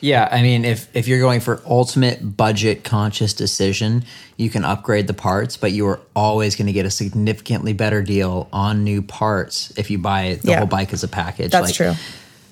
Yeah, 0.02 0.28
I 0.32 0.42
mean, 0.42 0.66
if 0.66 0.88
if 0.96 1.08
you're 1.08 1.20
going 1.20 1.40
for 1.42 1.62
ultimate 1.66 2.36
budget 2.36 2.84
conscious 2.84 3.34
decision, 3.34 4.04
you 4.36 4.50
can 4.50 4.66
upgrade 4.66 5.06
the 5.08 5.14
parts, 5.14 5.58
but 5.58 5.72
you 5.72 5.88
are 5.88 6.00
always 6.16 6.56
going 6.56 6.66
to 6.68 6.74
get 6.74 6.86
a 6.88 6.90
significantly 6.92 7.74
better 7.74 8.02
deal 8.02 8.50
on 8.52 8.84
new 8.84 9.02
parts 9.04 9.72
if 9.78 9.92
you 9.92 10.00
buy 10.00 10.40
the 10.42 10.50
Yeah. 10.50 10.58
whole 10.58 10.68
bike 10.68 10.92
as 10.92 11.04
a 11.04 11.08
package. 11.08 11.52
That's 11.52 11.68
like, 11.68 11.76
true. 11.76 11.94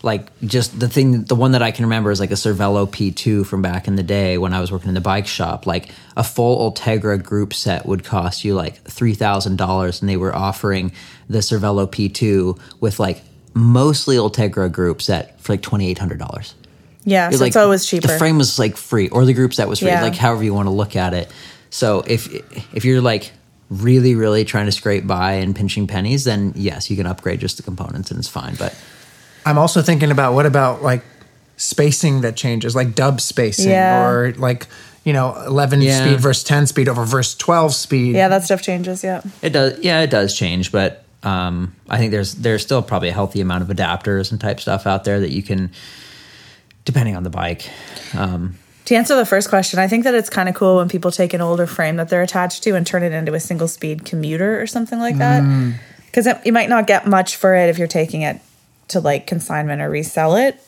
Like 0.04 0.28
just 0.46 0.80
the 0.80 0.88
thing, 0.88 1.24
the 1.24 1.36
one 1.36 1.52
that 1.54 1.62
I 1.62 1.72
can 1.72 1.84
remember 1.86 2.10
is 2.12 2.20
like 2.22 2.32
a 2.32 2.36
Cervelo 2.36 2.88
P2 2.88 3.46
from 3.46 3.62
back 3.62 3.86
in 3.88 3.96
the 3.98 4.04
day 4.04 4.38
when 4.38 4.54
I 4.54 4.62
was 4.62 4.72
working 4.72 4.88
in 4.88 4.94
the 4.94 5.02
bike 5.02 5.28
shop. 5.28 5.66
Like 5.66 5.90
a 6.16 6.24
full 6.24 6.72
Ultegra 6.72 7.22
group 7.22 7.54
set 7.54 7.86
would 7.86 8.04
cost 8.06 8.46
you 8.46 8.54
like 8.56 8.76
three 8.84 9.14
thousand 9.16 9.58
dollars, 9.58 10.00
and 10.02 10.08
they 10.08 10.16
were 10.18 10.34
offering 10.36 10.92
the 11.28 11.40
Cervelo 11.40 11.86
P2 11.90 12.58
with 12.80 13.00
like 13.00 13.22
mostly 13.56 14.16
Ultegra 14.18 14.72
group 14.72 15.02
set 15.02 15.42
for 15.42 15.54
like 15.54 15.62
twenty 15.64 15.90
eight 15.90 15.98
hundred 15.98 16.20
dollars. 16.20 16.54
Yeah, 17.06 17.30
so 17.30 17.38
like 17.40 17.48
it's 17.48 17.56
always 17.56 17.86
cheaper. 17.86 18.08
The 18.08 18.18
frame 18.18 18.38
was 18.38 18.60
like 18.60 18.78
free, 18.78 19.10
or 19.10 19.26
the 19.26 19.34
group 19.34 19.54
set 19.54 19.68
was 19.68 19.80
free, 19.80 19.88
Yeah. 19.90 20.02
like 20.04 20.16
however 20.16 20.44
you 20.44 20.54
want 20.54 20.68
to 20.68 20.72
look 20.74 20.96
at 20.96 21.14
it. 21.14 21.32
So 21.70 22.04
if 22.08 22.28
if 22.76 22.84
you're 22.86 23.02
like 23.02 23.32
really 23.70 24.16
really 24.16 24.44
trying 24.46 24.66
to 24.66 24.72
scrape 24.72 25.06
by 25.08 25.34
and 25.34 25.56
pinching 25.56 25.88
pennies, 25.88 26.24
then 26.26 26.54
yes, 26.56 26.90
you 26.90 26.98
can 26.98 27.06
upgrade 27.06 27.40
just 27.40 27.58
the 27.58 27.64
components 27.64 28.12
and 28.12 28.20
it's 28.20 28.28
fine. 28.28 28.56
But 28.56 28.76
I'm 29.46 29.58
also 29.58 29.82
thinking 29.82 30.12
about 30.12 30.34
what 30.34 30.46
about 30.46 30.82
like 30.84 31.04
spacing 31.58 32.22
that 32.22 32.36
changes, 32.36 32.76
like 32.76 32.96
dub 32.96 33.22
spacing, 33.22 33.70
Yeah. 33.72 34.06
or 34.08 34.34
like 34.34 34.68
you 35.04 35.14
know 35.14 35.36
11 35.48 35.82
Yeah. 35.82 36.06
speed 36.06 36.20
versus 36.20 36.44
10 36.44 36.68
speed 36.68 36.90
over 36.90 37.06
versus 37.06 37.36
12 37.36 37.74
speed. 37.74 38.16
yeah, 38.16 38.28
that 38.28 38.44
stuff 38.44 38.62
changes. 38.62 39.04
Yeah. 39.04 39.22
it 39.42 39.52
does, 39.52 39.80
yeah, 39.82 40.02
it 40.02 40.10
does 40.10 40.36
change. 40.36 40.72
But 40.72 41.04
um, 41.24 41.76
I 41.90 41.98
think 41.98 42.12
there's 42.12 42.36
there's 42.36 42.62
still 42.62 42.82
probably 42.82 43.10
a 43.10 43.14
healthy 43.14 43.42
amount 43.42 43.62
of 43.64 43.70
adapters 43.76 44.32
and 44.32 44.40
type 44.40 44.60
stuff 44.60 44.86
out 44.88 45.04
there 45.04 45.20
that 45.20 45.32
you 45.32 45.44
can, 45.44 45.70
depending 46.86 47.16
on 47.16 47.24
the 47.24 47.30
bike. 47.30 47.70
Um, 48.14 48.56
To 48.86 48.96
answer 48.96 49.16
the 49.16 49.26
first 49.26 49.50
question, 49.50 49.80
I 49.80 49.88
think 49.88 50.04
that 50.06 50.16
it's 50.16 50.30
kind 50.30 50.50
of 50.50 50.56
cool 50.56 50.78
when 50.78 50.90
people 50.90 51.12
take 51.12 51.34
an 51.34 51.42
older 51.42 51.68
frame 51.68 51.98
that 51.98 52.10
they're 52.10 52.24
attached 52.24 52.64
to 52.64 52.76
and 52.76 52.88
turn 52.88 53.04
it 53.04 53.12
into 53.12 53.34
a 53.34 53.40
single 53.40 53.68
speed 53.68 54.04
commuter 54.06 54.60
or 54.60 54.66
something 54.66 55.00
like 55.00 55.18
that. 55.20 55.44
Because 56.06 56.28
you 56.44 56.52
might 56.52 56.70
not 56.70 56.88
get 56.88 57.06
much 57.06 57.36
for 57.36 57.54
it 57.54 57.70
if 57.70 57.78
you're 57.78 57.88
taking 57.88 58.24
it 58.24 58.42
to 58.88 59.00
like 59.00 59.28
consignment 59.28 59.82
or 59.82 59.90
resell 59.90 60.36
it. 60.36 60.60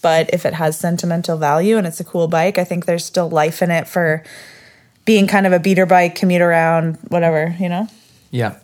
But 0.00 0.30
if 0.32 0.46
it 0.46 0.54
has 0.54 0.78
sentimental 0.78 1.36
value 1.36 1.76
and 1.76 1.86
it's 1.86 2.00
a 2.00 2.04
cool 2.04 2.28
bike, 2.28 2.58
I 2.58 2.64
think 2.64 2.86
there's 2.86 3.04
still 3.04 3.28
life 3.28 3.60
in 3.60 3.70
it 3.70 3.88
for 3.88 4.22
being 5.04 5.26
kind 5.26 5.46
of 5.46 5.52
a 5.52 5.58
beater 5.58 5.86
bike, 5.86 6.14
commute 6.14 6.42
around, 6.42 6.96
whatever, 7.08 7.54
you 7.58 7.68
know? 7.68 7.88
Yeah, 8.30 8.56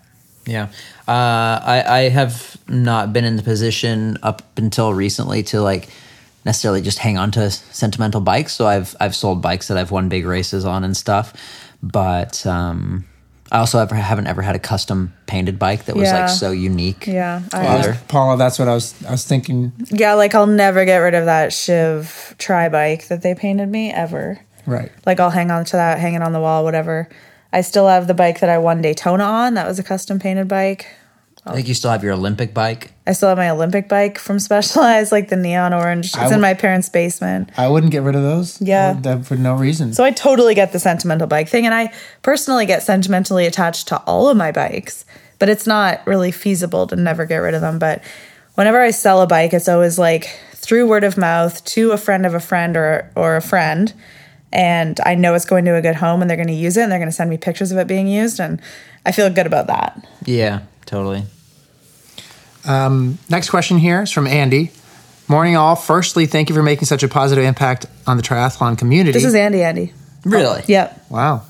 yeah. 0.47 0.69
Uh, 1.07 1.61
I 1.63 1.85
I 1.87 2.09
have 2.09 2.57
not 2.69 3.13
been 3.13 3.25
in 3.25 3.37
the 3.37 3.43
position 3.43 4.19
up 4.23 4.43
until 4.57 4.95
recently 4.95 5.43
to 5.45 5.61
like 5.61 5.89
necessarily 6.45 6.83
just 6.83 6.99
hang 6.99 7.19
on 7.19 7.31
to 7.33 7.51
sentimental 7.51 8.21
bikes. 8.21 8.53
So 8.53 8.67
I've 8.67 8.95
I've 9.01 9.15
sold 9.15 9.43
bikes 9.43 9.69
that 9.69 9.77
I've 9.79 9.91
won 9.91 10.09
big 10.09 10.25
races 10.27 10.65
on 10.65 10.85
and 10.85 10.97
stuff, 10.97 11.33
but 11.83 12.45
um, 12.47 13.05
I 13.51 13.59
also 13.59 13.79
ever 13.79 13.95
haven't 13.95 14.27
ever 14.27 14.43
had 14.43 14.57
a 14.57 14.59
custom 14.59 15.13
painted 15.27 15.59
bike 15.59 15.85
that 15.85 15.95
was 15.97 16.09
Yeah. 16.09 16.21
like 16.23 16.31
so 16.31 16.51
unique. 16.53 17.07
Yeah. 17.07 17.43
I, 17.53 17.99
Paula, 18.09 18.37
that's 18.39 18.59
what 18.59 18.69
I 18.69 18.75
was 18.75 18.95
I 19.07 19.11
was 19.11 19.25
thinking. 19.25 19.73
yeah, 19.91 20.15
like 20.15 20.35
I'll 20.35 20.47
never 20.47 20.85
get 20.85 20.99
rid 20.99 21.15
of 21.15 21.27
that 21.27 21.53
Shiv 21.53 22.35
tri 22.39 22.69
bike 22.69 23.09
that 23.09 23.23
they 23.23 23.35
painted 23.35 23.69
me 23.69 23.91
ever. 23.93 24.41
Right. 24.65 24.93
like 25.05 25.19
I'll 25.19 25.31
hang 25.31 25.51
on 25.51 25.65
to 25.67 25.73
that, 25.77 25.99
hang 25.99 26.15
it 26.15 26.23
on 26.23 26.33
the 26.33 26.41
wall, 26.41 26.63
whatever. 26.65 27.09
I 27.53 27.61
still 27.61 27.89
have 27.89 28.07
the 28.07 28.15
bike 28.15 28.41
that 28.41 28.49
I 28.49 28.59
won 28.59 28.81
Daytona 28.81 29.25
on. 29.25 29.55
That 29.55 29.67
was 29.67 29.79
a 29.79 29.83
custom 29.83 30.19
painted 30.19 30.49
bike. 30.49 30.87
I 31.45 31.55
think 31.55 31.67
you 31.67 31.75
still 31.75 31.91
have 31.91 32.05
your 32.05 32.13
Olympic 32.13 32.55
bike. 32.55 32.93
I 33.05 33.13
still 33.15 33.29
have 33.29 33.39
my 33.39 33.51
Olympic 33.51 33.89
bike 33.89 34.19
from 34.19 34.39
Specialized, 34.39 35.11
like 35.11 35.29
the 35.29 35.37
neon 35.37 35.73
orange. 35.75 36.07
It's 36.07 36.17
I 36.17 36.33
in 36.33 36.41
my 36.41 36.55
parents' 36.55 36.89
basement. 36.89 37.51
I 37.57 37.67
wouldn't 37.69 37.91
get 37.91 38.03
rid 38.03 38.15
of 38.15 38.23
those. 38.23 38.61
Yeah. 38.63 38.91
I 38.91 38.93
would- 38.93 39.03
that 39.03 39.27
for 39.27 39.37
no 39.37 39.55
reason. 39.55 39.93
So 39.93 40.05
I 40.05 40.13
totally 40.13 40.55
get 40.55 40.73
the 40.73 40.79
sentimental 40.79 41.27
bike 41.27 41.49
thing. 41.49 41.67
And 41.67 41.75
I 41.75 41.93
personally 42.23 42.65
get 42.65 42.85
sentimentally 42.85 43.47
attached 43.47 43.89
to 43.89 43.97
all 44.07 44.29
of 44.29 44.37
my 44.37 44.53
bikes, 44.53 45.05
but 45.41 45.49
it's 45.49 45.67
not 45.67 46.07
really 46.07 46.31
feasible 46.31 46.87
to 46.87 46.95
never 46.97 47.27
get 47.27 47.39
rid 47.39 47.55
of 47.55 47.61
them. 47.61 47.81
But 47.81 48.03
whenever 48.55 48.81
I 48.81 48.93
sell 48.93 49.21
a 49.21 49.27
bike, 49.27 49.53
it's 49.53 49.69
always 49.69 49.99
like 49.99 50.27
through 50.55 50.87
word 50.87 51.03
of 51.03 51.19
mouth 51.19 51.65
to 51.65 51.91
a 51.91 51.97
friend 51.97 52.25
of 52.25 52.35
a 52.35 52.41
friend 52.41 52.77
or, 52.77 53.11
or 53.17 53.35
a 53.35 53.43
friend. 53.43 53.93
And 54.53 55.01
I 55.05 55.17
know 55.17 55.35
it's 55.35 55.47
going 55.47 55.65
to 55.65 55.75
a 55.75 55.83
good 55.83 55.97
home 55.97 56.21
and 56.21 56.31
they're 56.31 56.37
going 56.37 56.47
to 56.47 56.55
use 56.55 56.77
it 56.77 56.83
and 56.83 56.93
they're 56.93 56.99
going 57.01 57.09
to 57.11 57.17
send 57.17 57.31
me 57.31 57.37
pictures 57.39 57.73
of 57.73 57.79
it 57.79 57.89
being 57.89 58.07
used. 58.07 58.39
And 58.39 58.61
I 59.05 59.11
feel 59.11 59.29
good 59.31 59.47
about 59.47 59.67
that. 59.67 60.07
Yeah, 60.25 60.61
totally. 60.93 61.25
Next 63.29 63.51
question 63.51 63.79
here 63.79 64.03
is 64.03 64.11
from 64.13 64.27
Andy. 64.27 64.71
Morning, 65.27 65.57
all. 65.57 65.75
Firstly, 65.75 66.27
thank 66.27 66.51
you 66.51 66.55
for 66.55 66.63
making 66.63 66.85
such 66.85 67.03
a 67.03 67.09
positive 67.09 67.45
impact 67.45 67.87
on 68.07 68.19
the 68.19 68.23
triathlon 68.23 68.77
community. 68.77 69.13
This 69.13 69.25
is 69.25 69.35
Andy 69.35 69.63
Andy. 69.63 69.95
Really? 70.25 70.63
Yep. 70.67 71.07
wow. 71.09 71.43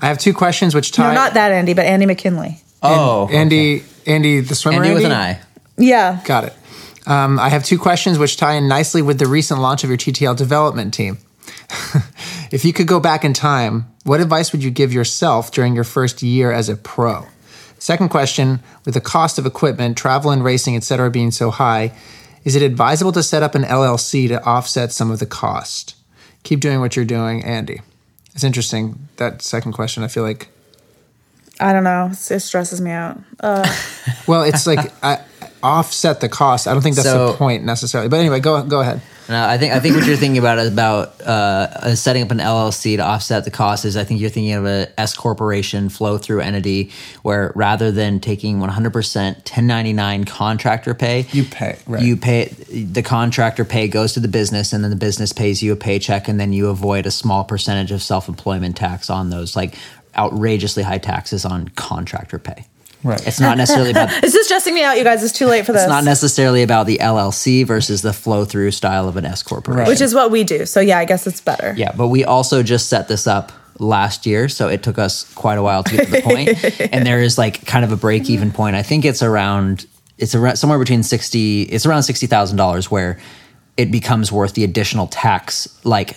I 0.00 0.06
have 0.06 0.18
two 0.18 0.32
questions 0.32 0.74
which 0.74 0.92
tie. 0.92 1.08
No, 1.08 1.14
not 1.14 1.34
that 1.34 1.52
Andy, 1.52 1.74
but 1.74 1.84
Andy 1.84 2.06
McKinley. 2.06 2.60
Oh, 2.82 3.28
Andy, 3.30 3.82
Andy, 4.06 4.40
the 4.40 4.54
swimmer. 4.54 4.82
Andy 4.82 4.94
with 4.94 5.04
an 5.04 5.12
eye. 5.12 5.40
Yeah. 5.76 6.20
Got 6.24 6.44
it. 6.44 6.54
Um, 7.06 7.38
I 7.38 7.50
have 7.50 7.64
two 7.64 7.78
questions 7.78 8.18
which 8.18 8.36
tie 8.36 8.54
in 8.54 8.68
nicely 8.68 9.02
with 9.02 9.18
the 9.18 9.26
recent 9.26 9.60
launch 9.60 9.84
of 9.84 9.90
your 9.90 9.98
TTL 9.98 10.36
development 10.36 10.92
team. 10.92 11.18
if 12.50 12.64
you 12.64 12.72
could 12.72 12.86
go 12.86 13.00
back 13.00 13.24
in 13.24 13.32
time, 13.32 13.86
what 14.04 14.20
advice 14.20 14.52
would 14.52 14.62
you 14.64 14.70
give 14.70 14.92
yourself 14.92 15.50
during 15.52 15.74
your 15.74 15.84
first 15.84 16.22
year 16.22 16.50
as 16.50 16.68
a 16.68 16.76
pro? 16.76 17.26
Second 17.78 18.08
question 18.08 18.60
With 18.84 18.94
the 18.94 19.00
cost 19.00 19.38
of 19.38 19.46
equipment, 19.46 19.96
travel 19.96 20.30
and 20.30 20.42
racing, 20.44 20.76
etc., 20.76 21.10
being 21.10 21.30
so 21.30 21.50
high, 21.50 21.92
is 22.44 22.54
it 22.56 22.62
advisable 22.62 23.12
to 23.12 23.22
set 23.22 23.42
up 23.42 23.54
an 23.54 23.64
LLC 23.64 24.28
to 24.28 24.42
offset 24.44 24.92
some 24.92 25.10
of 25.10 25.18
the 25.18 25.26
cost? 25.26 25.96
Keep 26.44 26.60
doing 26.60 26.80
what 26.80 26.94
you're 26.94 27.04
doing, 27.04 27.44
Andy. 27.44 27.80
It's 28.34 28.44
interesting. 28.44 29.08
That 29.16 29.42
second 29.42 29.72
question, 29.72 30.04
I 30.04 30.08
feel 30.08 30.22
like 30.22 30.48
I 31.58 31.72
don't 31.72 31.84
know. 31.84 32.10
It 32.12 32.30
it 32.30 32.40
stresses 32.40 32.80
me 32.80 32.90
out. 32.90 33.18
Uh, 33.40 33.66
Well, 34.26 34.42
it's 34.42 34.66
like 34.66 34.92
I, 35.02 35.20
offset 35.66 36.20
the 36.20 36.28
cost. 36.28 36.66
I 36.68 36.72
don't 36.72 36.82
think 36.82 36.96
that's 36.96 37.08
So- 37.08 37.32
the 37.32 37.38
point 37.38 37.64
necessarily. 37.64 38.08
But 38.08 38.20
anyway, 38.20 38.40
go 38.40 38.62
go 38.62 38.80
ahead. 38.80 39.00
No, 39.28 39.44
I 39.44 39.58
think 39.58 39.74
I 39.74 39.80
think 39.80 39.96
what 39.96 40.06
you're 40.06 40.16
thinking 40.16 40.38
about 40.38 40.58
is 40.58 40.72
about 40.72 41.20
uh, 41.20 41.96
setting 41.96 42.22
up 42.22 42.30
an 42.30 42.38
LLC 42.38 42.96
to 42.96 43.02
offset 43.02 43.44
the 43.44 43.50
cost. 43.50 43.84
Is 43.84 43.96
I 43.96 44.04
think 44.04 44.20
you're 44.20 44.30
thinking 44.30 44.52
of 44.52 44.64
a 44.66 44.88
S 45.00 45.14
corporation 45.14 45.88
flow 45.88 46.16
through 46.16 46.42
entity 46.42 46.92
where 47.22 47.50
rather 47.56 47.90
than 47.90 48.20
taking 48.20 48.60
100% 48.60 48.62
1099 49.34 50.24
contractor 50.26 50.94
pay, 50.94 51.26
You 51.32 51.42
pay, 51.42 51.76
right. 51.88 52.02
You 52.04 52.16
pay 52.16 52.44
the 52.70 53.02
contractor 53.02 53.64
pay 53.64 53.88
goes 53.88 54.12
to 54.12 54.20
the 54.20 54.28
business, 54.28 54.72
and 54.72 54.84
then 54.84 54.90
the 54.90 54.96
business 54.96 55.32
pays 55.32 55.60
you 55.60 55.72
a 55.72 55.76
paycheck, 55.76 56.28
and 56.28 56.38
then 56.38 56.52
you 56.52 56.68
avoid 56.68 57.04
a 57.04 57.10
small 57.10 57.42
percentage 57.42 57.90
of 57.90 58.04
self 58.04 58.28
employment 58.28 58.76
tax 58.76 59.10
on 59.10 59.30
those 59.30 59.56
like 59.56 59.74
outrageously 60.16 60.84
high 60.84 60.98
taxes 60.98 61.44
on 61.44 61.66
contractor 61.70 62.38
pay. 62.38 62.64
Right. 63.06 63.26
It's 63.26 63.38
not 63.38 63.56
necessarily 63.56 63.92
about 63.92 64.10
is 64.24 64.32
this 64.32 64.46
stressing 64.46 64.74
me 64.74 64.82
out, 64.82 64.98
you 64.98 65.04
guys? 65.04 65.22
It's 65.22 65.32
too 65.32 65.46
late 65.46 65.64
for 65.64 65.72
this. 65.72 65.82
it's 65.82 65.88
not 65.88 66.04
necessarily 66.04 66.62
about 66.62 66.86
the 66.86 66.98
LLC 66.98 67.64
versus 67.64 68.02
the 68.02 68.12
flow 68.12 68.44
through 68.44 68.72
style 68.72 69.08
of 69.08 69.16
an 69.16 69.24
S 69.24 69.42
corporation. 69.42 69.88
Which 69.88 70.00
is 70.00 70.14
what 70.14 70.30
we 70.30 70.44
do. 70.44 70.66
So 70.66 70.80
yeah, 70.80 70.98
I 70.98 71.04
guess 71.04 71.26
it's 71.26 71.40
better. 71.40 71.74
Yeah, 71.76 71.92
but 71.92 72.08
we 72.08 72.24
also 72.24 72.62
just 72.62 72.88
set 72.88 73.08
this 73.08 73.26
up 73.26 73.52
last 73.78 74.26
year, 74.26 74.48
so 74.48 74.68
it 74.68 74.82
took 74.82 74.98
us 74.98 75.32
quite 75.34 75.58
a 75.58 75.62
while 75.62 75.84
to 75.84 75.96
get 75.96 76.06
to 76.06 76.10
the 76.10 76.22
point. 76.22 76.90
and 76.92 77.06
there 77.06 77.20
is 77.20 77.38
like 77.38 77.64
kind 77.64 77.84
of 77.84 77.92
a 77.92 77.96
break 77.96 78.28
even 78.28 78.50
point. 78.50 78.74
I 78.74 78.82
think 78.82 79.04
it's 79.04 79.22
around 79.22 79.86
it's 80.18 80.34
around 80.34 80.56
somewhere 80.56 80.78
between 80.78 81.02
sixty. 81.02 81.62
It's 81.62 81.86
around 81.86 82.02
sixty 82.02 82.26
thousand 82.26 82.56
dollars 82.56 82.90
where 82.90 83.18
it 83.76 83.90
becomes 83.90 84.32
worth 84.32 84.54
the 84.54 84.64
additional 84.64 85.06
tax, 85.06 85.68
like 85.84 86.16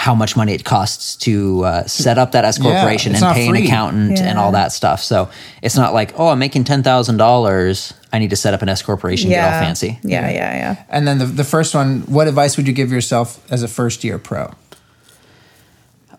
how 0.00 0.14
much 0.14 0.36
money 0.36 0.54
it 0.54 0.64
costs 0.64 1.16
to 1.16 1.64
uh, 1.64 1.84
set 1.88 2.18
up 2.18 2.30
that 2.30 2.44
S 2.44 2.56
corporation 2.56 3.12
it's 3.12 3.20
and 3.20 3.28
not 3.28 3.34
pay 3.34 3.46
an 3.48 3.52
free. 3.54 3.64
accountant 3.66 4.20
and 4.20 4.38
all 4.38 4.52
that 4.52 4.70
stuff. 4.70 5.02
So 5.02 5.28
it's 5.60 5.76
not 5.76 5.92
like 5.92 6.12
oh, 6.16 6.28
I'm 6.28 6.38
making 6.38 6.62
ten 6.64 6.84
thousand 6.84 7.16
dollars. 7.16 7.92
I 8.12 8.20
need 8.20 8.30
to 8.30 8.36
set 8.36 8.54
up 8.54 8.62
an 8.62 8.68
S 8.68 8.80
corporation, 8.80 9.28
get 9.28 9.44
all 9.44 9.60
fancy. 9.60 9.98
Yeah, 10.04 10.30
yeah, 10.30 10.54
yeah. 10.54 10.84
And 10.88 11.06
then 11.06 11.18
the, 11.18 11.26
the 11.26 11.42
first 11.44 11.74
one, 11.74 12.02
what 12.02 12.28
advice 12.28 12.56
would 12.56 12.68
you 12.68 12.72
give 12.72 12.92
yourself 12.92 13.44
as 13.52 13.64
a 13.64 13.68
first 13.68 14.04
year 14.04 14.18
pro? 14.18 14.44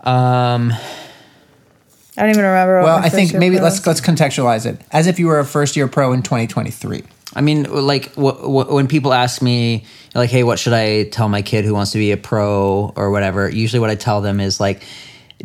Um, 0.02 0.74
I 2.18 2.24
don't 2.24 2.30
even 2.32 2.44
remember. 2.44 2.80
What 2.80 2.84
Well, 2.84 3.00
my 3.00 3.06
I 3.06 3.10
think 3.10 3.32
year 3.32 3.40
maybe 3.40 3.60
let's 3.60 3.80
was. 3.80 3.88
let's 3.88 4.02
contextualize 4.02 4.66
it 4.66 4.82
as 4.92 5.08
if 5.08 5.20
you 5.20 5.28
were 5.28 5.40
a 5.40 5.46
first 5.46 5.78
year 5.78 5.88
pro 5.88 6.12
in 6.12 6.22
2023. 6.22 7.04
I 7.36 7.42
mean, 7.42 7.64
like 7.64 8.14
wh- 8.16 8.42
wh- 8.42 8.72
when 8.72 8.88
people 8.88 9.14
ask 9.14 9.42
me, 9.42 9.86
like, 10.16 10.30
"Hey, 10.30 10.44
what 10.44 10.58
should 10.60 10.74
I 10.74 11.04
tell 11.04 11.30
my 11.30 11.42
kid 11.42 11.66
who 11.66 11.74
wants 11.74 11.92
to 11.92 11.98
be 11.98 12.12
a 12.12 12.18
pro 12.18 12.92
or 12.96 13.12
whatever?" 13.12 13.50
Usually, 13.50 13.80
what 13.80 13.90
I 13.90 13.96
tell 13.96 14.22
them 14.22 14.40
is 14.40 14.60
like, 14.60 14.82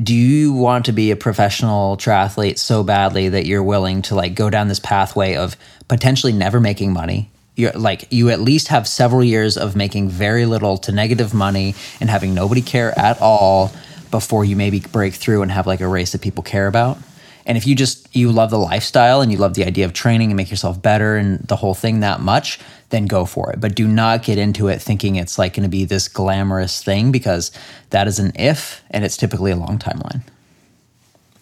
"Do 0.03 0.15
you 0.15 0.53
want 0.53 0.87
to 0.87 0.93
be 0.93 1.11
a 1.11 1.17
professional 1.17 1.97
triathlete 1.97 2.59
so 2.59 2.83
badly 2.83 3.29
that 3.29 3.47
you're 3.47 3.63
willing 3.63 4.03
to 4.03 4.15
like 4.15 4.35
go 4.35 4.49
down 4.51 4.69
this 4.69 4.81
pathway 4.81 5.37
of 5.37 5.57
potentially 5.89 6.33
never 6.33 6.61
making 6.61 6.93
money?" 6.93 7.31
You're 7.57 7.73
like 7.73 8.07
you 8.11 8.31
at 8.31 8.41
least 8.41 8.69
have 8.69 8.89
several 8.89 9.23
years 9.23 9.57
of 9.57 9.77
making 9.77 10.09
very 10.09 10.47
little 10.47 10.79
to 10.79 10.93
negative 10.93 11.35
money 11.35 11.75
and 12.01 12.11
having 12.11 12.35
nobody 12.35 12.63
care 12.63 12.99
at 12.99 13.21
all 13.21 13.73
before 14.11 14.45
you 14.45 14.57
maybe 14.57 14.81
break 14.81 15.15
through 15.15 15.43
and 15.43 15.53
have 15.53 15.67
like 15.67 15.81
a 15.81 15.89
race 15.89 16.13
that 16.13 16.21
people 16.21 16.43
care 16.43 16.67
about. 16.67 16.99
And 17.47 17.59
if 17.59 17.67
you 17.67 17.75
just 17.75 18.15
you 18.15 18.33
love 18.33 18.51
the 18.51 18.59
lifestyle 18.59 19.21
and 19.21 19.31
you 19.31 19.39
love 19.39 19.55
the 19.55 19.65
idea 19.65 19.85
of 19.85 19.93
training 19.93 20.31
and 20.31 20.37
make 20.37 20.51
yourself 20.51 20.81
better 20.81 21.17
and 21.17 21.41
the 21.41 21.57
whole 21.57 21.75
thing 21.75 22.01
that 22.01 22.21
much, 22.21 22.59
then 22.91 23.07
go 23.07 23.25
for 23.27 23.53
it. 23.53 23.61
But 23.61 23.75
do 23.75 23.87
not 23.87 24.23
get 24.23 24.39
into 24.39 24.69
it 24.69 24.81
thinking 24.81 25.17
it's 25.17 25.39
like 25.39 25.55
going 25.55 25.65
to 25.65 25.69
be 25.69 25.85
this 25.85 26.09
glamorous 26.09 26.83
thing 26.83 27.13
because 27.13 27.51
that 27.91 28.07
is 28.07 28.19
an 28.19 28.33
if 28.37 28.83
and 28.91 29.05
it's 29.05 29.17
typically 29.17 29.51
a 29.51 29.57
long 29.57 29.79
timeline. 29.79 30.23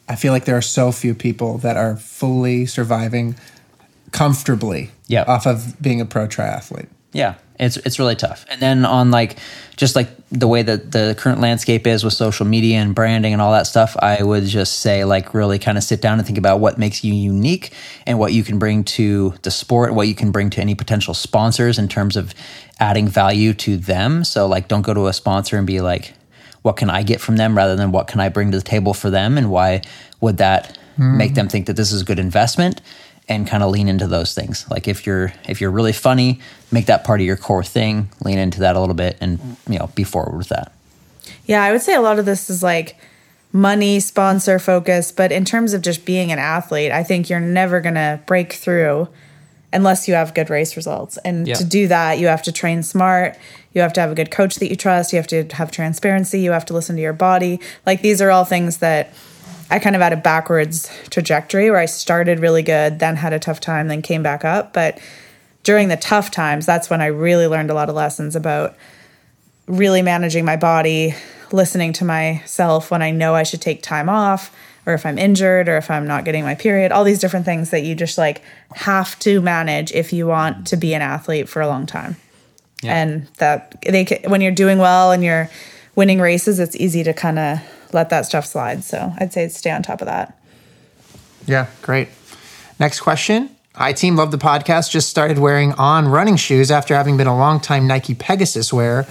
I 0.09 0.17
feel 0.17 0.33
like 0.33 0.45
there 0.45 0.57
are 0.57 0.62
so 0.62 0.93
few 0.93 1.15
people 1.15 1.59
that 1.59 1.77
are 1.77 1.97
fully 1.97 2.67
surviving 2.67 3.37
comfortably 4.11 4.91
Yep. 5.07 5.29
off 5.29 5.47
of 5.47 5.81
being 5.81 6.01
a 6.01 6.05
pro 6.07 6.27
triathlete. 6.27 6.88
Yeah, 7.12 7.35
it's 7.59 7.77
it's 7.79 7.98
really 7.98 8.16
tough. 8.16 8.46
And 8.51 8.61
then 8.61 8.85
on 8.85 9.11
like 9.11 9.38
just 9.77 9.94
like 9.94 10.09
the 10.31 10.48
way 10.48 10.62
that 10.62 10.92
the 10.92 11.14
current 11.18 11.40
landscape 11.40 11.87
is 11.87 12.05
with 12.05 12.14
social 12.14 12.46
media 12.46 12.79
and 12.79 12.94
branding 12.94 13.33
and 13.33 13.42
all 13.42 13.53
that 13.53 13.66
stuff, 13.66 13.96
I 13.98 14.22
would 14.22 14.44
just 14.44 14.81
say 14.81 15.05
like 15.05 15.35
really 15.35 15.59
kind 15.59 15.77
of 15.77 15.85
sit 15.85 16.01
down 16.01 16.18
and 16.18 16.27
think 16.27 16.38
about 16.38 16.61
what 16.61 16.79
makes 16.79 17.05
you 17.05 17.12
unique 17.12 17.72
and 18.07 18.18
what 18.18 18.33
you 18.33 18.42
can 18.42 18.59
bring 18.59 18.85
to 18.85 19.35
the 19.42 19.51
sport, 19.51 19.94
what 19.94 20.09
you 20.09 20.14
can 20.14 20.31
bring 20.31 20.51
to 20.51 20.61
any 20.61 20.75
potential 20.75 21.14
sponsors 21.14 21.79
in 21.79 21.88
terms 21.88 22.16
of 22.16 22.35
adding 22.81 23.09
value 23.09 23.53
to 23.55 23.77
them. 23.77 24.25
So 24.25 24.46
like 24.46 24.68
don't 24.68 24.83
go 24.83 24.94
to 24.94 25.07
a 25.07 25.12
sponsor 25.12 25.59
and 25.59 25.66
be 25.66 25.81
like 25.81 26.14
what 26.62 26.77
can 26.77 26.88
I 26.90 27.03
get 27.03 27.20
from 27.20 27.37
them 27.37 27.57
rather 27.57 27.77
than 27.77 27.92
what 27.92 28.07
can 28.07 28.20
I 28.20 28.29
bring 28.29 28.53
to 28.53 28.59
the 28.59 28.64
table 28.64 28.94
for 28.94 29.11
them 29.11 29.37
and 29.37 29.51
why 29.51 29.83
would 30.20 30.38
that 30.38 30.79
hmm. 30.96 31.18
make 31.18 31.35
them 31.35 31.48
think 31.48 31.66
that 31.66 31.77
this 31.77 31.92
is 31.92 32.03
a 32.03 32.05
good 32.05 32.18
investment 32.18 32.81
and 33.29 33.47
kind 33.47 33.63
of 33.63 33.71
lean 33.71 33.89
into 33.89 34.07
those 34.07 34.35
things. 34.35 34.67
Like 34.71 34.89
if 34.89 35.07
you're 35.07 35.33
if 35.49 35.61
you're 35.61 35.71
really 35.71 35.93
funny, 35.93 36.41
make 36.71 36.87
that 36.87 37.05
part 37.05 37.21
of 37.21 37.27
your 37.27 37.37
core 37.37 37.65
thing, 37.65 38.09
lean 38.25 38.39
into 38.39 38.61
that 38.61 38.77
a 38.77 38.81
little 38.81 38.95
bit 38.95 39.17
and 39.21 39.57
you 39.69 39.79
know, 39.79 39.89
be 39.95 40.05
forward 40.05 40.37
with 40.37 40.49
that. 40.49 40.73
Yeah, 41.47 41.63
I 41.63 41.73
would 41.73 41.83
say 41.83 41.95
a 41.95 42.01
lot 42.01 42.19
of 42.19 42.25
this 42.25 42.51
is 42.51 42.63
like 42.63 42.97
money, 43.53 44.01
sponsor 44.01 44.59
focus, 44.59 45.13
but 45.13 45.31
in 45.31 45.45
terms 45.45 45.75
of 45.75 45.83
just 45.83 46.05
being 46.05 46.33
an 46.33 46.39
athlete, 46.39 46.91
I 46.91 47.03
think 47.03 47.29
you're 47.29 47.41
never 47.41 47.81
going 47.81 47.95
to 47.97 48.21
break 48.27 48.53
through 48.55 49.09
unless 49.75 50.09
you 50.09 50.15
have 50.15 50.35
good 50.35 50.51
race 50.51 50.77
results. 50.77 51.19
And 51.25 51.47
Yeah. 51.47 51.55
to 51.55 51.65
do 51.65 51.89
that, 51.89 52.19
you 52.19 52.27
have 52.29 52.43
to 52.45 52.53
train 52.53 52.83
smart. 52.83 53.37
You 53.73 53.81
have 53.83 53.93
to 53.95 54.01
have 54.01 54.11
a 54.11 54.15
good 54.15 54.31
coach 54.31 54.57
that 54.57 54.69
you 54.69 54.77
trust. 54.77 55.13
You 55.13 55.17
have 55.19 55.27
to 55.29 55.45
have 55.53 55.71
transparency. 55.71 56.41
You 56.41 56.53
have 56.53 56.65
to 56.67 56.75
listen 56.75 56.97
to 56.97 57.03
your 57.03 57.13
body. 57.15 57.61
Like 57.87 58.03
these 58.03 58.21
are 58.21 58.31
all 58.31 58.45
things 58.45 58.79
that 58.79 59.13
I 59.73 59.79
kind 59.79 59.97
of 59.97 60.03
had 60.03 60.13
a 60.13 60.19
backwards 60.19 60.91
trajectory 61.09 61.71
where 61.71 61.81
I 61.81 61.87
started 61.87 62.41
really 62.41 62.63
good, 62.63 62.99
then 62.99 63.17
had 63.17 63.33
a 63.33 63.39
tough 63.39 63.59
time, 63.59 63.89
then 63.89 64.03
came 64.03 64.23
back 64.23 64.45
up. 64.45 64.75
But 64.75 65.01
during 65.63 65.89
the 65.89 65.97
tough 65.97 66.31
times, 66.31 66.67
that's 66.67 66.91
when 66.91 67.01
I 67.01 67.07
really 67.07 67.47
learned 67.47 67.71
a 67.71 67.75
lot 67.75 67.89
of 67.89 67.95
lessons 67.95 68.37
about 68.37 68.77
really 69.67 70.03
managing 70.03 70.45
my 70.45 70.57
body, 70.57 71.15
listening 71.53 71.95
to 71.95 72.05
myself 72.05 72.91
when 72.91 73.01
I 73.01 73.13
know 73.13 73.35
I 73.35 73.45
should 73.45 73.63
take 73.63 73.83
time 73.83 74.11
off, 74.11 74.55
or 74.85 74.93
if 74.93 75.07
I'm 75.07 75.17
injured, 75.17 75.71
or 75.71 75.79
if 75.79 75.91
I'm 75.91 76.07
not 76.07 76.27
getting 76.27 76.45
my 76.45 76.55
period, 76.55 76.93
all 76.93 77.05
these 77.05 77.21
different 77.21 77.47
things 77.47 77.71
that 77.71 77.83
you 77.83 77.95
just 77.95 78.19
like 78.19 78.43
have 78.75 79.19
to 79.21 79.41
manage 79.41 79.91
if 79.93 80.13
you 80.13 80.27
want 80.27 80.67
to 80.67 80.77
be 80.77 80.93
an 80.93 81.01
athlete 81.01 81.49
for 81.49 81.63
a 81.63 81.67
long 81.67 81.87
time. 81.87 82.17
And 82.85 83.27
that 83.39 83.81
they 83.81 84.05
when 84.27 84.43
you're 84.43 84.53
doing 84.53 84.77
well 84.77 85.13
and 85.13 85.25
you're 85.25 85.49
winning 85.95 86.21
races, 86.21 86.61
it's 86.61 86.77
easy 86.77 87.03
to 87.05 87.15
kind 87.15 87.39
of 87.39 87.61
let 87.93 88.11
that 88.11 88.27
stuff 88.27 88.47
slide. 88.47 88.85
So 88.85 89.13
I'd 89.19 89.33
say 89.33 89.49
stay 89.49 89.71
on 89.71 89.83
top 89.83 90.01
of 90.01 90.07
that. 90.07 90.39
Yeah, 91.47 91.67
great. 91.83 92.09
Next 92.79 93.01
question. 93.01 93.51
Hi, 93.75 93.93
team. 93.93 94.17
Love 94.17 94.31
the 94.31 94.39
podcast. 94.39 94.91
Just 94.91 95.09
started 95.09 95.39
wearing 95.39 95.73
on 95.73 96.07
running 96.09 96.37
shoes 96.37 96.71
after 96.71 96.95
having 96.95 97.17
been 97.17 97.27
a 97.27 97.37
long 97.37 97.59
time 97.59 97.87
Nike 97.87 98.15
Pegasus 98.15 98.73
wearer 98.73 99.07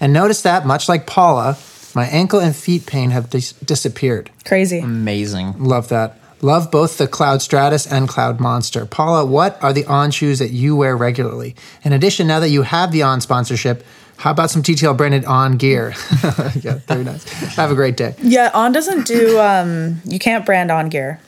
and 0.00 0.12
noticed 0.12 0.44
that, 0.44 0.66
much 0.66 0.88
like 0.88 1.06
Paula, 1.06 1.56
my 1.94 2.06
ankle 2.06 2.40
and 2.40 2.54
feet 2.54 2.86
pain 2.86 3.10
have 3.10 3.30
dis- 3.30 3.52
disappeared. 3.52 4.30
Crazy. 4.44 4.80
Amazing. 4.80 5.62
Love 5.62 5.88
that. 5.88 6.18
Love 6.42 6.70
both 6.72 6.98
the 6.98 7.06
Cloud 7.06 7.40
Stratus 7.40 7.86
and 7.86 8.08
Cloud 8.08 8.40
Monster. 8.40 8.84
Paula, 8.84 9.24
what 9.24 9.62
are 9.62 9.72
the 9.72 9.84
on 9.86 10.10
shoes 10.10 10.40
that 10.40 10.50
you 10.50 10.74
wear 10.74 10.96
regularly? 10.96 11.54
In 11.84 11.92
addition, 11.92 12.26
now 12.26 12.40
that 12.40 12.48
you 12.50 12.62
have 12.62 12.90
the 12.90 13.02
on 13.02 13.20
sponsorship, 13.20 13.84
how 14.16 14.32
about 14.32 14.50
some 14.50 14.62
TTL 14.62 14.96
branded 14.96 15.24
on 15.24 15.56
gear? 15.56 15.94
yeah, 16.60 16.80
very 16.88 17.04
nice. 17.04 17.24
Have 17.54 17.70
a 17.70 17.74
great 17.74 17.96
day. 17.96 18.14
Yeah, 18.20 18.50
On 18.54 18.72
doesn't 18.72 19.06
do 19.06 19.38
um 19.40 20.00
you 20.04 20.18
can't 20.18 20.44
brand 20.44 20.70
On 20.70 20.88
gear. 20.88 21.20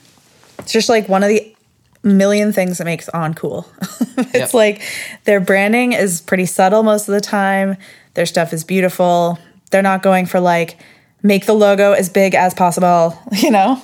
It's 0.59 0.71
just 0.73 0.89
like 0.89 1.07
one 1.09 1.23
of 1.23 1.29
the 1.29 1.55
million 2.03 2.51
things 2.53 2.77
that 2.77 2.85
makes 2.85 3.07
On 3.09 3.33
cool. 3.33 3.67
it's 4.17 4.33
Yep. 4.33 4.53
like 4.53 4.81
their 5.23 5.39
branding 5.39 5.93
is 5.93 6.21
pretty 6.21 6.45
subtle 6.45 6.83
most 6.83 7.07
of 7.07 7.13
the 7.13 7.21
time. 7.21 7.77
Their 8.15 8.25
stuff 8.25 8.53
is 8.53 8.63
beautiful. 8.63 9.39
They're 9.71 9.81
not 9.81 10.03
going 10.03 10.25
for 10.25 10.39
like 10.39 10.77
make 11.23 11.45
the 11.45 11.53
logo 11.53 11.93
as 11.93 12.09
big 12.09 12.35
as 12.35 12.53
possible, 12.53 13.17
you 13.31 13.49
know, 13.51 13.81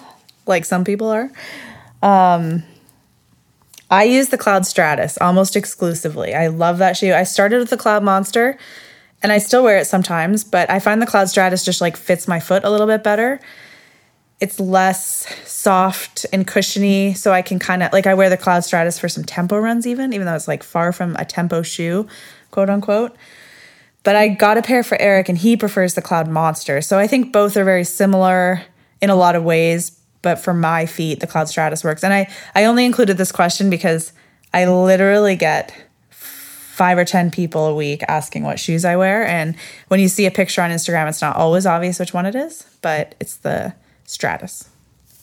like 0.52 0.66
some 0.66 0.84
people 0.84 1.10
are. 1.10 1.32
Um 2.04 2.64
I 3.90 4.04
use 4.04 4.30
the 4.30 4.38
Cloud 4.38 4.66
Stratus 4.66 5.18
almost 5.20 5.58
exclusively. 5.58 6.34
I 6.34 6.48
love 6.48 6.78
that 6.78 6.96
shoe. 6.96 7.14
I 7.14 7.24
started 7.24 7.60
with 7.60 7.70
the 7.70 7.78
Cloud 7.78 8.04
Monster 8.04 8.58
and 9.22 9.32
I 9.32 9.38
still 9.38 9.64
wear 9.64 9.78
it 9.78 9.86
sometimes, 9.86 10.44
but 10.44 10.70
I 10.70 10.80
find 10.80 11.02
the 11.02 11.06
Cloud 11.06 11.30
Stratus 11.30 11.66
just 11.66 11.82
like 11.82 11.98
fits 11.98 12.28
my 12.28 12.40
foot 12.40 12.64
a 12.64 12.70
little 12.70 12.88
bit 12.88 13.04
better. 13.04 13.40
It's 14.40 14.60
less 14.60 15.28
soft 15.46 16.26
and 16.34 16.48
cushiony, 16.48 17.14
so 17.14 17.32
I 17.32 17.44
can 17.44 17.60
kind 17.60 17.84
of 17.84 17.94
like 17.94 18.08
I 18.08 18.16
wear 18.16 18.30
the 18.30 18.38
Cloud 18.38 18.64
Stratus 18.64 18.98
for 18.98 19.08
some 19.08 19.24
tempo 19.24 19.60
runs, 19.60 19.86
even 19.86 20.14
even 20.14 20.26
though 20.26 20.34
it's 20.34 20.48
like 20.48 20.64
far 20.64 20.92
from 20.92 21.16
a 21.18 21.26
tempo 21.26 21.62
shoe, 21.62 22.08
quote 22.50 22.70
unquote. 22.70 23.16
But 24.04 24.16
I 24.16 24.30
got 24.30 24.58
a 24.58 24.64
pair 24.64 24.82
for 24.82 25.00
Eric, 25.00 25.30
and 25.30 25.38
he 25.38 25.56
prefers 25.56 25.94
the 25.94 26.02
Cloud 26.02 26.28
Monster. 26.28 26.82
So 26.82 26.98
I 26.98 27.06
think 27.06 27.32
both 27.32 27.56
are 27.56 27.64
very 27.64 27.84
similar 27.84 28.64
in 29.00 29.12
a 29.12 29.16
lot 29.16 29.36
of 29.36 29.44
ways. 29.44 30.01
But 30.22 30.40
for 30.40 30.54
my 30.54 30.86
feet, 30.86 31.20
the 31.20 31.28
Cloud 31.28 31.50
Stratus 31.50 31.84
works. 31.84 32.04
And 32.04 32.14
I 32.14 32.30
I 32.56 32.66
only 32.66 32.86
included 32.86 33.18
this 33.18 33.32
question 33.32 33.70
because 33.70 34.14
I 34.54 34.66
literally 34.66 35.36
get 35.36 35.74
five 36.10 36.98
or 36.98 37.06
10 37.06 37.32
people 37.32 37.68
a 37.68 37.76
week 37.76 38.02
asking 38.08 38.44
what 38.44 38.60
shoes 38.60 38.86
I 38.86 38.96
wear. 38.96 39.26
And 39.26 39.56
when 39.90 40.00
you 40.00 40.08
see 40.08 40.26
a 40.26 40.32
picture 40.32 40.62
on 40.62 40.72
Instagram, 40.72 41.08
it's 41.08 41.22
not 41.22 41.36
always 41.36 41.66
obvious 41.66 42.00
which 42.00 42.14
one 42.14 42.26
it 42.26 42.34
is, 42.34 42.66
but 42.82 43.14
it's 43.20 43.38
the 43.38 43.74
Stratus. 44.06 44.70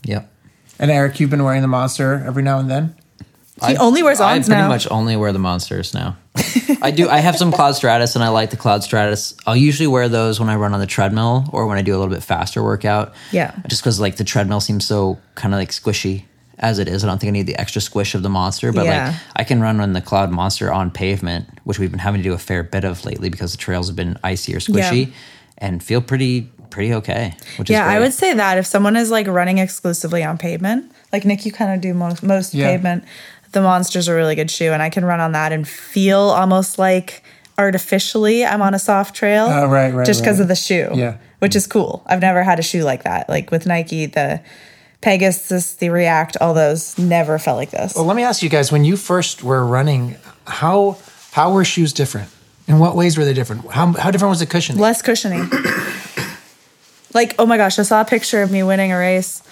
Yep. 0.04 0.30
And 0.78 0.90
Eric, 0.90 1.18
you've 1.18 1.30
been 1.30 1.42
wearing 1.42 1.62
the 1.62 1.68
Monster 1.68 2.22
every 2.24 2.42
now 2.42 2.58
and 2.58 2.70
then? 2.70 2.94
He 3.66 3.76
only 3.76 4.02
wears 4.02 4.20
I 4.20 4.36
ons 4.36 4.46
pretty 4.46 4.62
now. 4.62 4.68
much 4.68 4.86
only 4.90 5.16
wear 5.16 5.32
the 5.32 5.38
monsters 5.38 5.94
now. 5.94 6.16
I 6.82 6.90
do. 6.90 7.08
I 7.08 7.18
have 7.18 7.36
some 7.36 7.50
Cloud 7.52 7.72
Stratus, 7.72 8.14
and 8.14 8.22
I 8.24 8.28
like 8.28 8.50
the 8.50 8.56
Cloud 8.56 8.82
Stratus. 8.84 9.34
I'll 9.46 9.56
usually 9.56 9.86
wear 9.88 10.08
those 10.08 10.38
when 10.38 10.48
I 10.48 10.56
run 10.56 10.74
on 10.74 10.80
the 10.80 10.86
treadmill 10.86 11.48
or 11.52 11.66
when 11.66 11.78
I 11.78 11.82
do 11.82 11.96
a 11.96 11.98
little 11.98 12.12
bit 12.14 12.22
faster 12.22 12.62
workout. 12.62 13.14
Yeah. 13.32 13.54
Just 13.66 13.82
because 13.82 13.98
like 13.98 14.16
the 14.16 14.24
treadmill 14.24 14.60
seems 14.60 14.84
so 14.86 15.18
kind 15.34 15.54
of 15.54 15.58
like 15.58 15.70
squishy 15.70 16.24
as 16.60 16.78
it 16.78 16.88
is. 16.88 17.04
I 17.04 17.06
don't 17.08 17.18
think 17.20 17.28
I 17.28 17.32
need 17.32 17.46
the 17.46 17.56
extra 17.56 17.80
squish 17.80 18.14
of 18.14 18.22
the 18.22 18.28
monster, 18.28 18.72
but 18.72 18.84
Yeah. 18.84 19.08
like 19.08 19.16
I 19.36 19.44
can 19.44 19.60
run 19.60 19.80
on 19.80 19.92
the 19.92 20.00
Cloud 20.00 20.30
Monster 20.30 20.72
on 20.72 20.90
pavement, 20.90 21.48
which 21.64 21.78
we've 21.78 21.90
been 21.90 22.00
having 22.00 22.20
to 22.20 22.28
do 22.28 22.32
a 22.34 22.38
fair 22.38 22.62
bit 22.64 22.84
of 22.84 23.04
lately 23.04 23.28
because 23.28 23.52
the 23.52 23.58
trails 23.58 23.86
have 23.88 23.94
been 23.96 24.18
icy 24.24 24.54
or 24.54 24.58
squishy, 24.58 25.06
Yeah. 25.08 25.12
and 25.58 25.82
feel 25.82 26.00
pretty 26.00 26.50
pretty 26.70 26.92
okay. 26.92 27.34
Which 27.56 27.70
yeah, 27.70 27.88
is. 27.88 27.96
I 27.96 27.98
would 28.00 28.12
say 28.12 28.34
that 28.34 28.58
if 28.58 28.66
someone 28.66 28.94
is 28.96 29.10
like 29.10 29.26
running 29.26 29.56
exclusively 29.58 30.22
on 30.22 30.36
pavement, 30.36 30.92
like 31.12 31.24
Nick, 31.24 31.46
you 31.46 31.50
kind 31.52 31.72
of 31.72 31.80
do 31.80 31.94
most, 31.94 32.22
most 32.22 32.52
Yeah. 32.52 32.66
pavement, 32.68 33.04
the 33.52 33.60
Monster's 33.60 34.08
a 34.08 34.14
really 34.14 34.34
good 34.34 34.50
shoe. 34.50 34.72
And 34.72 34.82
I 34.82 34.90
can 34.90 35.04
run 35.04 35.20
on 35.20 35.32
that 35.32 35.52
and 35.52 35.66
feel 35.66 36.18
almost 36.20 36.78
like 36.78 37.22
artificially 37.56 38.44
I'm 38.44 38.62
on 38.62 38.74
a 38.74 38.78
soft 38.78 39.14
trail. 39.14 39.46
Oh, 39.46 39.66
right, 39.66 39.92
right, 39.92 40.06
Just 40.06 40.20
because 40.20 40.38
right. 40.38 40.42
of 40.42 40.48
the 40.48 40.54
shoe. 40.54 40.90
Yeah. 40.94 41.18
Which 41.40 41.54
is 41.54 41.66
cool. 41.66 42.02
I've 42.06 42.20
never 42.20 42.42
had 42.42 42.58
a 42.58 42.62
shoe 42.62 42.82
like 42.82 43.04
that. 43.04 43.28
Like 43.28 43.50
with 43.50 43.66
Nike, 43.66 44.06
the 44.06 44.40
Pegasus, 45.00 45.74
the 45.74 45.90
React, 45.90 46.38
all 46.40 46.54
those 46.54 46.98
never 46.98 47.38
felt 47.38 47.56
like 47.56 47.70
this. 47.70 47.94
Well, 47.94 48.04
let 48.04 48.16
me 48.16 48.24
ask 48.24 48.42
you 48.42 48.48
guys: 48.48 48.72
when 48.72 48.84
you 48.84 48.96
first 48.96 49.44
were 49.44 49.64
running, 49.64 50.16
how 50.46 50.98
how 51.32 51.52
were 51.52 51.64
shoes 51.64 51.92
different? 51.92 52.28
In 52.66 52.80
what 52.80 52.96
ways 52.96 53.16
were 53.16 53.24
they 53.24 53.34
different? 53.34 53.70
How 53.70 53.92
how 53.92 54.10
different 54.10 54.30
was 54.30 54.40
the 54.40 54.46
cushion? 54.46 54.76
less 54.78 55.00
cushioning. 55.00 55.48
like, 57.14 57.36
oh 57.38 57.46
my 57.46 57.56
gosh, 57.56 57.78
I 57.78 57.82
saw 57.82 58.00
a 58.00 58.04
picture 58.04 58.42
of 58.42 58.50
me 58.50 58.64
winning 58.64 58.92
a 58.92 58.98
race. 58.98 59.42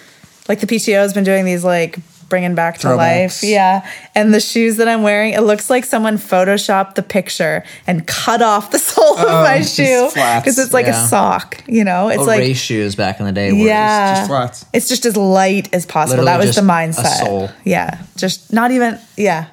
Like 0.49 0.61
the 0.61 0.67
PTO 0.67 0.97
has 0.97 1.15
been 1.15 1.25
doing 1.25 1.45
these 1.45 1.65
like 1.65 1.99
bringing 2.29 2.55
back 2.55 2.79
to 2.79 2.89
Throwbacks. 2.89 2.97
life. 2.97 3.43
Yeah. 3.43 3.89
And 4.15 4.35
the 4.35 4.41
shoes 4.41 4.77
that 4.77 4.89
I'm 4.89 5.03
wearing, 5.03 5.33
it 5.35 5.43
looks 5.43 5.71
like 5.71 5.85
someone 5.85 6.17
photoshopped 6.19 6.95
the 6.97 7.03
picture 7.03 7.62
and 7.87 8.07
cut 8.07 8.43
off 8.43 8.71
the 8.71 8.79
sole 8.81 9.17
of 9.19 9.25
oh, 9.25 9.43
my 9.43 9.62
shoe 9.62 10.09
because 10.12 10.59
it's 10.59 10.73
like 10.73 10.87
Yeah. 10.87 11.05
a 11.05 11.09
sock, 11.09 11.62
you 11.67 11.85
know? 11.85 12.09
It's 12.09 12.21
Oh, 12.21 12.25
like 12.25 12.41
race 12.41 12.59
shoes 12.61 12.95
back 12.97 13.21
in 13.21 13.27
the 13.27 13.33
day. 13.33 13.53
Yeah. 13.53 14.17
just 14.17 14.29
flats. 14.29 14.67
It's 14.73 14.89
just 14.89 15.07
as 15.07 15.17
light 15.17 15.73
as 15.73 15.87
possible. 15.87 16.25
Literally 16.25 16.47
that 16.47 16.47
was 16.47 16.57
the 16.57 16.62
mindset. 16.62 17.21
sole. 17.25 17.51
Yeah. 17.65 18.03
Just 18.17 18.53
not 18.53 18.71
even 18.73 18.99
yeah. 19.17 19.47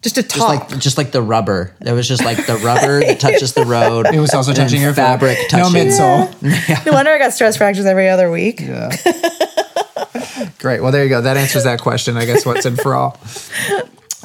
Just 0.00 0.16
a 0.16 0.22
just 0.22 0.38
like 0.38 0.78
just 0.78 0.96
like 0.96 1.10
the 1.10 1.20
rubber. 1.22 1.72
There 1.80 1.94
was 1.94 2.06
just 2.06 2.24
like 2.24 2.46
the 2.46 2.56
rubber 2.56 3.00
that 3.00 3.18
touches 3.26 3.54
the 3.54 3.64
road. 3.64 4.06
It 4.06 4.20
was 4.20 4.32
also 4.32 4.52
touching 4.52 4.80
your 4.80 4.90
foot. 4.92 5.02
fabric 5.02 5.38
No 5.52 5.64
touching. 5.64 5.88
midsole. 5.88 6.86
no 6.86 6.92
wonder 6.92 7.10
I 7.10 7.18
got 7.18 7.32
stress 7.32 7.56
fractures 7.56 7.84
every 7.84 8.08
other 8.08 8.30
week. 8.30 8.60
Yeah. 8.60 8.90
Great. 10.58 10.82
Well, 10.82 10.92
there 10.92 11.02
you 11.02 11.08
go. 11.08 11.20
That 11.20 11.36
answers 11.36 11.64
that 11.64 11.80
question. 11.80 12.16
I 12.16 12.26
guess 12.26 12.46
what's 12.46 12.64
in 12.66 12.76
for 12.76 12.94
all. 12.94 13.18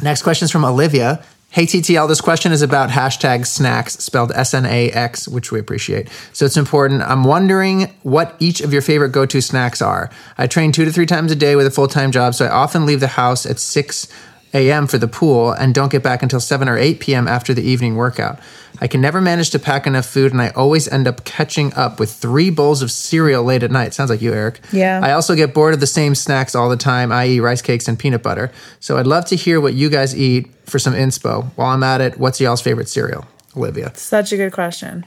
Next 0.01 0.21
question 0.21 0.45
is 0.45 0.51
from 0.51 0.63
Olivia. 0.65 1.23
Hey 1.49 1.65
TTL, 1.65 2.07
this 2.07 2.19
question 2.21 2.51
is 2.51 2.63
about 2.63 2.89
hashtag 2.89 3.45
snacks, 3.45 3.93
spelled 3.99 4.31
S 4.31 4.55
N 4.55 4.65
A 4.65 4.89
X, 4.89 5.27
which 5.27 5.51
we 5.51 5.59
appreciate. 5.59 6.09
So 6.33 6.45
it's 6.45 6.57
important. 6.57 7.03
I'm 7.03 7.23
wondering 7.23 7.93
what 8.01 8.36
each 8.39 8.62
of 8.62 8.73
your 8.73 8.81
favorite 8.81 9.09
go 9.09 9.27
to 9.27 9.39
snacks 9.39 9.79
are. 9.79 10.09
I 10.36 10.47
train 10.47 10.71
two 10.71 10.83
to 10.86 10.91
three 10.91 11.05
times 11.05 11.31
a 11.31 11.36
day 11.36 11.55
with 11.55 11.67
a 11.67 11.71
full 11.71 11.88
time 11.88 12.12
job, 12.12 12.33
so 12.33 12.45
I 12.45 12.49
often 12.49 12.88
leave 12.88 12.99
the 13.01 13.07
house 13.07 13.45
at 13.45 13.59
6 13.59 14.07
a.m. 14.53 14.87
for 14.87 14.97
the 14.97 15.07
pool 15.07 15.51
and 15.51 15.73
don't 15.73 15.91
get 15.91 16.03
back 16.03 16.21
until 16.23 16.39
7 16.39 16.69
or 16.69 16.77
8 16.77 16.99
p.m. 16.99 17.27
after 17.27 17.53
the 17.53 17.63
evening 17.63 17.95
workout. 17.95 18.39
I 18.81 18.87
can 18.87 19.01
never 19.01 19.21
manage 19.21 19.51
to 19.51 19.59
pack 19.59 19.85
enough 19.87 20.05
food, 20.05 20.31
and 20.31 20.41
I 20.41 20.49
always 20.49 20.87
end 20.87 21.07
up 21.07 21.23
catching 21.23 21.73
up 21.73 21.99
with 21.99 22.11
three 22.11 22.49
bowls 22.49 22.81
of 22.81 22.91
cereal 22.91 23.43
late 23.43 23.63
at 23.63 23.71
night. 23.71 23.93
Sounds 23.93 24.09
like 24.09 24.21
you, 24.21 24.33
Eric. 24.33 24.59
Yeah. 24.71 24.99
I 25.01 25.13
also 25.13 25.35
get 25.35 25.53
bored 25.53 25.73
of 25.73 25.79
the 25.79 25.87
same 25.87 26.15
snacks 26.15 26.55
all 26.55 26.69
the 26.69 26.77
time, 26.77 27.11
i.e., 27.11 27.39
rice 27.39 27.61
cakes 27.61 27.87
and 27.87 27.97
peanut 27.97 28.23
butter. 28.23 28.51
So 28.79 28.97
I'd 28.97 29.07
love 29.07 29.25
to 29.25 29.35
hear 29.35 29.61
what 29.61 29.73
you 29.73 29.89
guys 29.89 30.15
eat 30.15 30.49
for 30.65 30.79
some 30.79 30.93
inspo. 30.93 31.45
While 31.55 31.69
I'm 31.69 31.83
at 31.83 32.01
it, 32.01 32.17
what's 32.17 32.41
y'all's 32.41 32.61
favorite 32.61 32.89
cereal? 32.89 33.25
Olivia. 33.55 33.95
Such 33.95 34.31
a 34.31 34.37
good 34.37 34.51
question. 34.51 35.05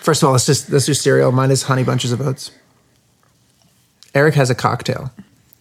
First 0.00 0.22
of 0.22 0.28
all, 0.28 0.32
let's 0.32 0.46
just 0.46 0.70
let's 0.70 0.86
do 0.86 0.94
cereal. 0.94 1.32
Mine 1.32 1.50
is 1.50 1.64
honey 1.64 1.84
bunches 1.84 2.12
of 2.12 2.20
oats. 2.20 2.52
Eric 4.14 4.34
has 4.34 4.48
a 4.50 4.54
cocktail. 4.54 5.12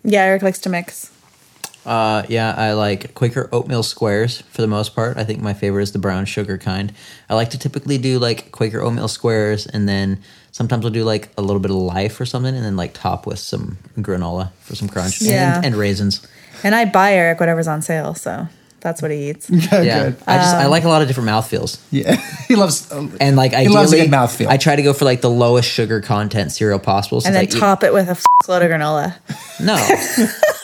Yeah, 0.03 0.21
Eric 0.23 0.41
likes 0.43 0.59
to 0.59 0.69
mix. 0.69 1.11
Uh, 1.87 2.23
yeah, 2.27 2.53
I 2.57 2.73
like 2.73 3.13
Quaker 3.13 3.47
oatmeal 3.53 3.81
squares 3.81 4.41
for 4.41 4.61
the 4.61 4.67
most 4.67 4.93
part. 4.93 5.17
I 5.17 5.23
think 5.23 5.41
my 5.41 5.53
favorite 5.53 5.83
is 5.83 5.93
the 5.93 5.99
brown 5.99 6.25
sugar 6.25 6.57
kind. 6.57 6.93
I 7.29 7.35
like 7.35 7.49
to 7.51 7.57
typically 7.57 7.97
do 7.97 8.19
like 8.19 8.51
Quaker 8.51 8.81
oatmeal 8.81 9.07
squares, 9.07 9.65
and 9.65 9.87
then 9.87 10.21
sometimes 10.51 10.83
I'll 10.85 10.91
do 10.91 11.05
like 11.05 11.29
a 11.37 11.41
little 11.41 11.61
bit 11.61 11.71
of 11.71 11.77
life 11.77 12.19
or 12.19 12.25
something, 12.25 12.53
and 12.53 12.63
then 12.65 12.75
like 12.75 12.93
top 12.93 13.25
with 13.25 13.39
some 13.39 13.77
granola 13.97 14.51
for 14.61 14.75
some 14.75 14.89
crunch 14.89 15.21
Yeah. 15.21 15.55
and, 15.57 15.65
and 15.67 15.75
raisins. 15.75 16.27
And 16.63 16.75
I 16.75 16.85
buy 16.85 17.13
Eric 17.13 17.39
whatever's 17.39 17.67
on 17.69 17.81
sale, 17.81 18.15
so 18.15 18.47
that's 18.81 19.01
what 19.01 19.11
he 19.11 19.29
eats. 19.29 19.49
Yeah, 19.51 19.81
Yeah, 19.81 20.03
good. 20.09 20.15
I 20.27 20.37
just 20.37 20.55
I 20.55 20.65
Um, 20.65 20.71
like 20.71 20.83
a 20.83 20.89
lot 20.89 21.01
of 21.01 21.07
different 21.07 21.27
mouthfeels, 21.29 21.79
Yeah, 21.89 22.15
he 22.49 22.55
loves. 22.55 22.91
uh, 22.91 23.07
and 23.21 23.37
like 23.37 23.51
He 23.51 23.57
ideally, 23.57 23.75
loves 23.75 23.93
a 23.93 23.97
good 24.01 24.09
mouthfeel. 24.11 24.47
I 24.47 24.57
try 24.57 24.75
to 24.75 24.81
go 24.81 24.91
for 24.91 25.05
like 25.05 25.21
the 25.21 25.29
lowest 25.29 25.69
sugar 25.69 26.01
content 26.01 26.51
cereal 26.51 26.79
possible. 26.79 27.21
And 27.25 27.33
then 27.33 27.41
I 27.41 27.43
eat- 27.45 27.51
top 27.51 27.83
it 27.83 27.93
with 27.93 28.07
a 28.09 28.11
f- 28.11 28.25
load 28.49 28.61
of 28.63 28.69
granola. 28.71 29.15
no, 29.61 29.75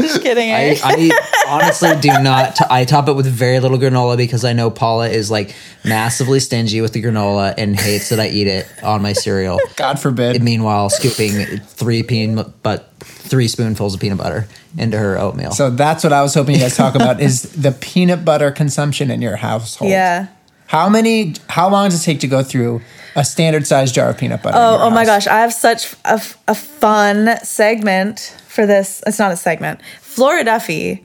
Just 0.00 0.22
kidding, 0.22 0.50
I, 0.52 0.76
I 0.82 1.10
honestly 1.46 1.90
do 2.00 2.08
not. 2.22 2.56
T- 2.56 2.64
I 2.68 2.84
top 2.84 3.08
it 3.08 3.12
with 3.12 3.26
very 3.26 3.60
little 3.60 3.78
granola 3.78 4.16
because 4.16 4.44
I 4.44 4.52
know 4.52 4.68
Paula 4.70 5.08
is 5.08 5.30
like 5.30 5.54
massively 5.84 6.40
stingy 6.40 6.80
with 6.80 6.92
the 6.92 7.00
granola 7.02 7.54
and 7.56 7.78
hates 7.78 8.08
that 8.08 8.18
I 8.18 8.28
eat 8.28 8.48
it 8.48 8.66
on 8.82 9.00
my 9.00 9.12
cereal. 9.12 9.60
God 9.76 10.00
forbid. 10.00 10.42
Meanwhile, 10.42 10.90
scooping 10.90 11.58
three 11.60 12.02
peanut, 12.02 12.62
but 12.64 12.92
three 12.98 13.46
spoonfuls 13.46 13.94
of 13.94 14.00
peanut 14.00 14.18
butter 14.18 14.48
into 14.76 14.98
her 14.98 15.16
oatmeal. 15.18 15.52
So 15.52 15.70
that's 15.70 16.02
what 16.02 16.12
I 16.12 16.22
was 16.22 16.34
hoping 16.34 16.56
you 16.56 16.60
guys 16.62 16.76
talk 16.76 16.96
about 16.96 17.20
is 17.20 17.42
the 17.42 17.70
peanut 17.72 18.24
butter 18.24 18.50
consumption 18.50 19.10
in 19.10 19.22
your 19.22 19.36
household. 19.36 19.90
yeah. 19.90 20.28
How 20.70 20.88
many? 20.88 21.34
How 21.48 21.68
long 21.68 21.90
does 21.90 22.00
it 22.00 22.04
take 22.04 22.20
to 22.20 22.28
go 22.28 22.44
through 22.44 22.80
a 23.16 23.24
standard 23.24 23.66
sized 23.66 23.92
jar 23.92 24.10
of 24.10 24.18
peanut 24.18 24.40
butter? 24.40 24.56
Oh, 24.56 24.78
oh 24.82 24.90
my 24.90 25.04
gosh. 25.04 25.26
I 25.26 25.40
have 25.40 25.52
such 25.52 25.96
a 26.04 26.54
fun 26.54 27.38
segment 27.42 28.36
for 28.46 28.66
this. 28.66 29.02
It's 29.04 29.18
not 29.18 29.32
a 29.32 29.36
segment. 29.36 29.80
Flora 30.00 30.44
Duffy. 30.44 31.04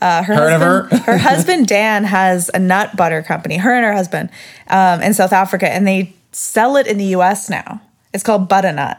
Uh, 0.00 0.24
her 0.24 0.34
Heard 0.34 0.52
of 0.52 0.60
husband, 0.60 1.02
her? 1.04 1.12
her 1.12 1.18
husband 1.30 1.68
Dan 1.68 2.02
has 2.02 2.50
a 2.52 2.58
nut 2.58 2.96
butter 2.96 3.22
company. 3.22 3.56
Her 3.56 3.72
and 3.72 3.84
her 3.84 3.92
husband 3.92 4.30
um, 4.66 5.00
in 5.00 5.14
South 5.14 5.32
Africa, 5.32 5.72
and 5.72 5.86
they 5.86 6.12
sell 6.32 6.76
it 6.76 6.88
in 6.88 6.98
the 6.98 7.04
U.S. 7.04 7.48
now. 7.48 7.80
It's 8.12 8.24
called 8.24 8.48
Butternut, 8.48 8.98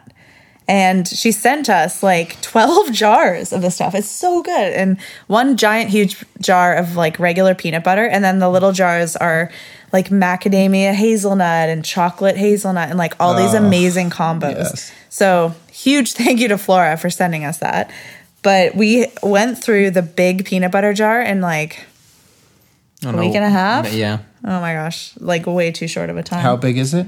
and 0.66 1.06
she 1.06 1.34
sent 1.34 1.70
us 1.70 2.02
like 2.02 2.42
twelve 2.42 2.94
jars 2.94 3.52
of 3.52 3.62
this 3.62 3.76
stuff. 3.76 3.94
It's 3.94 4.10
so 4.10 4.42
good, 4.42 4.74
and 4.74 4.98
one 5.28 5.58
giant, 5.58 5.90
huge 5.90 6.24
jar 6.40 6.74
of 6.74 6.96
like 6.96 7.20
regular 7.20 7.54
peanut 7.54 7.84
butter, 7.84 8.08
and 8.08 8.24
then 8.24 8.40
the 8.40 8.50
little 8.50 8.72
jars 8.72 9.18
are 9.18 9.52
like 9.96 10.10
macadamia 10.10 10.94
hazelnut 10.94 11.70
and 11.70 11.86
chocolate 11.86 12.36
hazelnut, 12.36 12.90
and 12.90 12.98
like 12.98 13.14
all 13.18 13.34
these 13.34 13.54
amazing 13.54 14.10
combos. 14.10 14.58
yes. 14.58 14.92
So 15.08 15.56
huge 15.72 16.12
thank 16.20 16.42
you 16.42 16.50
to 16.50 16.58
Flora 16.58 16.98
for 16.98 17.10
sending 17.10 17.46
us 17.46 17.60
that. 17.60 17.90
But 18.42 18.76
we 18.76 19.08
went 19.24 19.58
through 19.64 19.92
the 19.92 20.02
big 20.02 20.44
peanut 20.46 20.72
butter 20.74 20.94
jar 20.94 21.22
in 21.22 21.40
like 21.40 21.86
a 23.06 23.16
week 23.16 23.36
and 23.36 23.46
a 23.46 23.50
half? 23.50 23.94
Yeah. 23.94 24.20
oh 24.44 24.60
my 24.60 24.74
gosh, 24.74 25.14
like 25.18 25.46
way 25.46 25.72
too 25.72 25.88
short 25.88 26.10
of 26.10 26.18
a 26.18 26.24
time. 26.24 26.42
How 26.42 26.58
big 26.58 26.78
is 26.78 26.94
it? 26.94 27.08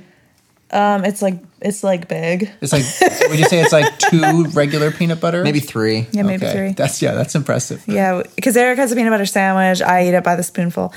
Um, 0.72 1.04
it's 1.04 1.22
like 1.22 1.40
it's 1.62 1.84
like 1.84 2.08
big. 2.08 2.50
It's 2.62 2.72
like. 2.72 2.84
would 3.30 3.40
you 3.40 3.46
say 3.46 3.60
it's 3.62 3.74
like 3.74 4.00
two 4.00 4.46
regular 4.54 4.92
peanut 4.92 5.20
butter? 5.20 5.44
Maybe 5.44 5.60
three. 5.60 6.08
Yeah, 6.12 6.24
maybe 6.24 6.46
Okay. 6.46 6.56
three. 6.56 6.72
That's 6.74 7.02
yeah. 7.02 7.14
That's 7.16 7.36
impressive. 7.36 7.84
Yeah, 7.86 8.24
because 8.36 8.56
Eric 8.56 8.78
has 8.80 8.94
a 8.94 8.96
peanut 8.96 9.12
butter 9.12 9.26
sandwich. 9.26 9.82
I 9.82 10.08
eat 10.08 10.14
it 10.14 10.24
by 10.24 10.36
the 10.38 10.44
spoonful. 10.44 10.94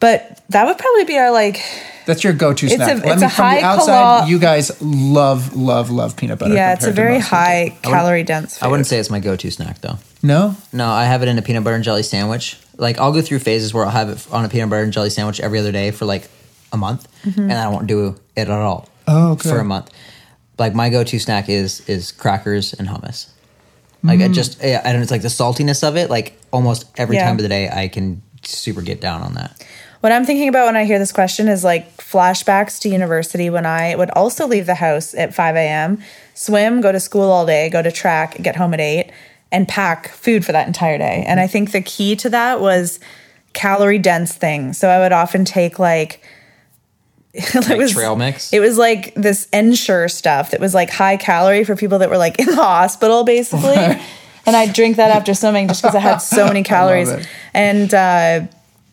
But 0.00 0.42
that 0.50 0.66
would 0.66 0.78
probably 0.78 1.04
be 1.04 1.16
our 1.18 1.30
like 1.30 1.60
That's 2.06 2.22
your 2.22 2.32
go-to 2.32 2.66
It's 2.66 2.74
a- 2.74 2.76
snack. 2.76 2.96
it's 2.98 3.06
Let 3.06 3.06
me 3.06 3.10
a 3.10 3.14
from 3.14 3.20
the 3.20 3.28
high 3.28 3.60
outside. 3.60 4.20
calo- 4.20 4.28
you 4.28 4.38
guys 4.38 4.70
love, 4.82 5.56
love, 5.56 5.90
love 5.90 6.16
peanut 6.16 6.38
butter. 6.38 6.54
yeah, 6.54 6.74
it's 6.74 6.84
a 6.84 6.92
very 6.92 7.14
most 7.14 7.24
people. 7.24 7.38
high 7.38 7.78
calorie 7.82 8.22
dense. 8.22 8.62
I 8.62 8.68
wouldn't 8.68 8.86
say 8.86 8.98
it's 8.98 9.10
my 9.10 9.20
go-to 9.20 9.50
snack 9.50 9.80
though. 9.80 9.98
No, 10.22 10.56
No, 10.72 10.88
I 10.90 11.04
have 11.04 11.22
it 11.22 11.28
in 11.28 11.38
a 11.38 11.42
peanut 11.42 11.64
butter 11.64 11.76
and 11.76 11.84
jelly 11.84 12.02
sandwich. 12.02 12.58
Like 12.76 12.98
I'll 12.98 13.12
go 13.12 13.22
through 13.22 13.38
phases 13.40 13.72
where 13.72 13.84
I'll 13.84 13.90
have 13.90 14.08
it 14.10 14.26
on 14.30 14.44
a 14.44 14.48
peanut 14.48 14.68
butter 14.70 14.82
and 14.82 14.92
jelly 14.92 15.10
sandwich 15.10 15.40
every 15.40 15.58
other 15.58 15.72
day 15.72 15.90
for 15.92 16.04
like 16.04 16.28
a 16.72 16.76
month, 16.76 17.08
mm-hmm. 17.24 17.40
and 17.40 17.52
I 17.52 17.68
won't 17.68 17.86
do 17.86 18.16
it 18.36 18.48
at 18.48 18.50
all. 18.50 18.88
Oh, 19.08 19.32
okay. 19.32 19.48
For 19.48 19.58
a 19.60 19.64
month, 19.64 19.90
like 20.58 20.74
my 20.74 20.90
go-to 20.90 21.18
snack 21.18 21.48
is 21.48 21.80
is 21.88 22.12
crackers 22.12 22.74
and 22.74 22.88
hummus. 22.88 23.28
Like 24.02 24.20
I 24.20 24.28
mm. 24.28 24.34
just, 24.34 24.62
yeah, 24.62 24.82
I 24.84 24.92
don't. 24.92 25.02
It's 25.02 25.10
like 25.10 25.22
the 25.22 25.28
saltiness 25.28 25.82
of 25.86 25.96
it. 25.96 26.10
Like 26.10 26.38
almost 26.52 26.84
every 26.98 27.16
Yeah. 27.16 27.24
time 27.26 27.36
of 27.36 27.42
the 27.42 27.48
day, 27.48 27.68
I 27.70 27.88
can 27.88 28.22
super 28.42 28.82
get 28.82 29.00
down 29.00 29.22
on 29.22 29.34
that. 29.34 29.64
What 30.00 30.12
I'm 30.12 30.24
thinking 30.24 30.48
about 30.48 30.66
when 30.66 30.76
I 30.76 30.84
hear 30.84 30.98
this 30.98 31.12
question 31.12 31.48
is 31.48 31.64
like 31.64 31.96
flashbacks 31.96 32.80
to 32.80 32.88
university 32.88 33.50
when 33.50 33.66
I 33.66 33.94
would 33.94 34.10
also 34.10 34.46
leave 34.46 34.66
the 34.66 34.74
house 34.74 35.14
at 35.14 35.34
5 35.34 35.56
a.m., 35.56 36.02
swim, 36.34 36.80
go 36.80 36.92
to 36.92 37.00
school 37.00 37.30
all 37.30 37.46
day, 37.46 37.68
go 37.70 37.82
to 37.82 37.90
track, 37.90 38.40
get 38.42 38.56
home 38.56 38.74
at 38.74 38.80
8, 38.80 39.10
and 39.50 39.66
pack 39.66 40.08
food 40.08 40.44
for 40.44 40.52
that 40.52 40.66
entire 40.66 40.98
day. 40.98 41.24
And 41.26 41.40
I 41.40 41.46
think 41.46 41.72
the 41.72 41.80
key 41.80 42.14
to 42.16 42.30
that 42.30 42.60
was 42.60 43.00
calorie 43.52 43.98
dense 43.98 44.34
things. 44.34 44.76
So 44.78 44.88
I 44.88 44.98
would 44.98 45.12
often 45.12 45.44
take 45.44 45.78
like, 45.78 46.22
it 47.32 47.54
Like 47.68 47.90
trail 47.90 48.16
mix? 48.16 48.52
It 48.52 48.60
was 48.60 48.78
like 48.78 49.14
this 49.14 49.46
Ensure 49.52 50.08
stuff 50.08 50.52
that 50.52 50.60
was 50.60 50.72
like 50.72 50.88
high 50.88 51.16
calorie 51.16 51.64
for 51.64 51.76
people 51.76 51.98
that 51.98 52.08
were 52.08 52.16
like 52.16 52.38
in 52.38 52.46
the 52.46 52.56
hospital, 52.56 53.24
basically. 53.24 53.74
and 54.46 54.56
I'd 54.56 54.72
drink 54.72 54.96
that 54.96 55.10
after 55.10 55.34
swimming 55.34 55.68
just 55.68 55.82
because 55.82 55.94
it 55.94 56.00
had 56.00 56.18
so 56.18 56.46
many 56.48 56.62
calories. 56.62 57.12
And 57.52 57.92
uh, 57.92 58.46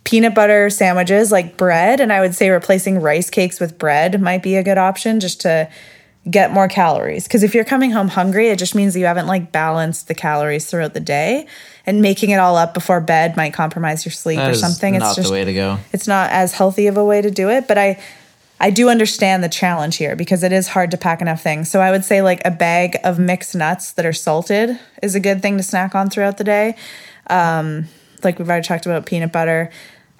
peanut 0.03 0.35
butter 0.35 0.69
sandwiches, 0.69 1.31
like 1.31 1.57
bread. 1.57 1.99
And 1.99 2.11
I 2.11 2.19
would 2.21 2.35
say 2.35 2.49
replacing 2.49 2.99
rice 2.99 3.29
cakes 3.29 3.59
with 3.59 3.77
bread 3.77 4.21
might 4.21 4.43
be 4.43 4.55
a 4.55 4.63
good 4.63 4.77
option 4.77 5.19
just 5.19 5.41
to 5.41 5.69
get 6.29 6.51
more 6.51 6.67
calories. 6.67 7.25
Because 7.27 7.43
if 7.43 7.53
you're 7.53 7.65
coming 7.65 7.91
home 7.91 8.07
hungry, 8.09 8.47
it 8.49 8.57
just 8.59 8.75
means 8.75 8.93
that 8.93 8.99
you 8.99 9.05
haven't 9.05 9.27
like 9.27 9.51
balanced 9.51 10.07
the 10.07 10.15
calories 10.15 10.69
throughout 10.69 10.93
the 10.93 10.99
day. 10.99 11.47
And 11.85 12.01
making 12.01 12.29
it 12.29 12.37
all 12.37 12.55
up 12.55 12.73
before 12.73 13.01
bed 13.01 13.35
might 13.35 13.53
compromise 13.53 14.05
your 14.05 14.13
sleep 14.13 14.37
That 14.37 14.51
or 14.51 14.53
something. 14.53 14.93
not 14.97 15.07
it's 15.07 15.15
just 15.17 15.27
the 15.27 15.33
way 15.33 15.43
to 15.43 15.53
go. 15.53 15.79
it's 15.91 16.07
not 16.07 16.29
as 16.31 16.53
healthy 16.53 16.87
of 16.87 16.95
a 16.95 17.03
way 17.03 17.21
to 17.21 17.29
do 17.29 17.49
it 17.49 17.67
but 17.67 17.77
i 17.77 18.01
i 18.61 18.69
do 18.69 18.87
understand 18.87 19.43
the 19.43 19.49
challenge 19.49 19.97
here 19.97 20.15
because 20.15 20.43
it 20.43 20.53
is 20.53 20.69
hard 20.69 20.91
to 20.91 20.97
pack 20.97 21.19
enough 21.21 21.41
things 21.43 21.69
so 21.69 21.81
i 21.81 21.91
would 21.91 22.05
say 22.05 22.21
like 22.21 22.41
a 22.45 22.51
bag 22.51 22.95
of 23.03 23.19
mixed 23.19 23.53
nuts 23.53 23.91
that 23.91 24.05
are 24.05 24.13
salted 24.13 24.79
is 25.01 25.13
a 25.13 25.19
good 25.19 25.41
thing 25.41 25.57
to 25.57 25.63
snack 25.63 25.93
on 25.93 26.09
throughout 26.09 26.37
the 26.37 26.45
day 26.45 26.73
um 27.29 27.85
like 28.23 28.39
we've 28.39 28.49
already 28.49 28.65
talked 28.65 28.85
about 28.85 29.05
peanut 29.05 29.31
butter. 29.31 29.69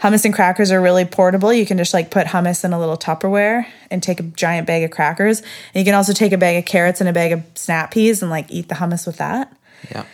Hummus 0.02 0.26
and 0.26 0.34
crackers 0.34 0.72
are 0.72 0.82
really 0.82 1.06
portable. 1.06 1.54
You 1.54 1.66
can 1.66 1.78
just 1.78 1.94
like 1.94 2.12
put 2.12 2.28
hummus 2.28 2.66
in 2.66 2.74
a 2.74 2.80
little 2.80 2.98
tupperware 2.98 3.66
and 3.90 4.04
take 4.04 4.20
a 4.20 4.24
giant 4.24 4.68
bag 4.68 4.84
of 4.84 4.92
crackers. 4.92 5.40
And 5.40 5.76
you 5.76 5.86
can 5.86 5.94
also 5.94 6.14
take 6.14 6.34
a 6.34 6.38
bag 6.38 6.58
of 6.58 6.66
carrots 6.66 7.00
and 7.00 7.10
a 7.10 7.14
bag 7.14 7.32
of 7.32 7.44
snap 7.56 7.92
peas 7.92 8.22
and 8.22 8.30
like 8.30 8.52
eat 8.52 8.68
the 8.68 8.76
hummus 8.76 9.08
with 9.08 9.18
that. 9.18 9.56
Yeah. 9.92 10.06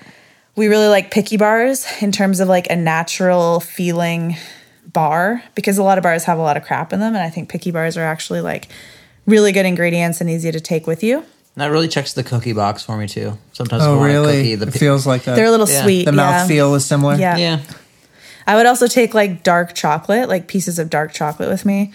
we 0.56 0.68
really 0.68 0.88
like 0.88 1.12
picky 1.12 1.38
bars 1.38 1.86
in 2.02 2.12
terms 2.12 2.40
of 2.40 2.48
like 2.48 2.70
a 2.70 2.76
natural 2.76 3.60
feeling 3.60 4.36
bar 4.92 5.44
because 5.54 5.78
a 5.78 5.84
lot 5.84 5.98
of 5.98 6.04
bars 6.04 6.24
have 6.24 6.40
a 6.40 6.42
lot 6.42 6.58
of 6.58 6.64
crap 6.64 6.92
in 6.92 7.00
them. 7.00 7.16
And 7.16 7.24
i 7.24 7.30
think 7.30 7.50
picky 7.50 7.72
bars 7.72 7.98
are 7.98 8.04
actually 8.04 8.42
like 8.42 8.68
really 9.26 9.52
good 9.52 9.66
ingredients 9.66 10.22
and 10.22 10.30
easy 10.30 10.52
to 10.52 10.60
take 10.60 10.88
with 10.88 11.04
you 11.04 11.24
That 11.56 11.68
really 11.72 11.88
checks 11.90 12.14
the 12.14 12.24
cookie 12.24 12.54
box 12.54 12.84
for 12.84 12.96
me 12.98 13.08
too. 13.08 13.38
Sometimes 13.54 13.84
oh 13.84 14.00
I 14.00 14.06
really? 14.08 14.38
cookie, 14.38 14.56
the 14.56 14.68
it 14.68 14.74
pi- 14.74 14.80
feels 14.80 15.06
like 15.06 15.24
that. 15.24 15.36
they're 15.36 15.46
a 15.46 15.52
little 15.52 15.68
Yeah. 15.70 15.84
sweet 15.84 16.06
the 16.06 16.12
yeah. 16.12 16.46
mouth 16.48 16.50
is 16.76 16.86
similar. 16.86 17.16
Yeah. 17.16 17.36
yeah. 17.38 17.60
i 18.48 18.56
would 18.56 18.66
also 18.66 18.88
take 18.88 19.14
like 19.14 19.44
dark 19.44 19.74
chocolate 19.76 20.30
like 20.30 20.48
pieces 20.48 20.80
of 20.80 20.90
dark 20.90 21.12
chocolate 21.14 21.50
with 21.50 21.66
me 21.66 21.92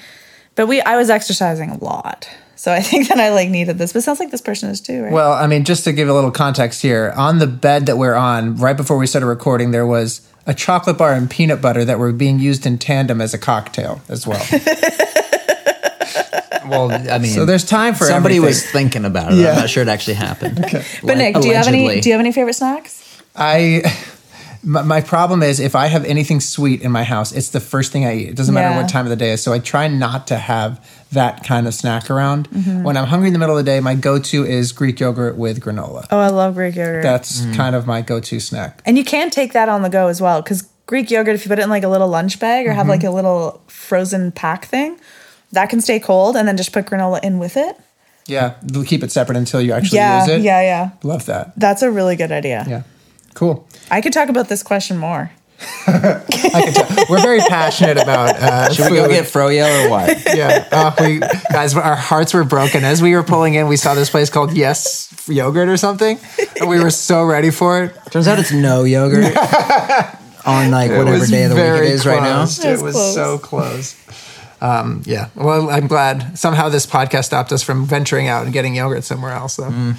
but 0.55 0.67
we 0.69 0.81
i 0.83 0.97
was 0.97 1.09
exercising 1.11 1.71
a 1.71 1.83
lot 1.83 2.29
so 2.57 2.73
i 2.73 2.81
think 2.91 3.09
that 3.09 3.19
i 3.19 3.31
like 3.31 3.49
needed 3.49 3.79
this 3.79 3.93
but 3.93 4.01
it 4.01 4.03
sounds 4.03 4.21
like 4.21 4.31
this 4.31 4.41
person 4.43 4.69
is 4.71 4.81
too 4.81 5.03
right 5.03 5.13
Well, 5.13 5.33
I 5.33 5.47
mean, 5.47 5.65
just 5.65 5.83
to 5.85 5.93
give 5.93 6.09
a 6.09 6.13
little 6.15 6.31
context 6.31 6.83
here, 6.83 7.13
on 7.17 7.39
the 7.39 7.47
bed 7.49 7.87
that 7.87 7.97
we're 7.97 8.15
on, 8.15 8.57
right 8.57 8.77
before 8.77 8.99
we 8.99 9.07
started 9.07 9.27
recording, 9.27 9.71
there 9.73 9.87
was 9.87 10.21
a 10.47 10.53
chocolate 10.55 10.99
bar 10.99 11.13
and 11.15 11.29
peanut 11.31 11.61
butter 11.63 11.85
that 11.87 11.99
were 11.99 12.13
being 12.13 12.39
used 12.39 12.67
in 12.67 12.77
tandem 12.79 13.21
as 13.23 13.33
a 13.35 13.39
cocktail 13.39 14.03
as 14.09 14.27
well. 14.27 14.45
Well, 16.69 16.91
I 16.93 17.19
mean, 17.19 17.31
so 17.33 17.45
there's 17.45 17.65
time 17.65 17.95
for 17.95 18.05
somebody 18.05 18.37
everything. 18.37 18.47
was 18.47 18.71
thinking 18.71 19.05
about 19.05 19.33
it. 19.33 19.39
Yeah. 19.39 19.51
I'm 19.53 19.57
not 19.57 19.71
sure 19.71 19.83
it 19.83 19.89
actually 19.89 20.15
happened. 20.15 20.57
but 21.03 21.17
nick 21.19 21.35
do 21.37 21.47
you 21.49 21.55
have 21.55 21.67
any 21.67 22.01
do 22.01 22.09
you 22.09 22.13
have 22.15 22.21
any 22.21 22.33
favorite 22.33 22.55
snacks 22.55 23.21
I 23.37 23.83
My, 24.67 24.81
my 24.83 25.01
problem 25.03 25.43
is 25.43 25.61
if 25.61 25.75
I 25.75 25.89
have 25.89 26.07
anything 26.07 26.41
sweet 26.41 26.81
in 26.81 26.91
my 26.91 27.05
house, 27.05 27.33
it's 27.33 27.51
the 27.51 27.61
first 27.61 27.93
thing 27.93 28.07
I 28.07 28.17
eat. 28.17 28.29
It 28.31 28.37
doesn't 28.37 28.55
matter 28.55 28.71
Yeah. 28.75 28.81
what 28.81 28.89
time 28.89 29.05
of 29.05 29.11
the 29.11 29.17
day 29.17 29.33
is. 29.33 29.43
So 29.43 29.53
I 29.53 29.59
try 29.59 29.89
not 29.89 30.27
to 30.29 30.37
have 30.39 30.83
that 31.13 31.45
kind 31.45 31.67
of 31.67 31.75
snack 31.75 32.09
around. 32.11 32.49
Mm-hmm. 32.51 32.83
When 32.83 32.97
I'm 32.97 33.05
hungry 33.05 33.27
in 33.29 33.35
the 33.35 33.39
middle 33.39 33.59
of 33.59 33.63
the 33.63 33.71
day, 33.71 33.81
my 33.81 33.95
go-to 33.95 34.47
is 34.47 34.73
Greek 34.73 35.01
yogurt 35.01 35.37
with 35.37 35.61
granola. 35.61 36.07
Oh, 36.11 36.19
I 36.19 36.29
love 36.29 36.55
Greek 36.55 36.77
yogurt. 36.77 37.03
That's 37.03 37.45
kind 37.55 37.77
of 37.77 37.87
my 37.87 38.01
go-to 38.01 38.41
snack. 38.41 38.81
and 38.87 38.97
you 38.97 39.05
can 39.05 39.29
take 39.29 39.53
that 39.53 39.69
on 39.69 39.83
the 39.83 39.91
go 39.91 40.09
as 40.09 40.23
well 40.23 40.41
because 40.41 40.63
Greek 40.87 41.11
yogurt, 41.11 41.35
if 41.35 41.45
you 41.45 41.51
put 41.51 41.59
it 41.59 41.63
in 41.63 41.69
like 41.69 41.83
a 41.83 41.89
little 41.89 42.09
lunch 42.09 42.41
bag 42.41 42.67
or 42.67 42.73
have 42.73 42.89
like 42.89 43.05
a 43.05 43.11
little 43.11 43.63
frozen 43.67 44.33
pack 44.33 44.65
thing, 44.65 44.99
that 45.55 45.71
can 45.71 45.81
stay 45.81 45.99
cold 45.99 46.37
and 46.37 46.47
then 46.47 46.57
just 46.57 46.73
put 46.73 46.87
granola 46.87 47.23
in 47.25 47.39
with 47.39 47.57
it. 47.57 47.77
Yeah, 48.27 48.55
we'll 48.73 48.85
keep 48.85 49.03
it 49.03 49.13
separate 49.13 49.37
until 49.37 49.61
you 49.61 49.73
actually 49.73 49.99
Yeah, 49.99 50.21
use 50.21 50.29
it. 50.37 50.41
yeah, 50.43 50.63
yeah. 50.63 50.91
Love 51.03 51.27
that. 51.27 51.53
That's 51.59 51.83
a 51.83 51.91
really 51.91 52.17
good 52.17 52.33
idea. 52.33 52.65
Yeah, 52.69 52.83
cool. 53.35 53.67
I 53.91 54.01
could 54.01 54.13
talk 54.13 54.29
about 54.29 54.49
this 54.49 54.63
question 54.63 54.97
more. 54.99 55.31
I 55.87 56.21
can 56.65 56.73
tell. 56.73 57.05
We're 57.09 57.23
very 57.23 57.39
passionate 57.41 57.97
about. 57.97 58.37
Uh, 58.37 58.73
Should 58.73 58.91
we 58.91 58.97
go 58.97 59.05
food. 59.05 59.13
get 59.13 59.25
froyo 59.25 59.87
or 59.87 59.91
what? 59.91 60.09
yeah. 60.37 60.67
Oh, 60.73 60.95
we, 61.01 61.21
guys, 61.53 61.77
our 61.77 61.95
hearts 61.97 62.35
were 62.35 62.45
broken 62.45 62.83
as 62.85 63.01
we 63.03 63.15
were 63.15 63.23
pulling 63.23 63.55
in. 63.55 63.69
We 63.69 63.77
saw 63.77 63.95
this 63.95 64.11
place 64.11 64.31
called 64.31 64.53
Yes 64.55 65.13
Yogurt 65.29 65.69
or 65.69 65.77
something, 65.77 66.19
and 66.61 66.69
we 66.69 66.81
were 66.81 66.91
so 67.09 67.25
ready 67.25 67.51
for 67.51 67.85
it. 67.85 67.97
Turns 68.11 68.27
out 68.27 68.39
it's 68.39 68.53
no 68.53 68.85
yogurt 68.85 69.35
on 70.47 70.71
like 70.71 70.91
whatever 70.91 71.25
day 71.27 71.45
of 71.45 71.51
the 71.51 71.57
week 71.57 71.65
it 71.65 71.69
is 71.69 71.79
very 71.79 71.89
is 71.89 72.07
right 72.07 72.23
now. 72.23 72.37
close. 72.39 72.59
It 72.65 72.69
It 72.69 72.73
was 72.73 72.83
was 72.83 72.95
close. 72.95 73.15
so 73.15 73.39
close. 73.39 73.95
Um, 74.65 75.03
yeah. 75.05 75.29
Well, 75.35 75.69
I'm 75.69 75.87
glad 75.87 76.39
somehow 76.39 76.71
this 76.71 76.87
podcast 76.87 77.25
stopped 77.25 77.53
us 77.53 77.63
from 77.63 77.85
venturing 77.85 78.29
out 78.29 78.45
and 78.45 78.53
getting 78.53 78.75
yogurt 78.75 79.05
somewhere 79.05 79.33
else. 79.33 79.57
Though. 79.57 79.69
Mm. 79.69 79.97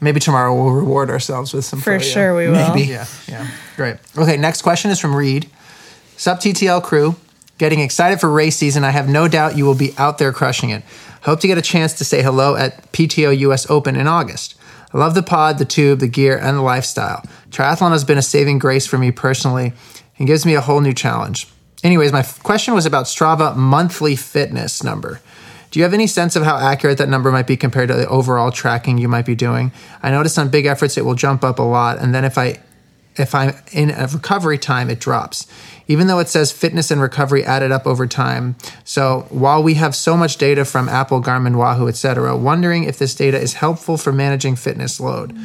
Maybe 0.00 0.20
tomorrow 0.20 0.54
we'll 0.54 0.72
reward 0.72 1.10
ourselves 1.10 1.52
with 1.52 1.66
some. 1.66 1.80
For 1.80 1.98
Froyo. 1.98 2.12
sure 2.12 2.34
we 2.34 2.48
will. 2.48 2.74
Maybe. 2.74 2.88
Yeah. 2.90 3.06
Yeah. 3.28 3.46
Great. 3.76 3.96
Okay. 4.16 4.38
Next 4.38 4.62
question 4.62 4.90
is 4.90 4.98
from 4.98 5.14
Reed. 5.14 5.50
Sup 6.16 6.38
TTL 6.38 6.82
crew. 6.82 7.16
Getting 7.58 7.80
excited 7.80 8.20
for 8.20 8.30
race 8.30 8.56
season. 8.56 8.84
I 8.84 8.90
have 8.90 9.08
no 9.08 9.28
doubt 9.28 9.56
you 9.56 9.64
will 9.66 9.76
be 9.76 9.92
out 9.98 10.18
there 10.18 10.32
crushing 10.32 10.70
it. 10.70 10.82
Hope 11.22 11.40
to 11.40 11.46
get 11.46 11.58
a 11.58 11.62
chance 11.62 11.92
to 11.94 12.04
say 12.04 12.22
hello 12.22 12.56
at 12.56 12.90
PTO 12.92 13.36
US 13.38 13.68
Open 13.70 13.96
in 13.96 14.06
August. 14.06 14.56
I 14.92 14.98
love 14.98 15.14
the 15.14 15.22
pod, 15.22 15.58
the 15.58 15.64
tube, 15.64 16.00
the 16.00 16.08
gear, 16.08 16.38
and 16.38 16.56
the 16.56 16.62
lifestyle. 16.62 17.22
Triathlon 17.50 17.90
has 17.90 18.04
been 18.04 18.18
a 18.18 18.22
saving 18.22 18.58
grace 18.58 18.86
for 18.86 18.96
me 18.96 19.10
personally 19.10 19.72
and 20.18 20.26
gives 20.26 20.46
me 20.46 20.54
a 20.54 20.60
whole 20.60 20.80
new 20.80 20.94
challenge. 20.94 21.48
Anyways, 21.84 22.12
my 22.12 22.22
question 22.22 22.74
was 22.74 22.86
about 22.86 23.04
Strava 23.04 23.54
monthly 23.54 24.16
fitness 24.16 24.82
number. 24.82 25.20
Do 25.70 25.78
you 25.78 25.84
have 25.84 25.92
any 25.92 26.06
sense 26.06 26.34
of 26.34 26.42
how 26.42 26.56
accurate 26.56 26.98
that 26.98 27.08
number 27.08 27.30
might 27.30 27.46
be 27.46 27.56
compared 27.56 27.88
to 27.88 27.94
the 27.94 28.08
overall 28.08 28.50
tracking 28.50 28.96
you 28.96 29.08
might 29.08 29.26
be 29.26 29.34
doing? 29.34 29.70
I 30.02 30.10
noticed 30.10 30.38
on 30.38 30.48
big 30.48 30.66
efforts 30.66 30.96
it 30.96 31.04
will 31.04 31.14
jump 31.14 31.44
up 31.44 31.58
a 31.58 31.62
lot, 31.62 31.98
and 31.98 32.14
then 32.14 32.24
if 32.24 32.38
I 32.38 32.60
if 33.16 33.34
I'm 33.34 33.54
in 33.70 33.90
a 33.90 34.08
recovery 34.08 34.58
time, 34.58 34.90
it 34.90 34.98
drops. 34.98 35.46
Even 35.86 36.06
though 36.06 36.18
it 36.18 36.28
says 36.28 36.50
fitness 36.50 36.90
and 36.90 37.00
recovery 37.00 37.44
added 37.44 37.70
up 37.70 37.86
over 37.86 38.06
time. 38.06 38.56
So 38.84 39.26
while 39.28 39.62
we 39.62 39.74
have 39.74 39.94
so 39.94 40.16
much 40.16 40.36
data 40.36 40.64
from 40.64 40.88
Apple, 40.88 41.22
Garmin, 41.22 41.56
Wahoo, 41.56 41.86
etc., 41.86 42.36
wondering 42.36 42.84
if 42.84 42.98
this 42.98 43.14
data 43.14 43.38
is 43.38 43.54
helpful 43.54 43.96
for 43.96 44.12
managing 44.12 44.56
fitness 44.56 44.98
load. 44.98 45.36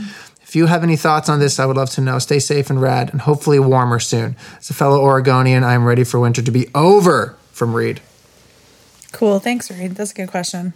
If 0.50 0.56
you 0.56 0.66
have 0.66 0.82
any 0.82 0.96
thoughts 0.96 1.30
on 1.30 1.40
this, 1.40 1.60
I 1.60 1.68
would 1.68 1.78
love 1.78 1.92
to 1.92 2.02
know. 2.02 2.18
Stay 2.18 2.40
safe 2.40 2.72
and 2.72 2.82
rad, 2.82 3.12
and 3.12 3.22
hopefully 3.22 3.60
warmer 3.60 4.00
soon. 4.00 4.36
As 4.58 4.72
a 4.72 4.74
fellow 4.74 5.00
Oregonian, 5.00 5.64
I 5.64 5.76
am 5.76 5.86
ready 5.86 6.04
for 6.04 6.20
winter 6.20 6.42
to 6.42 6.50
be 6.50 6.70
over. 6.74 7.38
From 7.52 7.76
Reed. 7.76 8.02
Cool. 9.12 9.38
Thanks, 9.40 9.70
Reed. 9.70 9.92
That's 9.92 10.10
a 10.10 10.16
good 10.16 10.30
question. 10.30 10.74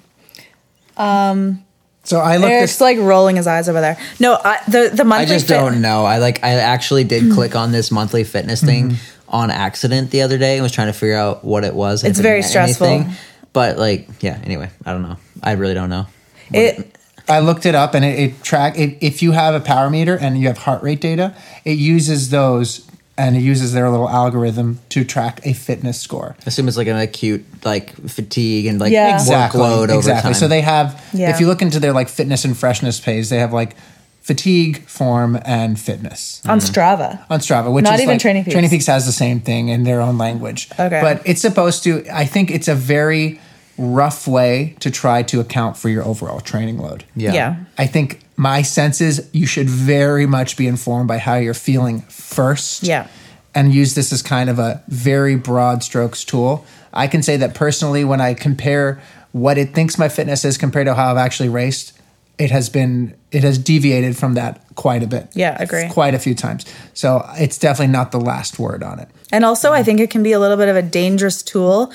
Um, 0.95 1.65
so 2.03 2.19
I 2.19 2.37
looked 2.37 2.51
Eric's 2.51 2.73
this. 2.73 2.81
like 2.81 2.99
rolling 2.99 3.37
his 3.37 3.47
eyes 3.47 3.67
over 3.67 3.81
there. 3.81 3.97
No, 4.19 4.33
I, 4.35 4.59
the 4.67 4.91
the 4.93 5.05
I 5.11 5.25
just 5.25 5.47
fit- 5.47 5.55
don't 5.55 5.81
know. 5.81 6.05
I 6.05 6.19
like 6.19 6.43
I 6.43 6.49
actually 6.51 7.05
did 7.05 7.23
mm-hmm. 7.23 7.33
click 7.33 7.55
on 7.55 7.71
this 7.71 7.89
monthly 7.89 8.25
fitness 8.25 8.61
thing 8.61 8.91
mm-hmm. 8.91 9.29
on 9.29 9.49
accident 9.49 10.11
the 10.11 10.21
other 10.21 10.37
day 10.37 10.53
and 10.55 10.61
was 10.61 10.71
trying 10.71 10.87
to 10.87 10.93
figure 10.93 11.15
out 11.15 11.43
what 11.43 11.63
it 11.63 11.73
was. 11.73 12.03
It's 12.03 12.19
very 12.19 12.41
meant 12.41 12.49
stressful. 12.51 13.05
But 13.53 13.79
like, 13.79 14.07
yeah. 14.21 14.39
Anyway, 14.43 14.69
I 14.85 14.91
don't 14.93 15.01
know. 15.01 15.17
I 15.41 15.53
really 15.53 15.73
don't 15.73 15.89
know. 15.89 16.05
It 16.51 16.92
I 17.27 17.39
looked 17.39 17.65
it 17.65 17.75
up, 17.75 17.93
and 17.93 18.03
it, 18.03 18.19
it 18.19 18.43
track. 18.43 18.77
It, 18.77 18.97
if 19.01 19.21
you 19.21 19.31
have 19.31 19.55
a 19.55 19.59
power 19.59 19.89
meter 19.89 20.17
and 20.17 20.37
you 20.39 20.47
have 20.47 20.57
heart 20.57 20.83
rate 20.83 21.01
data, 21.01 21.33
it 21.63 21.77
uses 21.77 22.29
those, 22.29 22.89
and 23.17 23.35
it 23.35 23.41
uses 23.41 23.73
their 23.73 23.89
little 23.89 24.09
algorithm 24.09 24.79
to 24.89 25.05
track 25.05 25.39
a 25.45 25.53
fitness 25.53 25.99
score. 25.99 26.35
I 26.39 26.43
assume 26.47 26.67
it's 26.67 26.77
like 26.77 26.87
an 26.87 26.97
acute 26.97 27.45
like 27.63 27.95
fatigue 28.09 28.65
and 28.65 28.79
like 28.79 28.91
Yeah. 28.91 29.17
workload 29.19 29.89
over 29.89 29.95
exactly. 29.95 30.29
time. 30.29 30.33
So 30.33 30.47
they 30.47 30.61
have. 30.61 31.01
Yeah. 31.13 31.29
If 31.29 31.39
you 31.39 31.47
look 31.47 31.61
into 31.61 31.79
their 31.79 31.93
like 31.93 32.09
fitness 32.09 32.43
and 32.43 32.57
freshness 32.57 32.99
page, 32.99 33.29
they 33.29 33.39
have 33.39 33.53
like 33.53 33.75
fatigue, 34.21 34.79
form, 34.87 35.37
and 35.45 35.79
fitness 35.79 36.41
on 36.45 36.59
mm-hmm. 36.59 36.73
Strava. 36.73 37.25
on 37.29 37.39
Strava, 37.39 37.71
which 37.71 37.83
Not 37.83 37.95
is 37.95 38.01
even 38.01 38.15
like, 38.15 38.21
Training 38.21 38.43
Peaks. 38.45 38.53
Training 38.53 38.69
Peaks 38.69 38.87
has 38.87 39.05
the 39.05 39.11
same 39.11 39.41
thing 39.41 39.67
in 39.67 39.83
their 39.83 40.01
own 40.01 40.17
language. 40.17 40.69
Okay. 40.79 41.01
but 41.01 41.21
it's 41.25 41.41
supposed 41.41 41.83
to. 41.83 42.05
I 42.11 42.25
think 42.25 42.49
it's 42.49 42.67
a 42.67 42.75
very 42.75 43.39
rough 43.77 44.27
way 44.27 44.75
to 44.79 44.91
try 44.91 45.23
to 45.23 45.39
account 45.39 45.77
for 45.77 45.89
your 45.89 46.03
overall 46.03 46.39
training 46.39 46.77
load. 46.77 47.03
yeah. 47.15 47.33
Yeah. 47.33 47.55
I 47.77 47.87
think 47.87 48.19
my 48.35 48.61
sense 48.61 49.01
is 49.01 49.29
you 49.31 49.45
should 49.45 49.69
very 49.69 50.25
much 50.25 50.57
be 50.57 50.67
informed 50.67 51.07
by 51.07 51.17
how 51.17 51.35
you're 51.35 51.53
feeling 51.53 52.01
first. 52.01 52.83
Yeah. 52.83 53.07
And 53.55 53.73
use 53.73 53.93
this 53.93 54.11
as 54.11 54.23
kind 54.23 54.49
of 54.49 54.57
a 54.57 54.81
very 54.87 55.35
broad 55.35 55.83
strokes 55.83 56.23
tool. 56.23 56.65
I 56.91 57.07
can 57.07 57.21
say 57.21 57.37
that 57.37 57.53
personally, 57.53 58.03
when 58.03 58.19
I 58.19 58.33
compare 58.33 58.99
what 59.31 59.57
it 59.59 59.75
thinks 59.75 59.97
my 59.99 60.09
fitness 60.09 60.43
is 60.43 60.57
compared 60.57 60.87
to 60.87 60.95
how 60.95 61.11
I've 61.11 61.17
actually 61.17 61.49
raced, 61.49 61.93
it 62.39 62.49
has 62.49 62.69
been 62.69 63.15
it 63.31 63.43
has 63.43 63.57
deviated 63.57 64.17
from 64.17 64.33
that 64.35 64.63
quite 64.75 65.03
a 65.03 65.07
bit. 65.07 65.27
Yeah, 65.33 65.55
agree. 65.61 65.87
Quite 65.89 66.15
a 66.15 66.19
few 66.19 66.33
times. 66.33 66.65
So 66.93 67.27
it's 67.35 67.59
definitely 67.59 67.91
not 67.91 68.11
the 68.11 68.19
last 68.19 68.57
word 68.57 68.81
on 68.81 68.99
it. 68.99 69.09
And 69.31 69.45
also, 69.45 69.71
I 69.71 69.83
think 69.83 69.99
it 69.99 70.09
can 70.09 70.23
be 70.23 70.31
a 70.31 70.39
little 70.39 70.57
bit 70.57 70.69
of 70.69 70.75
a 70.75 70.81
dangerous 70.81 71.43
tool 71.43 71.91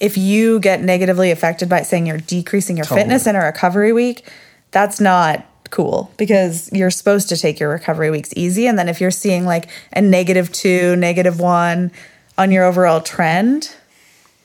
if 0.00 0.16
you 0.16 0.60
get 0.60 0.82
negatively 0.82 1.30
affected 1.30 1.68
by 1.68 1.82
saying 1.82 2.06
you're 2.06 2.18
decreasing 2.18 2.76
your 2.76 2.84
Totally. 2.86 3.00
fitness 3.02 3.26
in 3.26 3.34
a 3.36 3.40
recovery 3.44 3.92
week. 3.92 4.28
That's 4.70 5.00
not 5.00 5.44
cool 5.70 6.10
because 6.16 6.70
you're 6.72 6.90
supposed 6.90 7.28
to 7.30 7.36
take 7.36 7.58
your 7.60 7.68
recovery 7.70 8.10
weeks 8.10 8.30
easy. 8.36 8.66
And 8.66 8.78
then 8.78 8.88
if 8.88 9.00
you're 9.00 9.10
seeing 9.10 9.44
like 9.44 9.68
a 9.92 10.00
negative 10.00 10.50
two, 10.52 10.96
negative 10.96 11.40
one 11.40 11.90
on 12.36 12.50
your 12.52 12.64
overall 12.64 13.00
trend, 13.00 13.74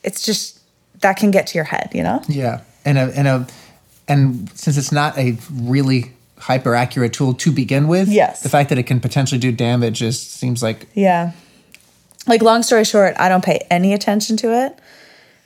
it's 0.02 0.24
just 0.24 0.60
that 1.00 1.16
can 1.16 1.30
get 1.30 1.46
to 1.48 1.54
your 1.58 1.64
head, 1.64 1.90
you 1.94 2.02
know? 2.02 2.22
Yeah, 2.28 2.60
and 2.84 2.98
a 2.98 3.12
and 3.16 3.28
a 3.28 3.46
and 4.08 4.50
since 4.54 4.76
it's 4.76 4.92
not 4.92 5.16
a 5.18 5.36
really 5.52 6.12
hyper 6.38 6.74
accurate 6.74 7.12
tool 7.14 7.32
to 7.34 7.50
begin 7.52 7.88
with, 7.88 8.08
Yes. 8.08 8.42
the 8.42 8.48
fact 8.50 8.68
that 8.68 8.76
it 8.78 8.82
can 8.82 9.00
potentially 9.00 9.38
do 9.38 9.50
damage 9.52 9.98
just 10.00 10.32
seems 10.32 10.62
like 10.62 10.86
Yeah. 10.94 11.32
Like, 12.26 12.40
long 12.42 12.62
story 12.62 12.84
short, 12.84 13.14
I 13.18 13.28
don't 13.28 13.44
pay 13.44 13.66
any 13.70 13.92
attention 13.92 14.36
to 14.38 14.52
it. 14.66 14.78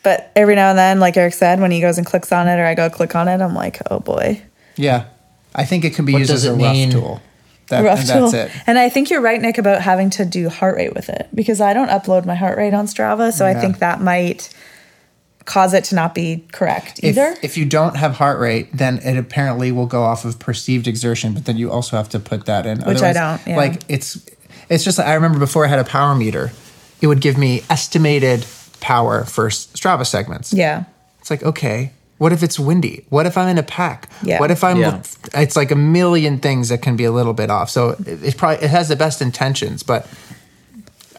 But 0.03 0.30
every 0.36 0.55
now 0.55 0.70
and 0.70 0.78
then, 0.78 1.01
like 1.01 1.16
Eric 1.16 1.34
said, 1.34 1.61
when 1.61 1.70
he 1.70 1.80
goes 1.80 1.99
and 1.99 2.07
clicks 2.07 2.32
on 2.32 2.49
it 2.49 2.59
or 2.59 2.64
I 2.64 2.74
go 2.74 2.88
click 2.88 3.14
on 3.14 3.28
it, 3.28 3.40
I'm 3.40 3.55
like, 3.55 3.78
oh 3.90 4.01
boy. 4.01 4.42
yeah. 4.76 5.07
I 5.55 5.64
think 5.64 5.84
it 5.84 5.94
can 5.94 6.05
be 6.05 6.12
What 6.12 6.20
used 6.20 6.30
as 6.30 6.44
a 6.44 6.51
it 6.53 6.62
rough 6.62 6.72
mean? 6.72 6.90
tool. 6.90 7.20
That, 7.68 7.82
rough 7.84 8.01
and 8.01 8.09
tool. 8.09 8.30
that's 8.30 8.55
it. 8.55 8.62
And 8.66 8.78
I 8.78 8.88
think 8.90 9.11
you're 9.11 9.20
right, 9.20 9.40
Nick, 9.40 9.59
about 9.59 9.80
having 9.82 10.09
to 10.11 10.24
do 10.24 10.49
heart 10.49 10.76
rate 10.76 10.94
with 10.94 11.09
it 11.09 11.28
because 11.34 11.61
I 11.61 11.74
don't 11.74 11.88
upload 11.88 12.26
my 12.26 12.34
heart 12.36 12.57
rate 12.59 12.74
on 12.74 12.86
Strava. 12.86 13.32
So 13.32 13.44
I 13.44 13.55
think 13.55 13.78
that 13.78 14.01
might 14.01 14.55
cause 15.46 15.72
it 15.72 15.82
to 15.84 15.94
not 15.94 16.14
be 16.14 16.44
correct 16.53 17.01
either. 17.03 17.34
if 17.42 17.57
you 17.57 17.64
don't 17.64 17.96
have 17.96 18.14
heart 18.16 18.38
rate, 18.38 18.68
then 18.76 18.99
it 18.99 19.16
apparently 19.16 19.72
will 19.72 19.86
go 19.86 20.03
off 20.03 20.24
of 20.26 20.38
perceived 20.38 20.86
exertion, 20.86 21.32
but 21.32 21.46
then 21.46 21.57
you 21.57 21.70
also 21.72 21.96
have 21.96 22.09
to 22.11 22.20
put 22.20 22.44
that 22.46 22.66
in. 22.66 22.80
Which 22.82 23.03
I 23.03 23.14
don't, 23.14 23.40
yeah. 23.46 23.57
Like 23.57 23.82
it's 23.88 24.24
it's 24.68 24.84
just 24.84 24.99
like 24.99 25.07
I 25.07 25.14
remember 25.14 25.38
before 25.38 25.64
I 25.64 25.68
had 25.68 25.78
a 25.78 25.84
power 25.84 26.14
meter, 26.14 26.53
it 27.01 27.07
would 27.07 27.20
give 27.22 27.38
me 27.38 27.62
estimated 27.70 28.44
power 28.81 29.24
for 29.24 29.49
Strava 29.49 30.07
segments. 30.07 30.53
yeah. 30.53 30.85
It's 31.20 31.31
like, 31.31 31.43
okay, 31.43 31.93
what 32.18 32.33
if 32.33 32.43
it's 32.43 32.59
windy? 32.59 33.05
What 33.11 33.26
if 33.26 33.37
I'm 33.37 33.49
in 33.49 33.59
a 33.59 33.62
pack? 33.62 34.09
Yeah. 34.22 34.41
What 34.41 34.51
if 34.51 34.64
I'm 34.64 34.79
Yeah. 34.79 35.03
it's 35.35 35.57
like 35.57 35.70
a 35.70 35.76
million 35.76 36.39
things 36.39 36.68
that 36.70 36.81
can 36.83 36.97
be 36.97 37.05
a 37.05 37.12
little 37.12 37.35
bit 37.35 37.51
off. 37.51 37.70
So 37.70 37.91
it, 38.07 38.22
it 38.24 38.37
probably 38.37 38.64
it 38.64 38.70
has 38.70 38.89
the 38.89 38.97
best 38.97 39.20
intentions, 39.20 39.83
but 39.83 40.07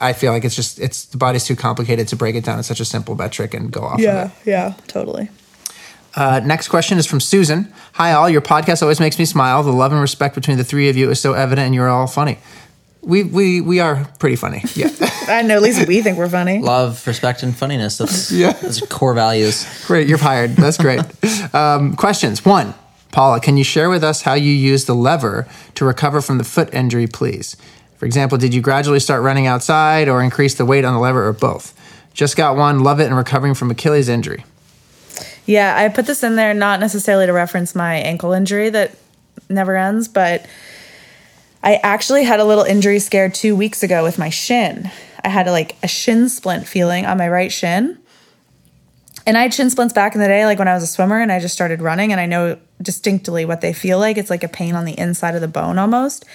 I 0.02 0.14
feel 0.14 0.32
like 0.32 0.46
it's 0.46 0.56
just 0.56 0.80
it's 0.80 1.06
the 1.06 1.18
body's 1.18 1.46
too 1.46 1.56
complicated 1.56 2.08
to 2.10 2.16
break 2.16 2.36
it 2.36 2.44
down 2.46 2.58
in 2.58 2.64
such 2.64 2.80
a 2.80 2.86
simple 2.86 3.16
metric 3.16 3.54
and 3.54 3.72
go 3.72 3.82
off 3.82 4.00
of 4.00 4.32
it. 4.32 4.32
Yeah. 4.46 4.74
Totally. 4.88 5.30
Uh, 6.16 6.42
next 6.44 6.70
question 6.70 6.98
is 6.98 7.06
from 7.06 7.20
Susan. 7.20 7.72
Hi, 7.94 8.14
all. 8.14 8.28
Your 8.30 8.42
podcast 8.42 8.82
always 8.82 9.00
makes 9.00 9.20
me 9.20 9.26
smile. 9.26 9.62
The 9.62 9.72
love 9.72 9.92
and 9.92 10.02
respect 10.02 10.34
between 10.36 10.58
the 10.58 10.64
three 10.64 10.90
of 10.90 10.98
you 10.98 11.10
is 11.12 11.20
so 11.20 11.34
evident, 11.34 11.68
and 11.68 11.76
you're 11.76 11.88
all 11.90 12.08
funny. 12.08 12.40
We 13.02 13.24
we 13.24 13.62
we 13.62 13.80
are 13.80 14.06
pretty 14.20 14.36
funny. 14.36 14.62
Yeah, 14.76 14.90
I 15.28 15.42
know, 15.42 15.56
at 15.56 15.62
least 15.62 15.88
we 15.88 16.02
think 16.02 16.18
we're 16.18 16.30
funny. 16.30 16.60
Love, 16.60 17.06
respect, 17.08 17.44
and 17.44 17.56
funniness. 17.56 17.98
That's 17.98 18.32
Yeah. 18.32 18.52
Those 18.54 18.82
are 18.84 18.88
core 18.88 19.14
values. 19.14 19.66
great. 19.88 20.08
You're 20.08 20.18
hired. 20.18 20.56
That's 20.58 20.78
great. 20.78 21.02
um, 21.56 21.96
questions. 21.96 22.44
One, 22.44 22.74
Paula, 23.12 23.40
can 23.40 23.56
you 23.58 23.64
share 23.64 23.90
with 23.90 24.04
us 24.04 24.24
how 24.24 24.34
you 24.34 24.52
use 24.52 24.86
the 24.86 24.96
lever 24.96 25.48
to 25.76 25.86
recover 25.86 26.22
from 26.22 26.38
the 26.40 26.44
foot 26.44 26.74
injury, 26.74 27.08
please? 27.08 27.56
For 27.98 28.06
example, 28.06 28.38
did 28.38 28.54
you 28.54 28.62
gradually 28.62 29.00
start 29.00 29.24
running 29.24 29.48
outside, 29.48 30.08
or 30.10 30.22
increase 30.22 30.56
the 30.56 30.66
weight 30.66 30.84
on 30.86 30.94
the 30.94 31.00
lever, 31.00 31.26
or 31.28 31.34
both? 31.34 31.74
Just 32.14 32.36
got 32.36 32.58
one. 32.58 32.82
Love 32.84 33.00
it, 33.00 33.06
and 33.06 33.16
recovering 33.16 33.54
from 33.54 33.72
Achilles 33.72 34.10
injury. 34.10 34.44
Yeah, 35.46 35.76
I 35.76 35.88
put 35.90 36.06
this 36.06 36.22
in 36.24 36.36
there 36.36 36.54
not 36.54 36.80
necessarily 36.80 37.26
to 37.26 37.34
reference 37.34 37.74
my 37.76 37.96
ankle 37.96 38.34
injury 38.34 38.70
that 38.70 38.92
never 39.50 39.76
ends, 39.76 40.08
but 40.08 40.46
I 41.62 41.76
actually 41.76 42.24
had 42.24 42.40
a 42.40 42.46
little 42.46 42.64
injury 42.64 43.00
scare 43.00 43.30
two 43.30 43.56
weeks 43.56 43.84
ago 43.84 44.04
with 44.04 44.18
my 44.18 44.30
shin. 44.30 44.90
I 45.24 45.30
had 45.30 45.48
like 45.48 45.76
a 45.84 45.88
shin 45.88 46.30
splint 46.30 46.68
feeling 46.68 47.06
on 47.06 47.18
my 47.18 47.28
right 47.28 47.52
shin. 47.52 47.98
And 49.26 49.38
I 49.38 49.42
had 49.44 49.54
shin 49.54 49.70
splints 49.70 49.94
back 49.94 50.16
in 50.16 50.22
the 50.22 50.28
day, 50.28 50.46
like 50.46 50.58
when 50.58 50.68
I 50.68 50.74
was 50.74 50.84
a 50.84 50.88
swimmer 50.88 51.20
and 51.20 51.32
I 51.32 51.40
just 51.40 51.54
started 51.54 51.82
running, 51.82 52.12
and 52.12 52.20
I 52.20 52.26
know 52.26 52.58
distinctly 52.82 53.46
what 53.46 53.62
they 53.62 53.74
feel 53.74 54.00
like. 54.00 54.18
It's 54.18 54.30
like 54.30 54.44
a 54.44 54.48
pain 54.48 54.74
on 54.76 54.86
the 54.86 54.98
inside 54.98 55.36
of 55.36 55.42
the 55.42 55.48
bone 55.48 55.78
almost. 55.78 56.26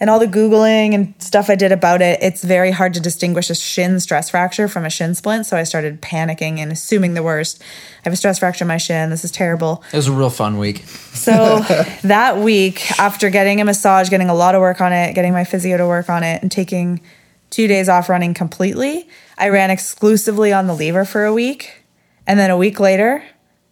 And 0.00 0.08
all 0.08 0.18
the 0.18 0.26
Googling 0.26 0.94
and 0.94 1.14
stuff 1.18 1.50
I 1.50 1.56
did 1.56 1.72
about 1.72 2.00
it, 2.00 2.18
it's 2.22 2.42
very 2.42 2.70
hard 2.70 2.94
to 2.94 3.00
distinguish 3.00 3.50
a 3.50 3.54
shin 3.54 4.00
stress 4.00 4.30
fracture 4.30 4.66
from 4.66 4.86
a 4.86 4.90
shin 4.90 5.14
splint. 5.14 5.44
So 5.44 5.58
I 5.58 5.64
started 5.64 6.00
panicking 6.00 6.58
and 6.58 6.72
assuming 6.72 7.12
the 7.12 7.22
worst. 7.22 7.60
I 7.60 7.64
have 8.04 8.12
a 8.14 8.16
stress 8.16 8.38
fracture 8.38 8.64
in 8.64 8.68
my 8.68 8.78
shin. 8.78 9.10
This 9.10 9.24
is 9.24 9.30
terrible. 9.30 9.84
It 9.92 9.96
was 9.96 10.08
a 10.08 10.12
real 10.12 10.30
fun 10.30 10.56
week. 10.56 10.78
So 11.12 11.58
that 12.02 12.38
week, 12.38 12.98
after 12.98 13.28
getting 13.28 13.60
a 13.60 13.64
massage, 13.66 14.08
getting 14.08 14.30
a 14.30 14.34
lot 14.34 14.54
of 14.54 14.62
work 14.62 14.80
on 14.80 14.94
it, 14.94 15.14
getting 15.14 15.32
my 15.32 15.44
physio 15.44 15.76
to 15.76 15.86
work 15.86 16.08
on 16.08 16.22
it, 16.22 16.40
and 16.40 16.50
taking 16.50 17.02
two 17.50 17.66
days 17.66 17.88
off 17.88 18.08
running 18.08 18.32
completely, 18.32 19.06
I 19.36 19.50
ran 19.50 19.70
exclusively 19.70 20.50
on 20.50 20.66
the 20.66 20.74
lever 20.74 21.04
for 21.04 21.26
a 21.26 21.32
week. 21.34 21.82
And 22.26 22.38
then 22.38 22.50
a 22.50 22.56
week 22.56 22.80
later, 22.80 23.22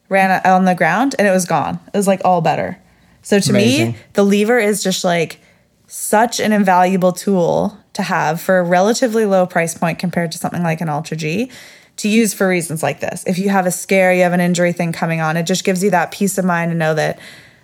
ran 0.09 0.45
on 0.45 0.65
the 0.65 0.75
ground 0.75 1.15
and 1.19 1.27
it 1.27 1.31
was 1.31 1.45
gone. 1.45 1.81
It 1.93 1.97
was 1.97 2.07
like 2.07 2.21
all 2.25 2.41
better. 2.41 2.79
So 3.23 3.41
to 3.41 3.51
Amazing. 3.51 3.93
me, 3.93 3.99
the 4.15 4.25
lever 4.25 4.59
is 4.59 4.83
just 4.83 5.05
like 5.05 5.41
such 5.89 6.39
an 6.39 6.53
invaluable 6.53 7.13
tool 7.13 7.77
to 7.95 8.03
have 8.03 8.41
for 8.41 8.59
a 8.59 8.63
relatively 8.63 9.25
low 9.25 9.47
price 9.47 9.77
point 9.77 9.99
compared 9.99 10.31
to 10.31 10.39
something 10.39 10.63
like 10.63 10.81
an 10.81 10.89
AlterG 10.89 11.51
to 11.97 12.09
use 12.09 12.33
for 12.33 12.47
reasons 12.47 12.83
like 12.83 13.01
this. 13.01 13.25
If 13.27 13.39
you 13.39 13.49
have 13.49 13.67
a 13.67 13.71
scare, 13.71 14.13
you 14.13 14.23
have 14.23 14.35
an 14.35 14.41
injury 14.41 14.73
thing 14.73 14.93
coming 14.93 15.21
on, 15.21 15.37
it 15.37 15.45
just 15.45 15.65
gives 15.65 15.83
you 15.83 15.91
that 15.91 16.13
peace 16.13 16.39
of 16.39 16.45
mind 16.45 16.71
to 16.71 16.77
know 16.77 16.95
that 16.95 17.19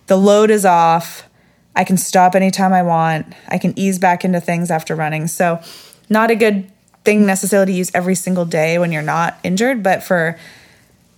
the 0.06 0.16
load 0.16 0.50
is 0.50 0.64
off. 0.64 1.28
I 1.76 1.84
can 1.84 1.96
stop 1.96 2.34
anytime 2.34 2.72
I 2.72 2.82
want. 2.82 3.26
I 3.48 3.58
can 3.58 3.78
ease 3.78 3.98
back 3.98 4.24
into 4.24 4.40
things 4.40 4.70
after 4.70 4.94
running. 4.94 5.26
So, 5.26 5.60
not 6.08 6.30
a 6.30 6.36
good 6.36 6.70
thing 7.04 7.26
necessarily 7.26 7.72
to 7.72 7.78
use 7.78 7.90
every 7.94 8.14
single 8.14 8.44
day 8.44 8.78
when 8.78 8.90
you're 8.90 9.02
not 9.02 9.38
injured, 9.42 9.82
but 9.82 10.02
for 10.02 10.38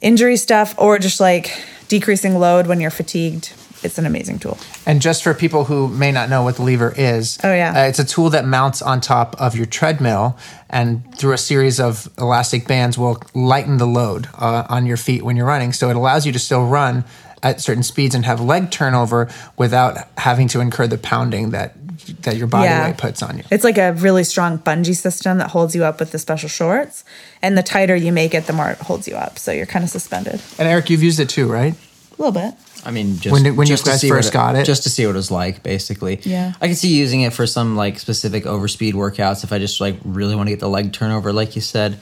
injury 0.00 0.36
stuff 0.36 0.74
or 0.78 0.98
just 0.98 1.20
like 1.20 1.50
decreasing 1.88 2.38
load 2.38 2.66
when 2.66 2.80
you're 2.80 2.90
fatigued, 2.90 3.52
it's 3.86 3.96
an 3.98 4.04
amazing 4.04 4.38
tool. 4.38 4.58
And 4.84 5.00
just 5.00 5.22
for 5.22 5.32
people 5.32 5.64
who 5.64 5.88
may 5.88 6.12
not 6.12 6.28
know 6.28 6.42
what 6.42 6.56
the 6.56 6.62
lever 6.62 6.92
is, 6.96 7.38
Oh, 7.42 7.54
yeah. 7.54 7.72
uh, 7.84 7.88
it's 7.88 7.98
a 7.98 8.04
tool 8.04 8.28
that 8.30 8.44
mounts 8.44 8.82
on 8.82 9.00
top 9.00 9.34
of 9.40 9.56
your 9.56 9.66
treadmill, 9.66 10.36
and 10.68 11.02
through 11.16 11.32
a 11.32 11.38
series 11.38 11.80
of 11.80 12.08
elastic 12.18 12.66
bands, 12.66 12.98
will 12.98 13.22
lighten 13.34 13.78
the 13.78 13.86
load 13.86 14.28
uh, 14.36 14.66
on 14.68 14.84
your 14.84 14.96
feet 14.98 15.22
when 15.22 15.36
you're 15.36 15.46
running. 15.46 15.72
So 15.72 15.88
it 15.88 15.96
allows 15.96 16.26
you 16.26 16.32
to 16.32 16.38
still 16.38 16.66
run 16.66 17.04
at 17.42 17.60
certain 17.60 17.82
speeds 17.82 18.14
and 18.14 18.24
have 18.24 18.40
leg 18.40 18.70
turnover 18.70 19.28
without 19.56 19.96
having 20.18 20.48
to 20.48 20.60
incur 20.60 20.86
the 20.86 20.98
pounding 20.98 21.50
that 21.50 21.74
that 22.22 22.36
your 22.36 22.46
body 22.46 22.66
Yeah. 22.66 22.86
weight 22.88 22.98
puts 22.98 23.20
on 23.22 23.38
you. 23.38 23.44
It's 23.50 23.64
like 23.64 23.78
a 23.78 23.92
really 23.94 24.22
strong 24.22 24.58
bungee 24.58 24.94
system 24.94 25.38
that 25.38 25.48
holds 25.50 25.74
you 25.74 25.82
up 25.84 25.98
with 25.98 26.12
the 26.12 26.18
special 26.18 26.48
shorts. 26.48 27.04
And 27.42 27.56
the 27.58 27.62
tighter 27.64 27.96
you 27.96 28.12
make 28.12 28.32
it, 28.34 28.46
the 28.46 28.52
more 28.52 28.70
it 28.70 28.78
holds 28.78 29.08
you 29.08 29.16
up. 29.16 29.38
So 29.38 29.50
you're 29.50 29.66
kind 29.66 29.82
of 29.84 29.90
suspended. 29.90 30.40
And 30.58 30.68
Eric, 30.68 30.88
you've 30.90 31.02
used 31.02 31.18
it 31.20 31.28
too, 31.28 31.48
right? 31.50 31.74
A 32.18 32.22
little 32.22 32.32
bit. 32.32 32.54
I 32.84 32.90
mean, 32.92 33.18
just 33.18 33.32
When 33.32 33.42
did- 33.42 33.56
when 33.56 33.66
you 33.66 33.72
just 33.74 33.84
to 33.84 33.90
guys 33.90 34.00
see 34.00 34.08
first 34.08 34.28
what 34.28 34.32
got 34.32 34.56
it? 34.56 34.64
just 34.64 34.84
to 34.84 34.90
see 34.90 35.04
what 35.06 35.12
it 35.14 35.16
was 35.18 35.30
like, 35.30 35.62
basically. 35.62 36.20
Yeah. 36.22 36.52
I 36.60 36.66
can 36.66 36.76
see 36.76 36.88
using 36.96 37.22
it 37.22 37.32
for 37.32 37.46
some 37.46 37.76
like 37.76 37.98
specific 37.98 38.44
overspeed 38.44 38.94
workouts 38.94 39.44
if 39.44 39.52
I 39.52 39.58
just 39.58 39.80
like 39.80 39.96
really 40.04 40.34
want 40.36 40.46
to 40.48 40.52
get 40.52 40.60
the 40.60 40.68
leg 40.68 40.92
turnover, 40.92 41.32
like 41.32 41.56
you 41.56 41.62
said. 41.62 41.98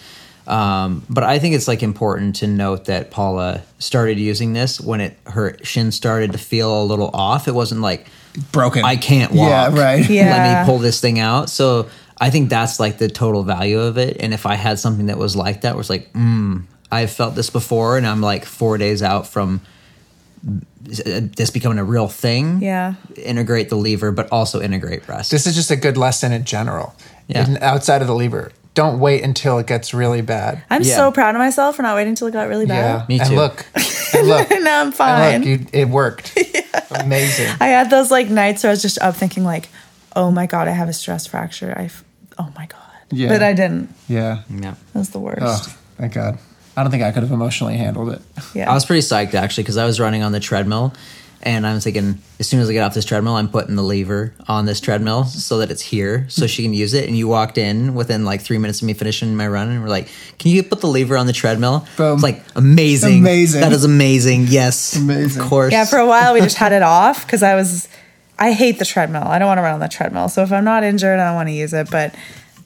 Um, 0.47 1.03
but 1.09 1.25
I 1.25 1.39
think 1.39 1.55
it's 1.55 1.67
like 1.67 1.83
important 1.83 2.37
to 2.37 2.47
note 2.47 2.85
that 2.85 3.11
Paula 3.11 3.63
started 3.79 4.19
using 4.19 4.53
this 4.53 4.79
when 4.81 5.01
it 5.01 5.17
her 5.27 5.57
shin 5.63 5.91
started 5.91 6.33
to 6.33 6.39
feel 6.39 6.83
a 6.83 6.85
little 6.85 7.11
off. 7.15 7.49
It 7.49 7.55
wasn't 7.55 7.81
like 7.81 8.07
Broken. 8.53 8.85
I 8.85 8.97
can't 8.97 9.33
walk. 9.33 9.49
Yeah, 9.49 9.81
right. 9.83 10.09
Yeah. 10.11 10.31
Let 10.37 10.61
me 10.61 10.67
pull 10.71 10.79
this 10.81 11.01
thing 11.01 11.19
out. 11.19 11.49
So 11.49 11.89
I 12.21 12.31
think 12.31 12.51
that's 12.51 12.79
like 12.81 12.99
the 12.99 13.09
total 13.09 13.43
value 13.45 13.79
of 13.81 13.97
it. 13.97 14.17
And 14.21 14.35
if 14.35 14.45
I 14.45 14.57
had 14.57 14.79
something 14.79 15.07
that 15.07 15.19
was 15.19 15.35
like 15.37 15.61
that, 15.63 15.77
was 15.77 15.89
like, 15.89 16.13
mm, 16.13 16.65
I've 16.93 17.11
felt 17.13 17.37
this 17.37 17.49
before, 17.49 17.97
and 17.97 18.05
I'm 18.07 18.21
like 18.21 18.45
four 18.45 18.77
days 18.77 19.03
out 19.03 19.27
from 19.29 19.61
this 20.83 21.51
becoming 21.51 21.79
a 21.79 21.85
real 21.85 22.09
thing. 22.09 22.61
Yeah. 22.63 22.95
Integrate 23.17 23.69
the 23.71 23.77
lever, 23.77 24.13
but 24.13 24.31
also 24.31 24.61
integrate 24.61 25.07
rest. 25.09 25.31
This 25.31 25.47
is 25.47 25.55
just 25.55 25.71
a 25.71 25.77
good 25.77 25.97
lesson 25.97 26.33
in 26.33 26.45
general. 26.45 26.95
Yeah. 27.29 27.47
In- 27.49 27.59
outside 27.59 28.03
of 28.03 28.07
the 28.09 28.15
lever, 28.15 28.53
don't 28.75 28.99
wait 29.01 29.23
until 29.23 29.59
it 29.59 29.67
gets 29.67 29.95
really 29.95 30.21
bad. 30.21 30.63
I'm 30.69 30.83
Yeah. 30.83 30.97
so 30.97 31.13
proud 31.13 31.35
of 31.35 31.39
myself 31.39 31.77
for 31.77 31.83
not 31.83 31.95
waiting 31.97 32.11
until 32.11 32.29
it 32.29 32.33
got 32.33 32.49
really 32.49 32.67
bad. 32.67 32.77
Yeah. 32.85 32.97
bad. 32.99 33.09
Me 33.09 33.21
And 33.21 33.29
too. 33.31 33.37
look, 33.37 33.67
and 34.15 34.29
look, 34.29 34.51
now 34.51 34.81
I'm 34.81 34.87
and 34.89 34.95
fine. 34.95 35.41
look, 35.41 35.49
you, 35.49 35.67
it 35.73 35.89
worked. 35.89 36.37
Amazing. 36.91 37.51
I 37.61 37.69
had 37.69 37.89
those 37.91 38.11
like 38.11 38.29
nights 38.29 38.63
where 38.63 38.71
I 38.71 38.73
was 38.75 38.83
just 38.83 38.99
up 39.01 39.17
thinking 39.17 39.45
like, 39.45 39.69
oh 40.17 40.31
my 40.31 40.47
God, 40.47 40.69
I 40.69 40.73
have 40.73 40.89
a 40.89 40.93
stress 40.93 41.27
fracture. 41.27 41.75
I, 41.77 41.85
f- 41.85 42.05
oh 42.39 42.53
my 42.57 42.67
God. 42.67 42.81
Yeah. 43.11 43.29
But 43.29 43.43
I 43.43 43.53
didn't. 43.55 43.89
Yeah. 44.09 44.43
yeah. 44.51 44.75
That 44.93 44.99
was 44.99 45.11
the 45.11 45.19
worst. 45.21 45.41
Oh, 45.43 45.77
thank 45.97 46.13
God. 46.15 46.39
I 46.77 46.83
don't 46.83 46.91
think 46.91 47.03
I 47.03 47.13
could 47.13 47.23
have 47.23 47.33
emotionally 47.33 47.77
handled 47.77 48.11
it. 48.11 48.21
Yeah. 48.55 48.71
I 48.71 48.75
was 48.75 48.85
pretty 48.85 49.03
psyched 49.03 49.35
actually 49.35 49.65
because 49.65 49.77
I 49.77 49.87
was 49.87 50.01
running 50.01 50.23
on 50.23 50.33
the 50.33 50.41
treadmill, 50.41 50.93
and 51.43 51.67
I 51.67 51.75
was 51.75 51.85
thinking 51.85 52.19
as 52.41 52.49
soon 52.49 52.61
as 52.61 52.69
I 52.69 52.73
get 52.73 52.83
off 52.83 52.95
this 52.95 53.05
treadmill, 53.05 53.35
I'm 53.37 53.49
putting 53.49 53.77
the 53.77 53.83
lever 53.83 54.35
on 54.49 54.65
this 54.67 54.81
treadmill 54.81 55.25
so 55.25 55.59
that 55.59 55.71
it's 55.71 55.83
here 55.83 56.27
so 56.29 56.47
she 56.47 56.63
can 56.63 56.73
use 56.75 56.95
it. 56.95 57.07
And 57.07 57.17
you 57.17 57.29
walked 57.29 57.59
in 57.59 57.95
within 57.95 58.25
like 58.25 58.41
three 58.41 58.59
minutes 58.59 58.81
of 58.83 58.87
me 58.87 58.95
finishing 58.95 59.37
my 59.37 59.47
run, 59.47 59.69
and 59.69 59.83
we're 59.83 59.89
like, 59.89 60.09
"Can 60.39 60.51
you 60.51 60.63
put 60.63 60.81
the 60.81 60.89
lever 60.89 61.17
on 61.17 61.27
the 61.27 61.33
treadmill?" 61.33 61.87
Boom. 61.97 62.15
It's 62.15 62.23
like 62.23 62.43
amazing, 62.57 63.19
Amazing. 63.21 63.61
That 63.61 63.73
is 63.73 63.85
amazing. 63.85 64.47
Yes, 64.49 64.97
Amazing. 64.97 65.43
Of 65.43 65.49
course. 65.49 65.73
Yeah, 65.73 65.85
for 65.85 65.99
a 65.99 66.07
while 66.07 66.35
we 66.35 66.41
just 66.41 66.57
had 66.57 66.73
it 66.79 66.83
off 66.83 67.25
because 67.27 67.43
I 67.43 67.55
was, 67.55 67.89
I 68.39 68.53
hate 68.53 68.79
the 68.79 68.85
treadmill. 68.85 69.23
I 69.25 69.39
don't 69.39 69.47
want 69.47 69.59
to 69.59 69.63
run 69.63 69.75
on 69.75 69.81
the 69.81 69.89
treadmill. 69.89 70.29
So 70.29 70.43
if 70.43 70.51
I'm 70.51 70.65
not 70.65 70.83
injured, 70.83 71.21
I 71.21 71.27
don't 71.27 71.37
want 71.37 71.49
to 71.51 71.55
use 71.55 71.73
it. 71.73 71.89
But 71.91 72.15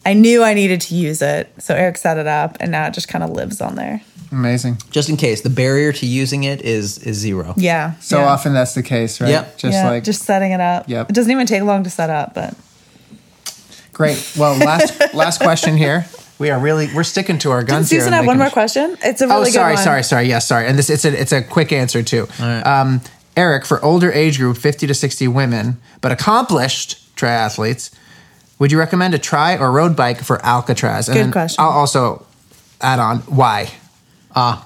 I 0.06 0.14
knew 0.14 0.42
I 0.42 0.54
needed 0.54 0.80
to 0.82 0.94
use 0.94 1.20
it. 1.22 1.52
So 1.58 1.74
Eric 1.74 1.96
set 1.98 2.16
it 2.18 2.26
up 2.26 2.56
and 2.60 2.70
now 2.72 2.86
it 2.86 2.94
just 2.94 3.08
kind 3.08 3.22
of 3.24 3.30
lives 3.30 3.60
on 3.60 3.74
there. 3.74 4.00
Amazing. 4.30 4.76
just 4.90 5.08
in 5.08 5.16
case 5.16 5.40
the 5.40 5.48
barrier 5.50 5.90
to 5.90 6.04
using 6.06 6.44
it 6.44 6.60
is 6.60 6.98
is 6.98 7.16
zero. 7.16 7.54
Yeah. 7.56 7.94
So 8.00 8.18
yeah. 8.18 8.26
often 8.28 8.52
that's 8.52 8.74
the 8.74 8.82
case, 8.82 9.20
right? 9.22 9.30
Yep. 9.30 9.56
Just 9.58 9.72
yeah, 9.74 9.88
like 9.88 10.04
just 10.04 10.22
setting 10.22 10.52
it 10.52 10.60
up. 10.60 10.86
Yep. 10.88 11.08
It 11.08 11.12
doesn't 11.14 11.30
even 11.32 11.46
take 11.46 11.62
long 11.62 11.82
to 11.84 11.90
set 11.90 12.10
up, 12.10 12.34
but 12.34 12.54
great. 13.92 14.32
Well, 14.38 14.56
last 14.58 15.14
last 15.14 15.40
question 15.40 15.76
here. 15.76 16.06
We 16.38 16.50
are 16.50 16.58
really 16.60 16.88
we're 16.94 17.04
sticking 17.04 17.38
to 17.38 17.50
our 17.50 17.60
didn't 17.60 17.70
guns 17.70 17.90
here. 17.90 18.00
Susan 18.00 18.12
and 18.12 18.16
have 18.18 18.26
one 18.26 18.38
more 18.38 18.48
sh- 18.50 18.52
question? 18.52 18.96
It's 19.02 19.20
a 19.22 19.26
really 19.26 19.40
Oh, 19.40 19.44
good 19.44 19.52
sorry, 19.54 19.74
one. 19.74 19.82
sorry, 19.82 20.02
sorry. 20.04 20.28
Yes, 20.28 20.46
sorry. 20.46 20.66
And 20.66 20.78
this 20.78 20.90
it's 20.90 21.04
a 21.04 21.20
it's 21.20 21.32
a 21.32 21.42
quick 21.42 21.72
answer 21.72 22.02
too. 22.02 22.28
right. 22.38 22.60
Um, 22.62 23.00
Eric, 23.36 23.64
for 23.64 23.82
older 23.84 24.12
age 24.12 24.38
group, 24.38 24.56
fifty 24.58 24.86
to 24.86 24.94
sixty 24.94 25.26
women, 25.26 25.80
but 26.00 26.12
accomplished 26.12 27.14
triathletes, 27.16 27.90
would 28.58 28.72
you 28.72 28.78
recommend 28.78 29.14
a 29.14 29.18
tri 29.18 29.56
or 29.56 29.70
road 29.70 29.96
bike 29.96 30.22
for 30.22 30.44
Alcatraz? 30.44 31.08
And 31.08 31.16
Good 31.16 31.32
question. 31.32 31.62
I'll 31.62 31.70
also 31.70 32.26
add 32.80 32.98
on 32.98 33.18
why. 33.20 33.70
Ah. 34.34 34.64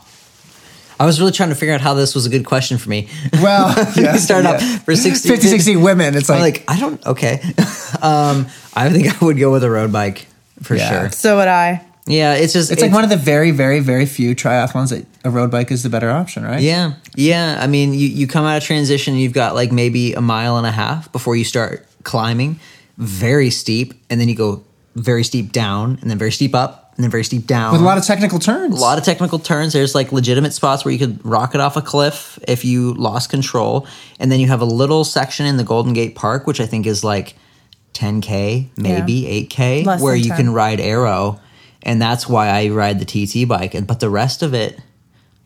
I 1.01 1.05
was 1.05 1.19
really 1.19 1.33
trying 1.33 1.49
to 1.49 1.57
figure 1.57 1.75
out 1.75 1.81
how 1.81 1.95
this 1.95 2.15
was 2.15 2.27
a 2.27 2.29
good 2.31 2.45
question 2.47 2.79
for 2.79 2.89
me. 2.89 3.09
Well, 3.35 3.75
We 3.97 4.19
start 4.19 4.47
off 4.47 4.63
for 4.85 4.95
60, 4.95 5.29
50, 5.29 5.49
60 5.49 5.77
women. 5.77 6.15
It's 6.15 6.31
I'm 6.31 6.39
like, 6.41 6.65
like, 6.69 6.71
I 6.71 6.79
don't. 6.79 7.05
Okay, 7.05 7.41
um, 8.03 8.47
I 8.75 8.89
think 8.91 9.21
I 9.21 9.25
would 9.25 9.37
go 9.39 9.51
with 9.51 9.65
a 9.65 9.71
road 9.71 9.91
bike 9.93 10.27
for 10.63 10.77
Yeah. 10.77 10.89
sure. 10.89 11.11
So 11.11 11.39
would 11.39 11.49
I. 11.49 11.85
Yeah, 12.07 12.35
it's 12.35 12.53
just 12.53 12.71
it's 12.71 12.83
like 12.83 12.93
one 12.93 13.05
of 13.05 13.11
the 13.11 13.17
very, 13.17 13.53
very, 13.53 13.81
very 13.81 14.07
few 14.07 14.35
triathlons 14.35 14.91
that 14.91 15.07
a 15.25 15.31
road 15.31 15.51
bike 15.51 15.71
is 15.71 15.83
the 15.83 15.89
better 15.89 16.11
option, 16.11 16.45
right? 16.45 16.61
Yeah, 16.61 16.95
yeah. 17.17 17.59
I 17.61 17.67
mean, 17.69 17.95
you, 17.95 18.09
you 18.09 18.27
come 18.27 18.45
out 18.45 18.57
of 18.57 18.65
transition, 18.65 19.15
you've 19.15 19.33
got 19.33 19.55
like 19.55 19.71
maybe 19.73 20.13
a 20.15 20.21
mile 20.21 20.57
and 20.57 20.67
a 20.67 20.73
half 20.73 21.11
before 21.13 21.37
you 21.37 21.45
start 21.45 21.87
climbing, 22.03 22.59
very 22.99 23.51
steep, 23.51 23.95
and 24.11 24.21
then 24.21 24.29
you 24.29 24.35
go 24.35 24.65
very 24.95 25.25
steep 25.25 25.53
down, 25.53 25.99
and 26.01 26.11
then 26.11 26.19
very 26.19 26.33
steep 26.33 26.55
up, 26.55 26.93
and 26.97 27.03
then 27.03 27.11
very 27.11 27.25
steep 27.25 27.47
down. 27.47 27.73
With 27.73 27.81
a 27.81 27.85
lot 27.85 27.97
of 27.99 28.05
technical 28.05 28.39
turns. 28.39 28.77
a 28.77 28.81
lot 28.81 28.99
of 28.99 29.05
technical 29.05 29.39
turns. 29.39 29.73
There's 29.73 29.95
like 29.95 30.13
legitimate 30.13 30.53
spots 30.53 30.85
where 30.85 30.93
you 30.93 30.99
could 30.99 31.25
rocket 31.25 31.61
off 31.61 31.77
a 31.77 31.83
cliff 31.83 32.39
if 32.47 32.65
you 32.65 32.95
lost 32.95 33.31
control, 33.31 33.87
and 34.19 34.31
then 34.31 34.41
you 34.41 34.49
have 34.49 34.61
a 34.61 34.67
little 34.67 35.05
section 35.05 35.47
in 35.47 35.57
the 35.57 35.65
Golden 35.65 35.93
Gate 35.95 36.15
Park, 36.15 36.47
which 36.47 36.61
I 36.61 36.67
think 36.67 36.87
is 36.87 37.03
like 37.03 37.35
10k, 37.95 38.69
maybe 38.77 39.47
8k, 39.49 39.85
Less 39.87 40.01
where 40.03 40.15
you 40.15 40.29
10. 40.29 40.37
can 40.37 40.53
ride 40.53 40.81
aero, 40.81 41.41
and 41.83 42.01
that's 42.01 42.29
why 42.29 42.49
I 42.49 42.69
ride 42.69 43.01
the 43.01 43.05
TT 43.07 43.49
bike. 43.49 43.75
And 43.75 43.87
but 43.87 44.01
the 44.01 44.11
rest 44.11 44.43
of 44.43 44.53
it 44.55 44.79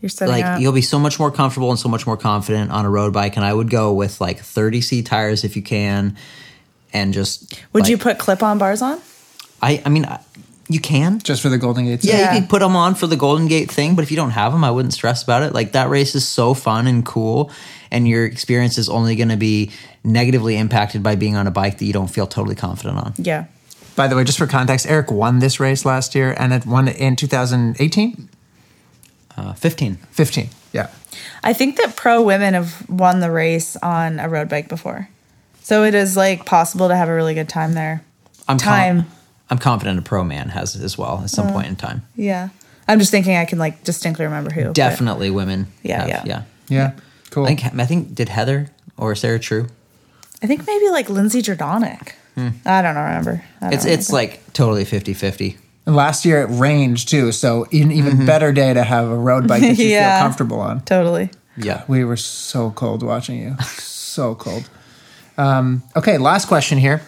You're 0.01 0.09
setting 0.09 0.35
like 0.35 0.45
up. 0.45 0.61
you'll 0.61 0.73
be 0.73 0.83
so 0.83 0.99
much 0.99 1.19
more 1.19 1.31
comfortable 1.31 1.71
and 1.71 1.79
so 1.79 1.89
much 1.89 2.07
more 2.07 2.17
confident 2.17 2.71
on 2.71 2.85
a 2.85 2.91
road 2.91 3.13
bike 3.13 3.37
and 3.37 3.45
i 3.45 3.53
would 3.53 3.71
go 3.71 3.93
with 3.93 4.21
like 4.21 4.39
30c 4.39 5.05
tires 5.05 5.43
if 5.45 5.57
you 5.57 5.63
can 5.63 6.17
and 6.97 7.15
just 7.15 7.55
would 7.73 7.83
like- 7.85 7.91
you 7.91 7.99
put 7.99 8.19
clip 8.19 8.43
on 8.43 8.59
bars 8.59 8.83
on? 8.83 8.99
i 9.63 9.83
i 9.87 9.89
mean 9.89 10.05
I- 10.05 10.21
you 10.69 10.81
can 10.81 11.21
just 11.21 11.43
for 11.43 11.49
the 11.49 11.59
Golden 11.59 11.85
Gate. 11.85 12.03
yeah, 12.03 12.13
Yeah. 12.19 12.35
you 12.35 12.41
can 12.41 12.49
put 12.49 12.59
them 12.59 12.75
on 12.75 12.95
for 12.97 13.07
the 13.07 13.17
golden 13.17 13.47
gate 13.47 13.71
thing 13.71 13.95
but 13.95 14.03
if 14.03 14.11
you 14.11 14.17
don't 14.17 14.33
have 14.43 14.51
them 14.53 14.65
i 14.65 14.71
wouldn't 14.71 14.95
stress 14.95 15.23
about 15.23 15.43
it 15.47 15.53
like 15.55 15.71
that 15.73 15.89
race 15.91 16.15
is 16.17 16.27
so 16.27 16.55
fun 16.55 16.87
and 16.89 17.05
cool 17.07 17.51
and 17.93 18.09
your 18.09 18.25
experience 18.27 18.77
is 18.83 18.89
only 18.89 19.15
going 19.15 19.29
to 19.29 19.37
be 19.37 19.71
negatively 20.03 20.57
impacted 20.57 21.03
by 21.05 21.15
being 21.15 21.37
on 21.37 21.47
a 21.47 21.53
bike 21.53 21.79
that 21.79 21.85
you 21.85 21.93
don't 21.93 22.11
feel 22.17 22.27
totally 22.27 22.57
confident 22.57 22.99
on 22.99 23.13
Yeah. 23.17 23.45
By 23.95 24.09
the 24.09 24.17
way, 24.17 24.25
just 24.25 24.37
for 24.39 24.47
context, 24.47 24.85
Eric 24.87 25.11
won 25.11 25.39
this 25.39 25.59
race 25.59 25.87
last 25.87 26.15
year 26.15 26.35
and 26.39 26.53
it 26.53 26.67
won 26.67 26.87
in 26.89 27.17
2018? 27.17 28.29
uh, 29.39 29.53
15 29.55 29.97
15. 30.11 30.49
Yeah. 30.73 30.89
I 31.43 31.53
think 31.55 31.77
that 31.79 31.97
pro 31.97 32.23
women 32.23 32.53
have 32.55 32.89
won 32.91 33.21
the 33.21 33.31
race 33.31 33.77
on 33.83 34.19
a 34.21 34.29
road 34.29 34.49
bike 34.51 34.69
before. 34.69 35.09
So 35.67 35.83
it 35.83 35.97
is 35.97 36.17
like 36.17 36.47
possible 36.47 36.87
to 36.87 36.95
have 36.95 37.09
a 37.09 37.15
really 37.15 37.35
good 37.35 37.49
time 37.49 37.73
there. 37.73 38.05
I'm 38.47 38.57
Time. 38.57 39.03
Com- 39.03 39.13
I'm 39.51 39.59
confident 39.59 39.99
a 39.99 40.03
pro 40.03 40.23
man 40.23 40.51
has 40.51 40.77
it 40.77 40.83
as 40.85 40.97
well 40.97 41.23
at 41.25 41.31
some 41.31 41.49
point 41.53 41.67
in 41.67 41.75
time. 41.75 42.03
Yeah. 42.15 42.51
I'm 42.87 43.01
just 43.01 43.11
thinking 43.11 43.35
I 43.35 43.47
can 43.47 43.59
like 43.59 43.83
distinctly 43.83 44.27
remember 44.27 44.51
who. 44.53 44.67
but- 44.67 44.75
Definitely 44.77 45.29
women. 45.31 45.67
Yeah, 45.83 46.03
have- 46.03 46.09
yeah. 46.09 46.23
yeah. 46.25 46.43
Yeah. 46.69 46.93
Cool. 47.31 47.47
I 47.47 47.49
think 47.57 47.65
I 47.81 47.85
think 47.85 48.15
did 48.15 48.29
Heather 48.29 48.69
or 48.97 49.17
Sarah 49.17 49.41
True. 49.41 49.67
I 50.41 50.47
think 50.47 50.65
maybe 50.69 50.89
like 50.91 51.11
Lindsey 51.11 51.43
Jerdonek. 51.43 52.13
I 52.37 52.83
don't 52.83 52.95
remember. 52.95 53.43
I 53.61 53.65
don't 53.65 53.69
Hmm. 53.71 53.75
It's 53.75 53.85
it's 53.87 54.13
like 54.13 54.53
totally 54.53 54.85
50-50. 54.85 55.57
And 55.87 55.97
last 55.97 56.25
year 56.25 56.43
it 56.43 56.47
rained 56.51 57.05
too, 57.09 57.33
so 57.33 57.65
an 57.73 57.91
even 57.91 58.25
better 58.25 58.53
day 58.53 58.73
to 58.73 58.85
have 58.85 59.09
a 59.09 59.17
road 59.17 59.49
bike 59.49 59.63
that 59.63 59.79
you 59.79 59.87
Yeah. 59.89 60.19
feel 60.21 60.27
comfortable 60.27 60.61
on. 60.61 60.83
totally. 60.83 61.31
Yeah. 61.57 61.83
We 61.89 62.05
were 62.05 62.17
so 62.17 62.71
cold 62.71 63.03
watching 63.03 63.41
you. 63.41 63.57
so 63.79 64.37
cold. 64.37 64.71
Um, 65.39 65.83
okay, 65.95 66.19
last 66.19 66.49
question 66.49 66.79
here. 66.79 67.01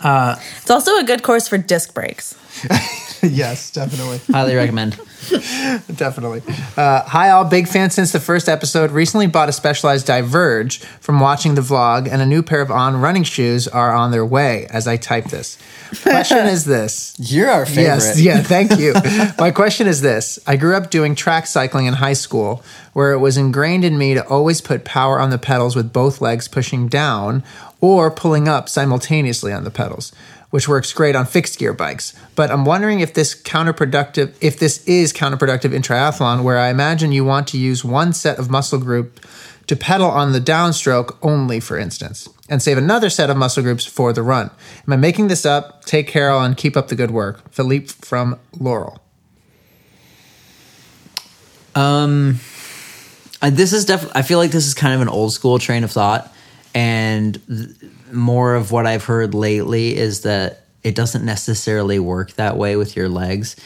Uh, 0.00 0.36
It's 0.60 0.70
also 0.70 0.96
a 0.98 1.04
good 1.04 1.22
course 1.22 1.48
for 1.48 1.58
disc 1.58 1.94
brakes. 1.94 2.34
yes, 3.22 3.70
definitely. 3.70 4.20
Highly 4.32 4.54
recommend. 4.54 4.98
Definitely. 5.96 6.42
Uh, 6.76 7.02
hi, 7.02 7.30
all. 7.30 7.44
Big 7.44 7.66
fan 7.66 7.90
since 7.90 8.12
the 8.12 8.20
first 8.20 8.48
episode. 8.48 8.92
Recently 8.92 9.26
bought 9.26 9.48
a 9.48 9.52
Specialized 9.52 10.06
Diverge 10.06 10.78
from 10.78 11.18
watching 11.18 11.54
the 11.54 11.60
vlog, 11.60 12.08
and 12.10 12.22
a 12.22 12.26
new 12.26 12.42
pair 12.42 12.60
of 12.60 12.70
On 12.70 13.00
running 13.00 13.24
shoes 13.24 13.66
are 13.66 13.92
on 13.92 14.12
their 14.12 14.24
way 14.24 14.66
as 14.70 14.86
I 14.86 14.96
type 14.96 15.24
this. 15.24 15.58
Question 16.02 16.46
is 16.46 16.64
this. 16.64 17.16
You're 17.18 17.50
our 17.50 17.66
favorite. 17.66 17.82
Yes, 17.82 18.20
yeah, 18.20 18.42
thank 18.42 18.78
you. 18.78 18.94
My 19.38 19.50
question 19.50 19.86
is 19.86 20.00
this 20.00 20.38
I 20.46 20.56
grew 20.56 20.76
up 20.76 20.90
doing 20.90 21.14
track 21.14 21.46
cycling 21.46 21.86
in 21.86 21.94
high 21.94 22.12
school, 22.12 22.62
where 22.92 23.12
it 23.12 23.18
was 23.18 23.36
ingrained 23.36 23.84
in 23.84 23.98
me 23.98 24.14
to 24.14 24.26
always 24.28 24.60
put 24.60 24.84
power 24.84 25.18
on 25.18 25.30
the 25.30 25.38
pedals 25.38 25.74
with 25.74 25.92
both 25.92 26.20
legs 26.20 26.46
pushing 26.46 26.88
down 26.88 27.42
or 27.80 28.10
pulling 28.10 28.48
up 28.48 28.68
simultaneously 28.68 29.52
on 29.52 29.64
the 29.64 29.70
pedals, 29.70 30.12
which 30.50 30.68
works 30.68 30.92
great 30.92 31.14
on 31.14 31.26
fixed 31.26 31.58
gear 31.58 31.72
bikes. 31.72 32.14
But 32.34 32.50
I'm 32.50 32.64
wondering 32.64 33.00
if 33.00 33.14
this 33.14 33.34
counterproductive 33.34 34.34
if 34.40 34.58
this 34.58 34.86
is 34.86 35.12
counterproductive 35.12 35.72
in 35.72 35.82
triathlon, 35.82 36.42
where 36.42 36.58
I 36.58 36.68
imagine 36.68 37.12
you 37.12 37.24
want 37.24 37.48
to 37.48 37.58
use 37.58 37.84
one 37.84 38.12
set 38.12 38.38
of 38.38 38.50
muscle 38.50 38.78
group 38.78 39.20
to 39.66 39.76
pedal 39.76 40.10
on 40.10 40.32
the 40.32 40.40
downstroke 40.40 41.18
only, 41.20 41.60
for 41.60 41.78
instance, 41.78 42.28
and 42.48 42.62
save 42.62 42.78
another 42.78 43.10
set 43.10 43.28
of 43.28 43.36
muscle 43.36 43.62
groups 43.62 43.84
for 43.84 44.12
the 44.14 44.22
run. 44.22 44.50
Am 44.86 44.92
I 44.94 44.96
making 44.96 45.28
this 45.28 45.44
up? 45.44 45.84
Take 45.84 46.08
care 46.08 46.30
and 46.30 46.56
keep 46.56 46.76
up 46.76 46.88
the 46.88 46.96
good 46.96 47.10
work. 47.10 47.50
Philippe 47.52 47.88
from 48.00 48.38
Laurel. 48.58 48.98
Um, 51.74 52.40
this 53.42 53.72
is 53.72 53.84
definitely. 53.84 54.18
I 54.18 54.22
feel 54.22 54.38
like 54.38 54.50
this 54.50 54.66
is 54.66 54.74
kind 54.74 54.94
of 54.94 55.00
an 55.00 55.08
old 55.08 55.32
school 55.32 55.58
train 55.58 55.84
of 55.84 55.92
thought, 55.92 56.32
and 56.74 57.40
th- 57.46 57.92
more 58.12 58.54
of 58.54 58.72
what 58.72 58.86
I've 58.86 59.04
heard 59.04 59.34
lately 59.34 59.96
is 59.96 60.22
that 60.22 60.64
it 60.82 60.94
doesn't 60.94 61.24
necessarily 61.24 61.98
work 61.98 62.32
that 62.34 62.56
way 62.56 62.76
with 62.76 62.96
your 62.96 63.08
legs. 63.08 63.56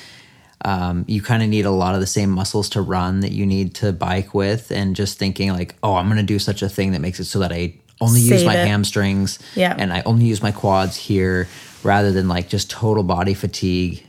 Um, 0.65 1.05
you 1.09 1.21
kind 1.23 1.43
of 1.43 1.49
need 1.49 1.67
a 1.67 1.71
lot 1.71 1.95
of 1.95 2.01
the 2.01 2.07
same 2.07 2.31
muscles 2.31 2.69
to 2.71 2.81
run 2.81 3.21
that 3.21 3.33
you 3.33 3.45
need 3.47 3.75
to 3.77 3.93
bike 3.93 4.33
with, 4.35 4.71
and 4.71 4.95
just 4.95 5.19
thinking 5.19 5.53
like, 5.53 5.75
oh, 5.83 5.95
I'm 5.95 6.07
going 6.07 6.19
to 6.19 6.23
do 6.23 6.39
such 6.39 6.63
a 6.63 6.69
thing 6.69 6.93
that 6.93 7.01
makes 7.01 7.19
it 7.21 7.25
so 7.25 7.41
that 7.41 7.53
I 7.53 7.75
only 8.01 8.21
use 8.21 8.45
my 8.45 8.57
it. 8.57 8.67
hamstrings, 8.69 9.39
Yeah. 9.57 9.75
and 9.77 9.93
I 9.93 10.03
only 10.07 10.25
use 10.27 10.43
my 10.43 10.53
quads 10.53 10.97
here, 10.97 11.49
rather 11.83 12.13
than 12.13 12.29
like 12.29 12.49
just 12.49 12.71
total 12.71 13.03
body 13.03 13.35
fatigue 13.35 14.07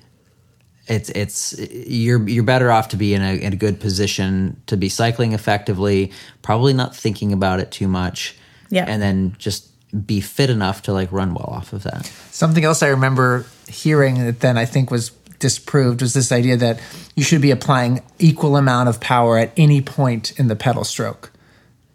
it's 0.87 1.09
it's 1.11 1.57
you're 1.71 2.27
you're 2.27 2.43
better 2.43 2.69
off 2.69 2.89
to 2.89 2.97
be 2.97 3.13
in 3.13 3.21
a 3.21 3.35
in 3.35 3.53
a 3.53 3.55
good 3.55 3.79
position 3.79 4.61
to 4.67 4.75
be 4.75 4.89
cycling 4.89 5.31
effectively, 5.31 6.11
probably 6.41 6.73
not 6.73 6.93
thinking 6.93 7.31
about 7.31 7.61
it 7.61 7.71
too 7.71 7.87
much. 7.87 8.35
Yeah. 8.69 8.83
And 8.85 9.01
then 9.01 9.33
just 9.39 9.69
be 10.05 10.21
fit 10.21 10.49
enough 10.49 10.81
to 10.83 10.93
like 10.93 11.11
run 11.11 11.33
well 11.33 11.49
off 11.49 11.73
of 11.73 11.83
that. 11.83 12.05
Something 12.31 12.63
else 12.63 12.81
I 12.81 12.87
remember 12.87 13.45
hearing 13.67 14.25
that 14.25 14.39
then 14.39 14.57
I 14.57 14.65
think 14.65 14.89
was 14.89 15.11
disproved 15.39 16.01
was 16.01 16.13
this 16.13 16.31
idea 16.31 16.57
that 16.57 16.79
you 17.15 17.23
should 17.23 17.41
be 17.41 17.51
applying 17.51 18.01
equal 18.17 18.55
amount 18.55 18.89
of 18.89 18.99
power 18.99 19.37
at 19.37 19.51
any 19.57 19.81
point 19.81 20.37
in 20.39 20.47
the 20.47 20.55
pedal 20.55 20.83
stroke. 20.83 21.31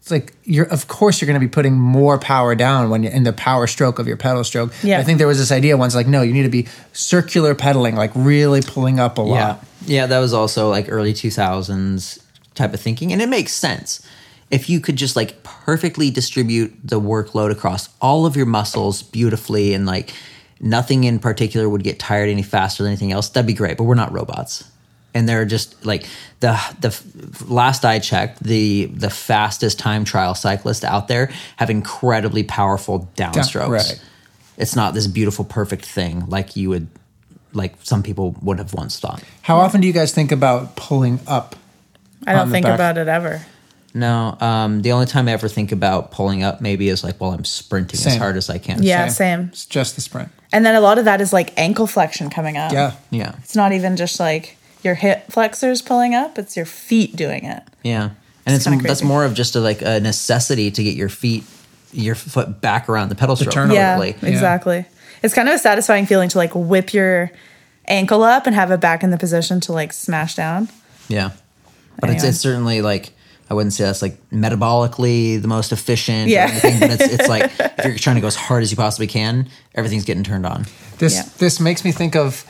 It's 0.01 0.11
like 0.11 0.35
you're 0.45 0.67
of 0.67 0.87
course 0.87 1.21
you're 1.21 1.27
going 1.27 1.41
to 1.41 1.47
be 1.47 1.51
putting 1.51 1.75
more 1.75 2.19
power 2.19 2.55
down 2.55 2.89
when 2.89 3.03
you're 3.03 3.13
in 3.13 3.25
the 3.25 3.33
power 3.33 3.67
stroke 3.67 3.99
of 3.99 4.07
your 4.07 4.17
pedal 4.17 4.45
stroke. 4.45 4.73
Yeah. 4.83 5.01
I 5.01 5.03
think 5.03 5.19
there 5.19 5.27
was 5.27 5.39
this 5.39 5.51
idea 5.51 5.77
once 5.77 5.95
like 5.95 6.07
no, 6.07 6.23
you 6.23 6.33
need 6.33 6.45
to 6.45 6.49
be 6.49 6.69
circular 6.93 7.55
pedaling, 7.55 7.97
like 7.97 8.13
really 8.15 8.63
pulling 8.63 9.01
up 9.01 9.19
a 9.19 9.23
lot. 9.23 9.35
Yeah. 9.35 9.57
Yeah, 9.87 10.07
that 10.07 10.19
was 10.19 10.33
also 10.33 10.69
like 10.69 10.87
early 10.89 11.13
2000s 11.15 12.23
type 12.55 12.75
of 12.75 12.81
thinking 12.81 13.13
and 13.13 13.23
it 13.23 13.29
makes 13.29 13.53
sense. 13.53 14.07
If 14.51 14.71
you 14.71 14.81
could 14.81 14.97
just 14.97 15.17
like 15.17 15.43
perfectly 15.43 16.11
distribute 16.11 16.75
the 16.83 17.01
workload 17.01 17.51
across 17.51 17.89
all 18.01 18.25
of 18.25 18.37
your 18.37 18.47
muscles 18.47 19.03
beautifully 19.03 19.75
and 19.75 19.85
like 19.85 20.15
nothing 20.61 21.05
in 21.05 21.19
particular 21.19 21.69
would 21.69 21.85
get 21.85 21.99
tired 21.99 22.29
any 22.29 22.43
faster 22.43 22.83
than 22.83 22.93
anything 22.93 23.13
else, 23.13 23.29
that'd 23.29 23.47
be 23.47 23.53
great, 23.53 23.77
but 23.77 23.85
we're 23.85 23.95
not 23.95 24.13
robots. 24.13 24.65
And 25.15 25.29
they're 25.29 25.45
just 25.45 25.85
like 25.85 26.07
the 26.41 26.59
the 26.81 26.97
last 27.53 27.85
I 27.85 27.99
checked, 27.99 28.43
the 28.43 28.87
the 28.87 29.11
fastest 29.11 29.79
time 29.79 30.05
trial 30.05 30.35
cyclists 30.35 30.85
out 30.85 31.09
there 31.09 31.31
have 31.57 31.71
incredibly 31.71 32.45
powerful 32.45 33.11
downstrokes. 33.17 33.69
right. 33.69 34.03
It's 34.57 34.75
not 34.75 34.93
this 34.95 35.07
beautiful 35.07 35.45
perfect 35.45 35.85
thing 35.87 36.27
like 36.27 36.57
you 36.57 36.69
would 36.71 36.89
like 37.53 37.75
some 37.83 38.03
people 38.03 38.37
would 38.43 38.59
have 38.59 38.75
once 38.75 38.99
thought. 38.99 39.23
How 39.43 39.59
often 39.59 39.81
do 39.81 39.87
you 39.87 39.93
guys 39.93 40.13
think 40.13 40.33
about 40.33 40.77
pulling 40.77 41.21
up? 41.27 41.57
I 42.27 42.35
don't 42.35 42.51
think 42.51 42.65
back. 42.65 42.75
about 42.75 42.99
it 42.99 43.09
ever. 43.09 43.45
No, 43.99 44.37
um, 44.41 44.83
the 44.83 44.93
only 44.93 45.07
time 45.07 45.27
I 45.27 45.33
ever 45.33 45.49
think 45.49 45.73
about 45.73 46.13
pulling 46.13 46.45
up 46.45 46.61
maybe 46.61 46.89
is 46.89 47.03
like 47.03 47.17
while 47.19 47.33
I'm 47.33 47.45
sprinting 47.45 47.99
as 48.07 48.17
hard 48.17 48.37
as 48.37 48.49
I 48.49 48.59
can. 48.59 48.83
Yeah, 48.83 49.09
same. 49.09 49.49
It's 49.53 49.67
just 49.67 49.97
the 49.97 50.01
sprint. 50.01 50.31
And 50.53 50.65
then 50.65 50.77
a 50.77 50.81
lot 50.81 50.99
of 50.99 51.05
that 51.07 51.21
is 51.21 51.33
like 51.33 51.53
ankle 51.59 51.87
flexion 51.89 52.31
coming 52.31 52.57
up. 52.57 52.73
Yeah. 52.73 52.93
Yeah. 53.11 53.35
It's 53.39 53.57
not 53.57 53.73
even 53.73 53.97
just 53.97 54.21
like 54.21 54.57
your 54.85 54.95
hip 54.95 55.33
flexors 55.33 55.83
pulling 55.83 56.15
up, 56.15 56.39
it's 56.39 56.57
your 56.57 56.65
feet 56.65 57.17
doing 57.17 57.45
it. 57.45 57.63
Yeah. 57.83 58.11
And 58.47 58.55
it's, 58.55 58.65
kinda 58.65 58.83
that's 58.87 59.03
more 59.03 59.25
of 59.25 59.35
just 59.35 59.57
a, 59.57 59.61
like 59.61 59.83
a 59.83 59.99
necessity 60.01 60.71
to 60.71 60.83
get 60.83 60.95
your 60.95 61.09
feet, 61.09 61.45
your 61.93 62.15
foot 62.15 62.61
back 62.61 62.89
around 62.89 63.09
the 63.09 63.15
pedal 63.15 63.35
stroke. 63.35 63.53
turn 63.53 63.71
over. 63.71 63.75
Yeah, 63.75 63.99
correctly. 63.99 64.29
exactly. 64.31 64.85
It's 65.23 65.35
kind 65.35 65.49
of 65.49 65.57
a 65.57 65.59
satisfying 65.59 66.07
feeling 66.07 66.29
to 66.29 66.39
like 66.39 66.53
whip 66.55 66.95
your 66.95 67.33
ankle 67.87 68.23
up 68.23 68.47
and 68.47 68.55
have 68.55 68.71
it 68.71 68.81
back 68.81 69.03
in 69.03 69.11
the 69.11 69.19
position 69.19 69.61
to 69.63 69.73
like 69.73 69.93
smash 69.93 70.37
down. 70.37 70.69
Yeah. 71.09 71.33
But 72.01 72.11
it's, 72.11 72.23
it's 72.23 72.39
certainly 72.39 72.81
like, 72.81 73.11
I 73.51 73.55
wouldn't 73.55 73.73
say 73.73 73.85
that's 73.85 74.03
like 74.03 74.19
metabolically 74.31 75.41
the 75.41 75.49
most 75.49 75.73
efficient 75.73 76.29
Yeah. 76.29 76.47
or 76.47 76.51
anything, 76.51 76.81
but 76.81 76.91
it's, 76.93 77.13
it's 77.15 77.29
like 77.29 77.51
if 77.79 77.85
you're 77.85 77.97
trying 77.99 78.17
to 78.17 78.21
go 78.21 78.27
as 78.27 78.37
hard 78.37 78.63
as 78.63 78.71
you 78.71 78.77
possibly 78.77 79.07
can, 79.07 79.49
everything's 79.75 80.05
getting 80.05 80.25
turned 80.25 80.47
on. 80.47 80.67
This 80.99 81.15
Yeah. 81.15 81.23
this 81.39 81.61
makes 81.61 81.85
me 81.85 81.93
think 81.93 82.15
of. 82.17 82.45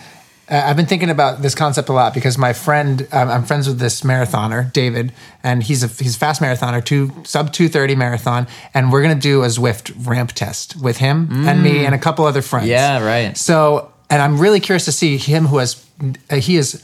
Uh, 0.51 0.63
I've 0.65 0.77
been 0.77 0.87
thinking 0.87 1.11
about 1.11 1.43
this 1.43 1.55
concept 1.55 1.91
a 1.91 1.93
lot 1.93 2.15
because 2.15 2.39
my 2.39 2.55
friend, 2.55 3.07
um, 3.13 3.29
I'm 3.29 3.45
friends 3.45 3.69
with 3.69 3.79
this 3.79 4.01
marathoner, 4.01 4.73
David, 4.73 5.13
and 5.45 5.63
he's 5.63 5.85
a 5.85 5.89
he's 5.89 6.17
a 6.17 6.19
fast 6.19 6.41
marathoner, 6.41 6.83
two 6.83 7.13
sub 7.25 7.53
two 7.53 7.69
thirty 7.69 7.95
marathon, 7.95 8.47
and 8.73 8.91
we're 8.91 9.03
gonna 9.03 9.15
do 9.15 9.43
a 9.43 9.49
Zwift 9.49 9.93
ramp 10.07 10.33
test 10.33 10.75
with 10.81 10.97
him 10.97 11.29
and 11.47 11.63
me 11.63 11.85
and 11.85 11.95
a 11.95 11.99
couple 11.99 12.25
other 12.25 12.41
friends. 12.41 12.67
Yeah, 12.67 13.05
right. 13.05 13.37
So, 13.37 13.93
and 14.09 14.23
I'm 14.23 14.41
really 14.41 14.59
curious 14.61 14.87
to 14.87 14.93
see 14.93 15.19
him 15.19 15.47
who 15.47 15.59
has 15.59 15.85
uh, 16.31 16.37
he 16.37 16.57
is. 16.57 16.83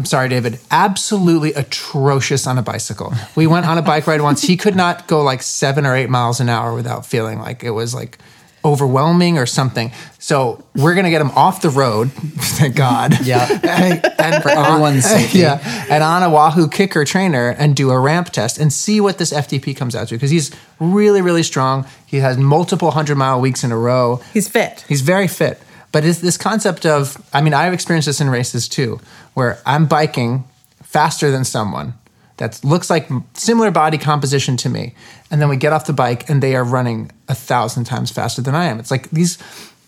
I'm 0.00 0.06
sorry, 0.06 0.30
David. 0.30 0.58
Absolutely 0.70 1.52
atrocious 1.52 2.46
on 2.46 2.56
a 2.56 2.62
bicycle. 2.62 3.12
We 3.36 3.46
went 3.46 3.66
on 3.66 3.76
a 3.76 3.82
bike 3.82 4.06
ride 4.06 4.22
once. 4.22 4.40
He 4.40 4.56
could 4.56 4.74
not 4.74 5.06
go 5.06 5.20
like 5.22 5.42
seven 5.42 5.84
or 5.84 5.94
eight 5.94 6.08
miles 6.08 6.40
an 6.40 6.48
hour 6.48 6.74
without 6.74 7.04
feeling 7.04 7.38
like 7.38 7.62
it 7.62 7.72
was 7.72 7.94
like 7.94 8.16
overwhelming 8.64 9.36
or 9.36 9.44
something. 9.44 9.92
So 10.18 10.64
we're 10.74 10.94
gonna 10.94 11.10
get 11.10 11.20
him 11.20 11.32
off 11.32 11.60
the 11.60 11.68
road. 11.68 12.10
Thank 12.12 12.76
God. 12.76 13.26
Yeah. 13.26 13.46
and, 13.50 14.02
and 14.18 14.42
For 14.42 14.48
everyone's 14.48 15.04
safety. 15.18 15.40
Yeah, 15.40 15.60
and 15.90 16.02
on 16.02 16.22
a 16.22 16.30
Wahoo 16.30 16.66
Kickr 16.66 17.06
trainer 17.06 17.50
and 17.50 17.76
do 17.76 17.90
a 17.90 18.00
ramp 18.00 18.30
test 18.30 18.56
and 18.56 18.72
see 18.72 19.02
what 19.02 19.18
this 19.18 19.34
FTP 19.34 19.76
comes 19.76 19.94
out 19.94 20.08
to 20.08 20.14
because 20.14 20.30
he's 20.30 20.50
really, 20.78 21.20
really 21.20 21.42
strong. 21.42 21.86
He 22.06 22.20
has 22.20 22.38
multiple 22.38 22.92
hundred 22.92 23.16
mile 23.16 23.38
weeks 23.38 23.62
in 23.64 23.70
a 23.70 23.76
row. 23.76 24.22
He's 24.32 24.48
fit. 24.48 24.82
He's 24.88 25.02
very 25.02 25.28
fit. 25.28 25.60
But 25.92 26.04
it's 26.04 26.20
this 26.20 26.36
concept 26.36 26.86
of, 26.86 27.16
I 27.32 27.40
mean, 27.40 27.54
I've 27.54 27.72
experienced 27.72 28.06
this 28.06 28.20
in 28.20 28.30
races 28.30 28.68
too, 28.68 29.00
where 29.34 29.58
I'm 29.66 29.86
biking 29.86 30.44
faster 30.82 31.30
than 31.30 31.44
someone 31.44 31.94
that 32.36 32.62
looks 32.64 32.88
like 32.88 33.08
similar 33.34 33.70
body 33.70 33.98
composition 33.98 34.56
to 34.58 34.68
me. 34.68 34.94
And 35.30 35.40
then 35.40 35.48
we 35.48 35.56
get 35.56 35.72
off 35.72 35.86
the 35.86 35.92
bike 35.92 36.28
and 36.28 36.42
they 36.42 36.54
are 36.56 36.64
running 36.64 37.10
a 37.28 37.34
thousand 37.34 37.84
times 37.84 38.10
faster 38.10 38.40
than 38.40 38.54
I 38.54 38.64
am. 38.66 38.78
It's 38.78 38.90
like 38.90 39.10
these 39.10 39.38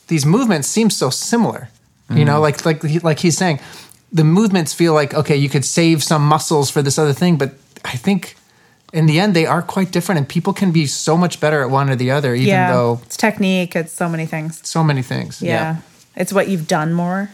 these 0.08 0.26
movements 0.26 0.68
seem 0.68 0.90
so 0.90 1.10
similar. 1.10 1.68
You 2.10 2.26
know, 2.26 2.42
mm-hmm. 2.42 2.64
like 2.66 2.84
like 2.84 3.02
like 3.02 3.18
he's 3.20 3.38
saying, 3.38 3.58
the 4.12 4.24
movements 4.24 4.74
feel 4.74 4.92
like 4.92 5.14
okay, 5.14 5.36
you 5.36 5.48
could 5.48 5.64
save 5.64 6.02
some 6.02 6.22
muscles 6.22 6.70
for 6.70 6.82
this 6.82 6.98
other 6.98 7.14
thing, 7.14 7.38
but 7.38 7.54
I 7.86 7.96
think 7.96 8.36
in 8.92 9.06
the 9.06 9.18
end 9.18 9.34
they 9.34 9.46
are 9.46 9.62
quite 9.62 9.90
different 9.90 10.18
and 10.18 10.28
people 10.28 10.52
can 10.52 10.72
be 10.72 10.86
so 10.86 11.16
much 11.16 11.40
better 11.40 11.62
at 11.62 11.70
one 11.70 11.88
or 11.88 11.96
the 11.96 12.10
other 12.10 12.34
even 12.34 12.48
yeah. 12.48 12.70
though 12.70 13.00
it's 13.04 13.16
technique, 13.16 13.74
it's 13.74 13.92
so 13.92 14.08
many 14.10 14.26
things. 14.26 14.60
so 14.68 14.84
many 14.84 15.00
things. 15.00 15.40
Yeah. 15.40 15.78
It's 16.16 16.32
what 16.32 16.48
you've 16.48 16.66
done 16.68 16.92
more. 16.92 17.30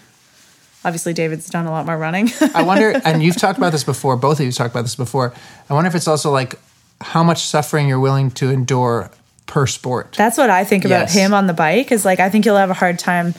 Obviously, 0.85 1.13
David's 1.13 1.49
done 1.51 1.67
a 1.67 1.71
lot 1.71 1.87
more 1.87 1.99
running. 1.99 2.31
I 2.55 2.63
wonder, 2.63 3.01
and 3.05 3.23
you've 3.23 3.37
talked 3.37 3.59
about 3.59 3.73
this 3.73 3.85
before, 3.85 4.17
both 4.17 4.39
of 4.41 4.47
you 4.47 4.53
talked 4.53 4.73
about 4.73 4.83
this 4.83 4.95
before. 4.95 5.35
I 5.69 5.75
wonder 5.75 5.89
if 5.89 5.95
it's 5.95 6.07
also 6.09 6.31
like 6.31 6.55
how 7.01 7.23
much 7.25 7.45
suffering 7.47 7.89
you're 7.89 7.99
willing 8.01 8.31
to 8.33 8.51
endure 8.51 9.11
per 9.47 9.67
sport. 9.67 10.13
That's 10.13 10.39
what 10.39 10.51
I 10.51 10.65
think 10.65 10.85
about 10.85 11.03
Yes. 11.03 11.15
him 11.15 11.35
on 11.35 11.47
the 11.47 11.53
bike 11.55 11.91
is 11.91 12.05
like 12.05 12.21
I 12.21 12.29
think 12.31 12.45
he'll 12.45 12.57
have 12.57 12.71
a 12.71 12.75
hard 12.75 12.99
time 12.99 13.35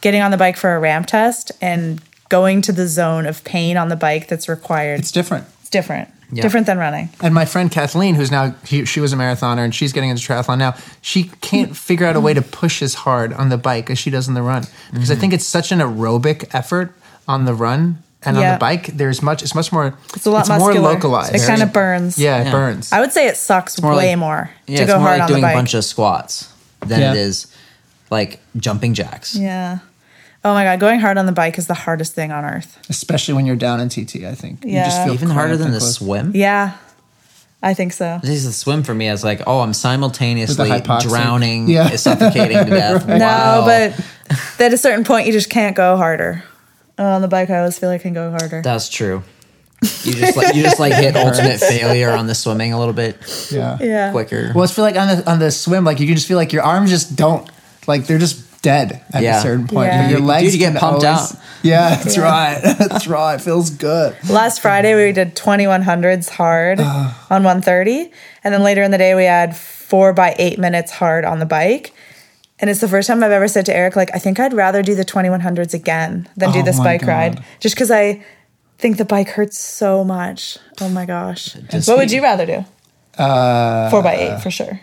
getting 0.00 0.20
on 0.20 0.30
the 0.32 0.36
bike 0.36 0.56
for 0.56 0.74
a 0.74 0.80
ramp 0.80 1.06
test 1.06 1.52
and 1.60 2.02
going 2.28 2.60
to 2.62 2.72
the 2.72 2.86
zone 2.88 3.26
of 3.26 3.42
pain 3.44 3.76
on 3.76 3.88
the 3.88 3.96
bike 3.96 4.28
that's 4.28 4.48
required. 4.48 4.98
It's 5.00 5.12
different. 5.12 5.46
It's 5.60 5.70
different. 5.70 6.08
Yeah. 6.34 6.40
Different 6.42 6.64
than 6.66 6.78
running. 6.78 7.10
And 7.20 7.34
my 7.34 7.44
friend 7.44 7.70
Kathleen, 7.70 8.14
who's 8.14 8.30
now 8.30 8.54
he, 8.64 8.86
she 8.86 9.00
was 9.00 9.12
a 9.12 9.16
marathoner 9.16 9.58
and 9.58 9.74
she's 9.74 9.92
getting 9.92 10.08
into 10.08 10.22
triathlon 10.22 10.56
now. 10.58 10.74
She 11.02 11.24
can't 11.42 11.76
figure 11.88 12.06
out 12.06 12.16
a 12.16 12.20
way 12.20 12.32
to 12.32 12.40
push 12.40 12.80
as 12.80 12.94
hard 12.94 13.34
on 13.34 13.50
the 13.50 13.58
bike 13.58 13.90
as 13.90 13.98
she 13.98 14.08
does 14.08 14.28
on 14.28 14.34
the 14.34 14.40
run 14.40 14.64
because 14.92 15.10
I 15.10 15.14
mm-hmm. 15.14 15.20
think 15.20 15.32
it's 15.34 15.46
such 15.46 15.72
an 15.72 15.80
aerobic 15.80 16.48
effort 16.54 16.94
on 17.28 17.44
the 17.44 17.52
run 17.52 18.02
and 18.22 18.38
on 18.38 18.52
the 18.54 18.58
bike. 18.58 18.86
There's 18.86 19.20
much. 19.20 19.42
It's 19.42 19.54
much 19.54 19.72
more. 19.72 19.94
It's 20.14 20.24
a 20.24 20.30
lot 20.30 20.48
more 20.48 20.58
muscular. 20.58 20.94
localized. 20.94 21.34
It 21.34 21.42
kind 21.42 21.62
of 21.62 21.70
burns. 21.72 22.18
Yeah, 22.18 22.40
it 22.40 22.44
Yeah. 22.46 22.52
burns. 22.52 22.92
I 22.92 23.00
would 23.00 23.12
say 23.12 23.26
it 23.28 23.36
sucks 23.36 23.80
more 23.82 23.94
way 23.94 24.10
like- 24.10 24.18
more 24.18 24.50
Yeah, 24.66 24.78
to 24.78 24.82
it's 24.84 24.92
go 24.92 24.98
more 24.98 25.08
hard 25.08 25.20
like 25.20 25.22
on 25.22 25.26
the 25.28 25.32
doing 25.34 25.44
a 25.44 25.46
bike. 25.48 25.56
bunch 25.56 25.74
of 25.74 25.84
squats 25.84 26.48
than 26.80 27.00
Yeah. 27.00 27.12
it 27.12 27.18
is 27.18 27.46
like 28.10 28.40
jumping 28.56 28.94
jacks. 28.94 29.34
yeah. 29.36 29.78
Oh 30.44 30.54
my 30.54 30.64
god, 30.64 30.80
going 30.80 30.98
hard 31.00 31.18
on 31.18 31.26
the 31.26 31.32
bike 31.32 31.56
is 31.58 31.66
the 31.68 31.74
hardest 31.74 32.14
thing 32.14 32.32
on 32.32 32.44
earth. 32.44 32.78
Especially 32.88 33.34
when 33.34 33.46
you're 33.46 33.54
down 33.56 33.78
in 33.80 33.88
TT, 33.88 34.24
I 34.24 34.34
think. 34.34 34.64
You 34.64 34.72
just 34.80 34.96
Yeah. 34.98 35.04
feel 35.04 35.14
Even 35.14 35.30
harder 35.30 35.56
than 35.56 35.70
the 35.70 35.78
close. 35.78 35.94
swim. 35.96 36.32
Yeah. 36.34 36.72
I 37.62 37.74
think 37.74 37.92
so. 37.92 38.18
This 38.22 38.30
is 38.30 38.44
the 38.46 38.52
swim 38.52 38.82
for 38.82 38.92
me. 38.92 39.08
It's 39.08 39.22
like, 39.22 39.42
oh, 39.46 39.60
I'm 39.60 39.72
simultaneously 39.72 40.68
With 40.68 40.84
the 40.84 40.88
hypoxic. 40.88 41.02
drowning, 41.08 41.68
Yeah. 41.68 41.90
suffocating 41.96 42.58
to 42.58 42.70
death. 42.70 43.06
No, 43.06 43.16
Wow. 43.18 43.64
but 43.66 44.00
at 44.64 44.72
a 44.72 44.76
certain 44.76 45.04
point 45.04 45.28
you 45.28 45.32
just 45.32 45.48
can't 45.48 45.76
go 45.76 45.96
harder. 45.96 46.42
Oh, 46.98 47.04
on 47.04 47.22
the 47.22 47.28
bike 47.28 47.48
I 47.50 47.58
always 47.58 47.78
feel 47.78 47.88
like 47.88 48.00
I 48.00 48.02
can 48.02 48.14
go 48.14 48.30
harder. 48.30 48.62
that's 48.62 48.88
true. 48.88 49.22
You 50.04 50.12
just 50.14 50.36
like 50.36 50.54
you 50.56 50.62
just 50.62 50.78
like 50.80 50.92
hit 50.92 51.16
ultimate 51.26 51.58
failure 51.60 52.10
on 52.10 52.26
the 52.26 52.34
swimming 52.34 52.72
a 52.72 52.78
little 52.78 52.94
bit 52.94 53.16
Yeah. 53.52 53.78
yeah. 53.80 54.10
quicker. 54.12 54.52
Well, 54.54 54.64
it's 54.64 54.72
feel 54.72 54.84
like 54.84 54.96
on 54.96 55.08
the 55.16 55.30
on 55.30 55.38
the 55.38 55.50
swim, 55.52 55.84
like 55.84 56.00
you 56.00 56.06
can 56.06 56.14
just 56.16 56.26
feel 56.28 56.36
like 56.36 56.52
your 56.52 56.62
arms 56.62 56.90
just 56.90 57.14
don't 57.16 57.48
like 57.86 58.06
they're 58.06 58.18
just 58.18 58.40
dead 58.62 59.02
at 59.12 59.22
Yeah. 59.22 59.38
a 59.38 59.42
certain 59.42 59.66
point. 59.66 59.88
Yeah. 59.92 60.02
But 60.04 60.10
your 60.10 60.18
Dude, 60.20 60.28
legs 60.28 60.52
you 60.54 60.58
get 60.58 60.76
pumped 60.76 61.04
always- 61.04 61.32
out. 61.32 61.38
Yeah, 61.64 61.94
that's 61.94 62.18
right. 62.18 62.58
That's 62.78 63.06
right. 63.06 63.34
It 63.36 63.40
feels 63.40 63.70
good. 63.70 64.16
Last 64.28 64.58
Friday 64.60 64.96
we 64.96 65.12
did 65.12 65.36
2100s 65.36 66.28
hard 66.28 66.80
on 66.80 67.44
130, 67.44 68.10
and 68.42 68.52
then 68.52 68.64
later 68.64 68.82
in 68.82 68.90
the 68.90 68.98
day 68.98 69.14
we 69.14 69.22
had 69.26 69.56
four 69.56 70.12
by 70.12 70.34
eight 70.40 70.58
minutes 70.58 70.90
hard 70.90 71.24
on 71.24 71.38
the 71.38 71.46
bike. 71.46 71.92
And 72.58 72.68
it's 72.68 72.80
the 72.80 72.88
first 72.88 73.06
time 73.06 73.22
I've 73.22 73.30
ever 73.30 73.46
said 73.46 73.64
to 73.66 73.76
Eric, 73.76 73.94
like, 73.94 74.10
I 74.12 74.18
think 74.18 74.40
I'd 74.40 74.52
rather 74.52 74.82
do 74.82 74.96
the 74.96 75.04
2100s 75.04 75.72
again 75.72 76.28
than 76.36 76.50
do 76.50 76.58
Oh 76.60 76.62
this 76.64 76.78
bike 76.80 77.02
God. 77.02 77.08
ride, 77.08 77.44
just 77.60 77.76
because 77.76 77.92
I 77.92 78.24
think 78.78 78.96
the 78.96 79.04
bike 79.04 79.28
hurts 79.28 79.56
so 79.56 80.02
much. 80.02 80.58
Oh 80.80 80.88
my 80.88 81.06
gosh! 81.06 81.52
Just- 81.70 81.86
what 81.86 81.96
would 81.98 82.10
you 82.10 82.22
rather 82.24 82.44
do? 82.44 82.64
Uh, 83.16 83.88
Four 83.90 84.02
by 84.02 84.16
eight 84.16 84.42
for 84.42 84.50
sure 84.50 84.80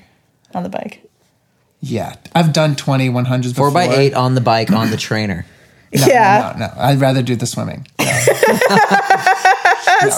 on 0.53 0.63
the 0.63 0.69
bike. 0.69 1.03
Yeah, 1.81 2.15
I've 2.35 2.51
done 2.53 2.75
20 2.75 3.09
100s 3.09 3.41
before. 3.49 3.53
Four 3.53 3.71
by 3.71 3.85
eight 3.87 4.13
on 4.13 4.35
the 4.35 4.41
bike 4.41 4.71
on 4.71 4.91
the 4.91 4.97
trainer. 5.07 5.45
No, 5.93 6.05
yeah, 6.05 6.55
No, 6.57 6.65
no, 6.67 6.73
I'd 6.77 6.99
rather 6.99 7.23
do 7.23 7.35
the 7.35 7.47
swimming. 7.47 7.87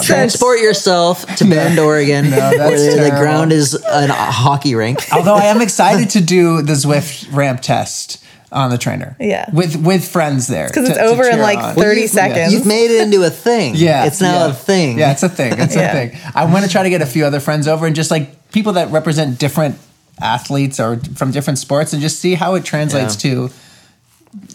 Transport 0.03 0.59
yourself 0.59 1.26
to 1.38 1.45
Bend, 1.45 1.80
Oregon, 1.80 2.30
that's 2.30 2.57
where 2.57 2.91
the 2.91 2.95
terrible. 2.97 3.18
ground 3.20 3.51
is 3.51 3.74
a 3.74 4.07
hockey 4.12 4.76
rink. 4.76 4.99
Although 5.14 5.36
I 5.36 5.45
am 5.45 5.62
excited 5.62 6.09
to 6.12 6.22
do 6.22 6.62
the 6.62 6.74
Zwift 6.74 7.34
ramp 7.34 7.62
test 7.62 8.24
on 8.51 8.70
the 8.70 8.78
trainer. 8.78 9.16
Yeah. 9.20 9.49
With 9.53 9.78
with 9.78 10.05
friends 10.07 10.47
there. 10.47 10.68
because 10.68 10.89
it's 10.89 10.97
to- 10.97 11.03
to 11.03 11.09
over 11.09 11.24
in 11.28 11.39
like 11.39 11.57
on. 11.57 11.76
30 11.76 12.01
you- 12.01 12.07
seconds. 12.07 12.53
You've 12.53 12.66
made 12.68 12.91
it 12.91 13.01
into 13.01 13.24
a 13.24 13.30
thing. 13.30 13.74
Yeah, 13.76 14.05
it's 14.05 14.20
now 14.22 14.45
yeah. 14.45 14.51
a 14.51 14.53
thing. 14.53 14.99
Yeah, 14.99 15.12
it's 15.14 15.24
a 15.24 15.30
thing. 15.30 15.53
It's 15.57 15.76
Yeah. 15.78 15.91
a 15.97 16.09
thing. 16.09 16.20
I'm 16.36 16.51
going 16.51 16.64
to 16.64 16.70
try 16.70 16.84
to 16.84 16.89
get 16.89 17.01
a 17.01 17.05
few 17.05 17.26
other 17.26 17.39
friends 17.39 17.68
over 17.68 17.86
and 17.88 17.95
just 17.95 18.12
like 18.12 18.51
people 18.51 18.74
that 18.74 18.91
represent 18.91 19.39
different 19.39 19.78
athletes 20.22 20.80
or 20.80 20.98
from 21.16 21.32
different 21.32 21.60
sports 21.60 21.94
and 21.94 22.02
just 22.02 22.20
see 22.20 22.36
how 22.36 22.56
it 22.56 22.64
translates 22.64 23.24
Yeah. 23.24 23.32
to, 23.32 23.50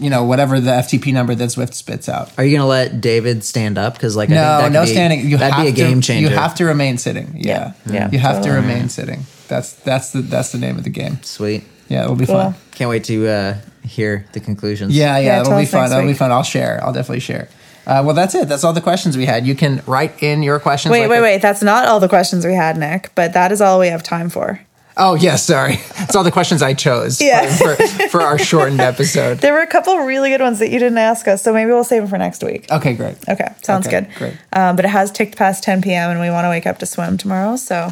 you 0.00 0.08
know, 0.10 0.24
whatever 0.24 0.58
the 0.60 0.70
FTP 0.70 1.12
number 1.12 1.34
that 1.34 1.48
Zwift 1.50 1.74
spits 1.74 2.08
out. 2.08 2.30
Are 2.38 2.44
you 2.44 2.56
gonna 2.56 2.68
let 2.68 3.00
David 3.00 3.44
stand 3.44 3.76
up? 3.78 3.94
Because 3.94 4.16
like 4.16 4.30
I 4.30 4.34
No, 4.34 4.40
think 4.60 4.72
that 4.72 4.72
no 4.72 4.84
be, 4.84 4.90
standing. 4.90 5.20
You 5.28 5.36
that'd 5.36 5.54
have 5.54 5.64
be 5.64 5.68
a 5.70 5.72
to, 5.72 5.76
game 5.76 6.00
changer. 6.00 6.28
You 6.30 6.34
have 6.34 6.54
to 6.56 6.64
remain 6.64 6.98
sitting. 6.98 7.34
Yeah, 7.38 7.72
Yeah. 7.86 7.92
Yeah. 7.92 8.08
You 8.12 8.18
have 8.18 8.42
to 8.42 8.50
remain 8.50 8.88
sitting. 8.88 9.26
That's 9.48 9.72
that's 9.72 10.10
the 10.12 10.22
that's 10.22 10.50
the 10.52 10.58
name 10.58 10.76
of 10.78 10.84
the 10.84 10.90
game. 10.90 11.18
Sweet. 11.22 11.64
Yeah, 11.88 12.04
it'll 12.04 12.16
be 12.16 12.26
Cool. 12.26 12.34
fun. 12.36 12.54
Can't 12.74 12.90
wait 12.90 13.04
to 13.04 13.28
uh, 13.28 13.54
hear 13.86 14.26
the 14.32 14.40
conclusions. 14.40 14.92
Yeah, 14.96 15.18
yeah, 15.18 15.26
Yeah, 15.36 15.40
it'll 15.42 15.58
be 15.58 15.66
fun. 15.66 15.82
next 15.82 15.92
It'll 15.94 16.06
be 16.06 16.14
fun. 16.14 16.32
I'll 16.32 16.42
share. 16.42 16.80
I'll 16.82 16.92
definitely 16.92 17.20
share. 17.20 17.48
Uh, 17.86 18.02
well, 18.04 18.14
that's 18.16 18.34
it. 18.34 18.48
That's 18.48 18.64
all 18.64 18.72
the 18.72 18.80
questions 18.80 19.16
we 19.16 19.26
had. 19.26 19.46
You 19.46 19.54
can 19.54 19.80
write 19.86 20.20
in 20.20 20.42
your 20.42 20.58
questions. 20.58 20.90
wait, 20.90 21.02
like 21.02 21.10
wait, 21.10 21.18
a- 21.18 21.22
wait. 21.22 21.42
That's 21.42 21.62
not 21.62 21.86
all 21.86 22.00
the 22.00 22.08
questions 22.08 22.44
we 22.44 22.54
had, 22.54 22.76
Nick, 22.76 23.10
but 23.14 23.32
that 23.34 23.52
is 23.52 23.60
all 23.60 23.78
we 23.78 23.86
have 23.86 24.02
time 24.02 24.28
for. 24.30 24.58
Oh, 24.98 25.14
yes. 25.14 25.44
sorry. 25.44 25.76
That's 25.98 26.16
all 26.16 26.24
the 26.24 26.30
questions 26.30 26.62
I 26.62 26.72
chose 26.74 27.20
Yeah. 27.20 27.54
for, 27.56 27.76
for, 28.08 28.22
our 28.22 28.38
shortened 28.38 28.80
episode. 28.80 29.38
There 29.38 29.52
were 29.52 29.60
a 29.60 29.66
couple 29.66 29.96
really 29.98 30.30
good 30.30 30.40
ones 30.40 30.58
that 30.60 30.70
you 30.70 30.78
didn't 30.78 30.96
ask 30.98 31.28
us, 31.28 31.42
so 31.42 31.52
maybe 31.52 31.70
we'll 31.70 31.84
save 31.84 32.02
them 32.02 32.10
for 32.10 32.16
next 32.18 32.42
week. 32.42 32.66
Okay, 32.70 32.94
great. 32.94 33.16
Okay, 33.28 33.48
sounds 33.62 33.86
Okay, 33.86 34.00
good. 34.02 34.14
great. 34.14 34.34
Um, 34.52 34.74
but 34.76 34.84
it 34.84 34.88
has 34.88 35.10
ticked 35.12 35.36
past 35.36 35.62
10 35.64 35.82
p.m. 35.82 36.10
and 36.10 36.20
we 36.20 36.30
want 36.30 36.44
to 36.46 36.48
wake 36.48 36.66
up 36.66 36.78
to 36.78 36.86
swim 36.86 37.18
tomorrow. 37.18 37.56
So 37.56 37.90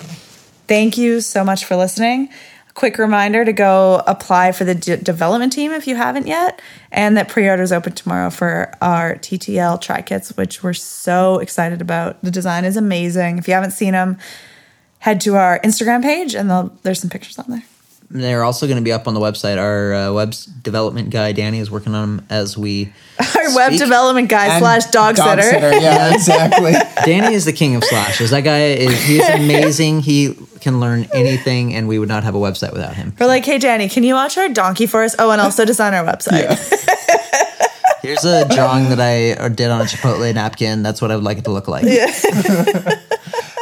thank 0.67 0.97
you 0.97 1.21
so 1.21 1.45
much 1.45 1.65
for 1.67 1.77
listening. 1.77 2.31
A 2.71 2.73
quick 2.73 2.97
reminder 2.97 3.45
to 3.45 3.53
go 3.53 4.03
apply 4.07 4.53
for 4.53 4.65
the 4.65 4.75
d- 4.75 4.97
development 4.97 5.53
team 5.53 5.73
if 5.73 5.87
you 5.87 5.97
haven't 5.97 6.27
yet, 6.27 6.61
and 6.91 7.17
that 7.19 7.29
pre 7.29 7.47
order 7.49 7.63
is 7.63 7.71
open 7.73 7.93
tomorrow 7.93 8.31
for 8.31 8.73
our 8.81 9.17
TTL 9.17 9.79
tri 9.81 10.01
kits, 10.01 10.35
which 10.39 10.63
we're 10.63 10.73
so 10.73 11.39
excited 11.39 11.81
about. 11.83 12.23
The 12.23 12.31
design 12.31 12.65
is 12.65 12.77
amazing. 12.79 13.37
If 13.39 13.47
you 13.47 13.53
haven't 13.55 13.73
seen 13.73 13.93
them, 13.93 14.17
head 15.05 15.21
to 15.21 15.37
our 15.37 15.61
Instagram 15.61 16.03
page 16.03 16.35
and 16.35 16.51
there's 16.83 16.99
some 16.99 17.11
pictures 17.11 17.39
on 17.39 17.45
there. 17.49 17.63
They're 18.09 18.43
also 18.43 18.67
going 18.67 18.79
to 18.79 18.83
be 18.83 18.93
up 18.93 19.07
on 19.07 19.13
the 19.13 19.21
website. 19.21 19.59
Our 19.59 19.93
uh, 19.93 20.13
web's 20.13 20.47
development 20.47 21.11
guy 21.11 21.33
Danny 21.33 21.59
is 21.59 21.71
working 21.71 21.95
on 21.95 22.17
them 22.17 22.27
as 22.31 22.57
we. 22.57 22.93
Our 23.19 23.55
web 23.55 23.73
development 23.73 24.31
guy 24.31 24.47
And 24.47 24.63
slash 24.63 24.87
dog, 24.87 25.17
sitter. 25.17 25.43
Yeah, 25.81 26.15
exactly. 26.15 26.73
Danny 27.05 27.35
is 27.35 27.45
the 27.45 27.53
king 27.53 27.77
of 27.77 27.85
slashes. 27.85 28.31
That 28.31 28.45
guy 28.45 28.67
is 28.69 29.05
he's 29.05 29.29
amazing. 29.29 30.01
He 30.01 30.35
can 30.61 30.81
learn 30.81 31.07
anything, 31.13 31.75
and 31.75 31.87
we 31.87 31.99
would 31.99 32.09
not 32.09 32.25
have 32.25 32.35
a 32.35 32.39
website 32.39 32.73
without 32.73 32.95
him. 32.95 33.15
We're 33.21 33.27
like, 33.27 33.45
hey, 33.45 33.59
Danny, 33.59 33.91
can 33.91 34.05
you 34.05 34.15
watch 34.15 34.39
our 34.39 34.49
donkey 34.49 34.87
for 34.87 35.03
us? 35.03 35.15
Oh, 35.19 35.31
and 35.31 35.41
also 35.41 35.65
design 35.67 35.93
our 35.93 36.05
website. 36.05 36.49
Here's 38.01 38.25
a 38.25 38.47
drawing 38.49 38.91
that 38.91 39.01
I 39.01 39.33
uh, 39.33 39.49
did 39.49 39.71
on 39.71 39.81
a 39.81 39.85
Chipotle 39.85 40.33
napkin. 40.35 40.83
That's 40.83 41.03
what 41.03 41.11
I 41.11 41.17
would 41.17 41.25
like 41.25 41.39
it 41.39 41.45
to 41.45 41.51
look 41.51 41.69
like. 41.69 41.85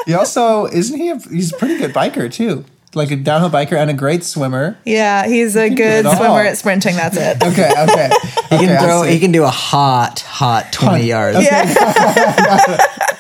He 0.07 0.15
also, 0.15 0.67
isn't 0.67 0.99
he? 0.99 1.11
A, 1.11 1.19
he's 1.19 1.53
a 1.53 1.57
pretty 1.57 1.79
good 1.79 1.93
biker, 1.93 2.33
too. 2.33 2.65
Like 2.95 3.11
a 3.11 3.17
downhill 3.17 3.49
biker 3.49 3.73
and 3.73 3.89
a 3.91 3.95
great 3.95 4.23
swimmer. 4.23 4.77
Yeah, 4.85 5.27
he's 5.27 5.57
a 5.57 5.71
do 5.71 5.77
good 5.77 6.01
it 6.01 6.07
all. 6.07 6.15
swimmer 6.17 6.41
at 6.43 6.59
sprinting. 6.59 6.95
That's 6.97 7.17
it. 7.17 7.43
Okay, 7.43 7.71
okay. 7.79 8.11
He 8.51 8.57
Okay, 8.57 8.67
can 8.67 8.83
throw. 8.85 9.03
see. 9.05 9.13
He 9.13 9.19
can 9.19 9.33
do 9.33 9.45
a 9.45 9.49
hot, 9.51 10.21
hot 10.21 10.73
twenty 10.75 11.07
yards. 11.07 11.39
Yeah. 11.43 11.65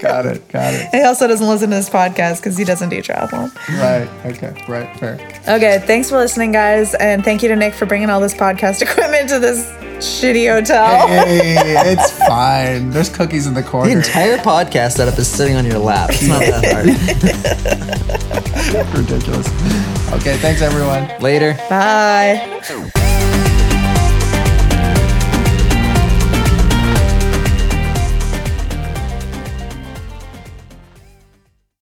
Got 0.00 0.26
it, 0.26 0.46
got 0.48 0.74
it. 0.74 0.88
He 0.92 1.02
also 1.02 1.26
doesn't 1.26 1.46
listen 1.46 1.70
to 1.70 1.76
this 1.76 1.88
podcast 1.88 2.36
because 2.38 2.58
he 2.58 2.64
doesn't 2.64 2.90
do 2.90 3.00
triathlon. 3.00 3.54
Right, 3.80 4.08
okay, 4.26 4.54
right, 4.68 4.94
fair. 4.98 5.14
Okay, 5.48 5.82
thanks 5.86 6.10
for 6.10 6.18
listening, 6.18 6.52
guys, 6.52 6.94
and 6.94 7.24
thank 7.24 7.42
you 7.42 7.48
to 7.48 7.56
Nick 7.56 7.74
for 7.74 7.86
bringing 7.86 8.10
all 8.10 8.20
this 8.20 8.34
podcast 8.34 8.82
equipment 8.90 9.28
to 9.30 9.38
this 9.38 9.66
shitty 10.04 10.52
hotel. 10.52 11.06
Hey, 11.08 11.54
it's 11.92 12.10
fine. 12.26 12.90
There's 12.90 13.08
cookies 13.08 13.46
in 13.46 13.54
the 13.54 13.62
corner. 13.62 13.90
The 13.90 13.96
entire 13.96 14.36
podcast 14.38 14.92
setup 14.92 15.18
is 15.18 15.26
sitting 15.28 15.56
on 15.56 15.64
your 15.64 15.78
lap. 15.78 16.10
It's 16.12 16.28
not 16.28 16.40
that 16.40 16.64
hard. 16.72 16.86
Ridiculous. 18.98 19.48
Okay, 20.12 20.36
thanks, 20.38 20.60
everyone. 20.62 21.08
Later. 21.20 21.54
Bye. 21.70 23.12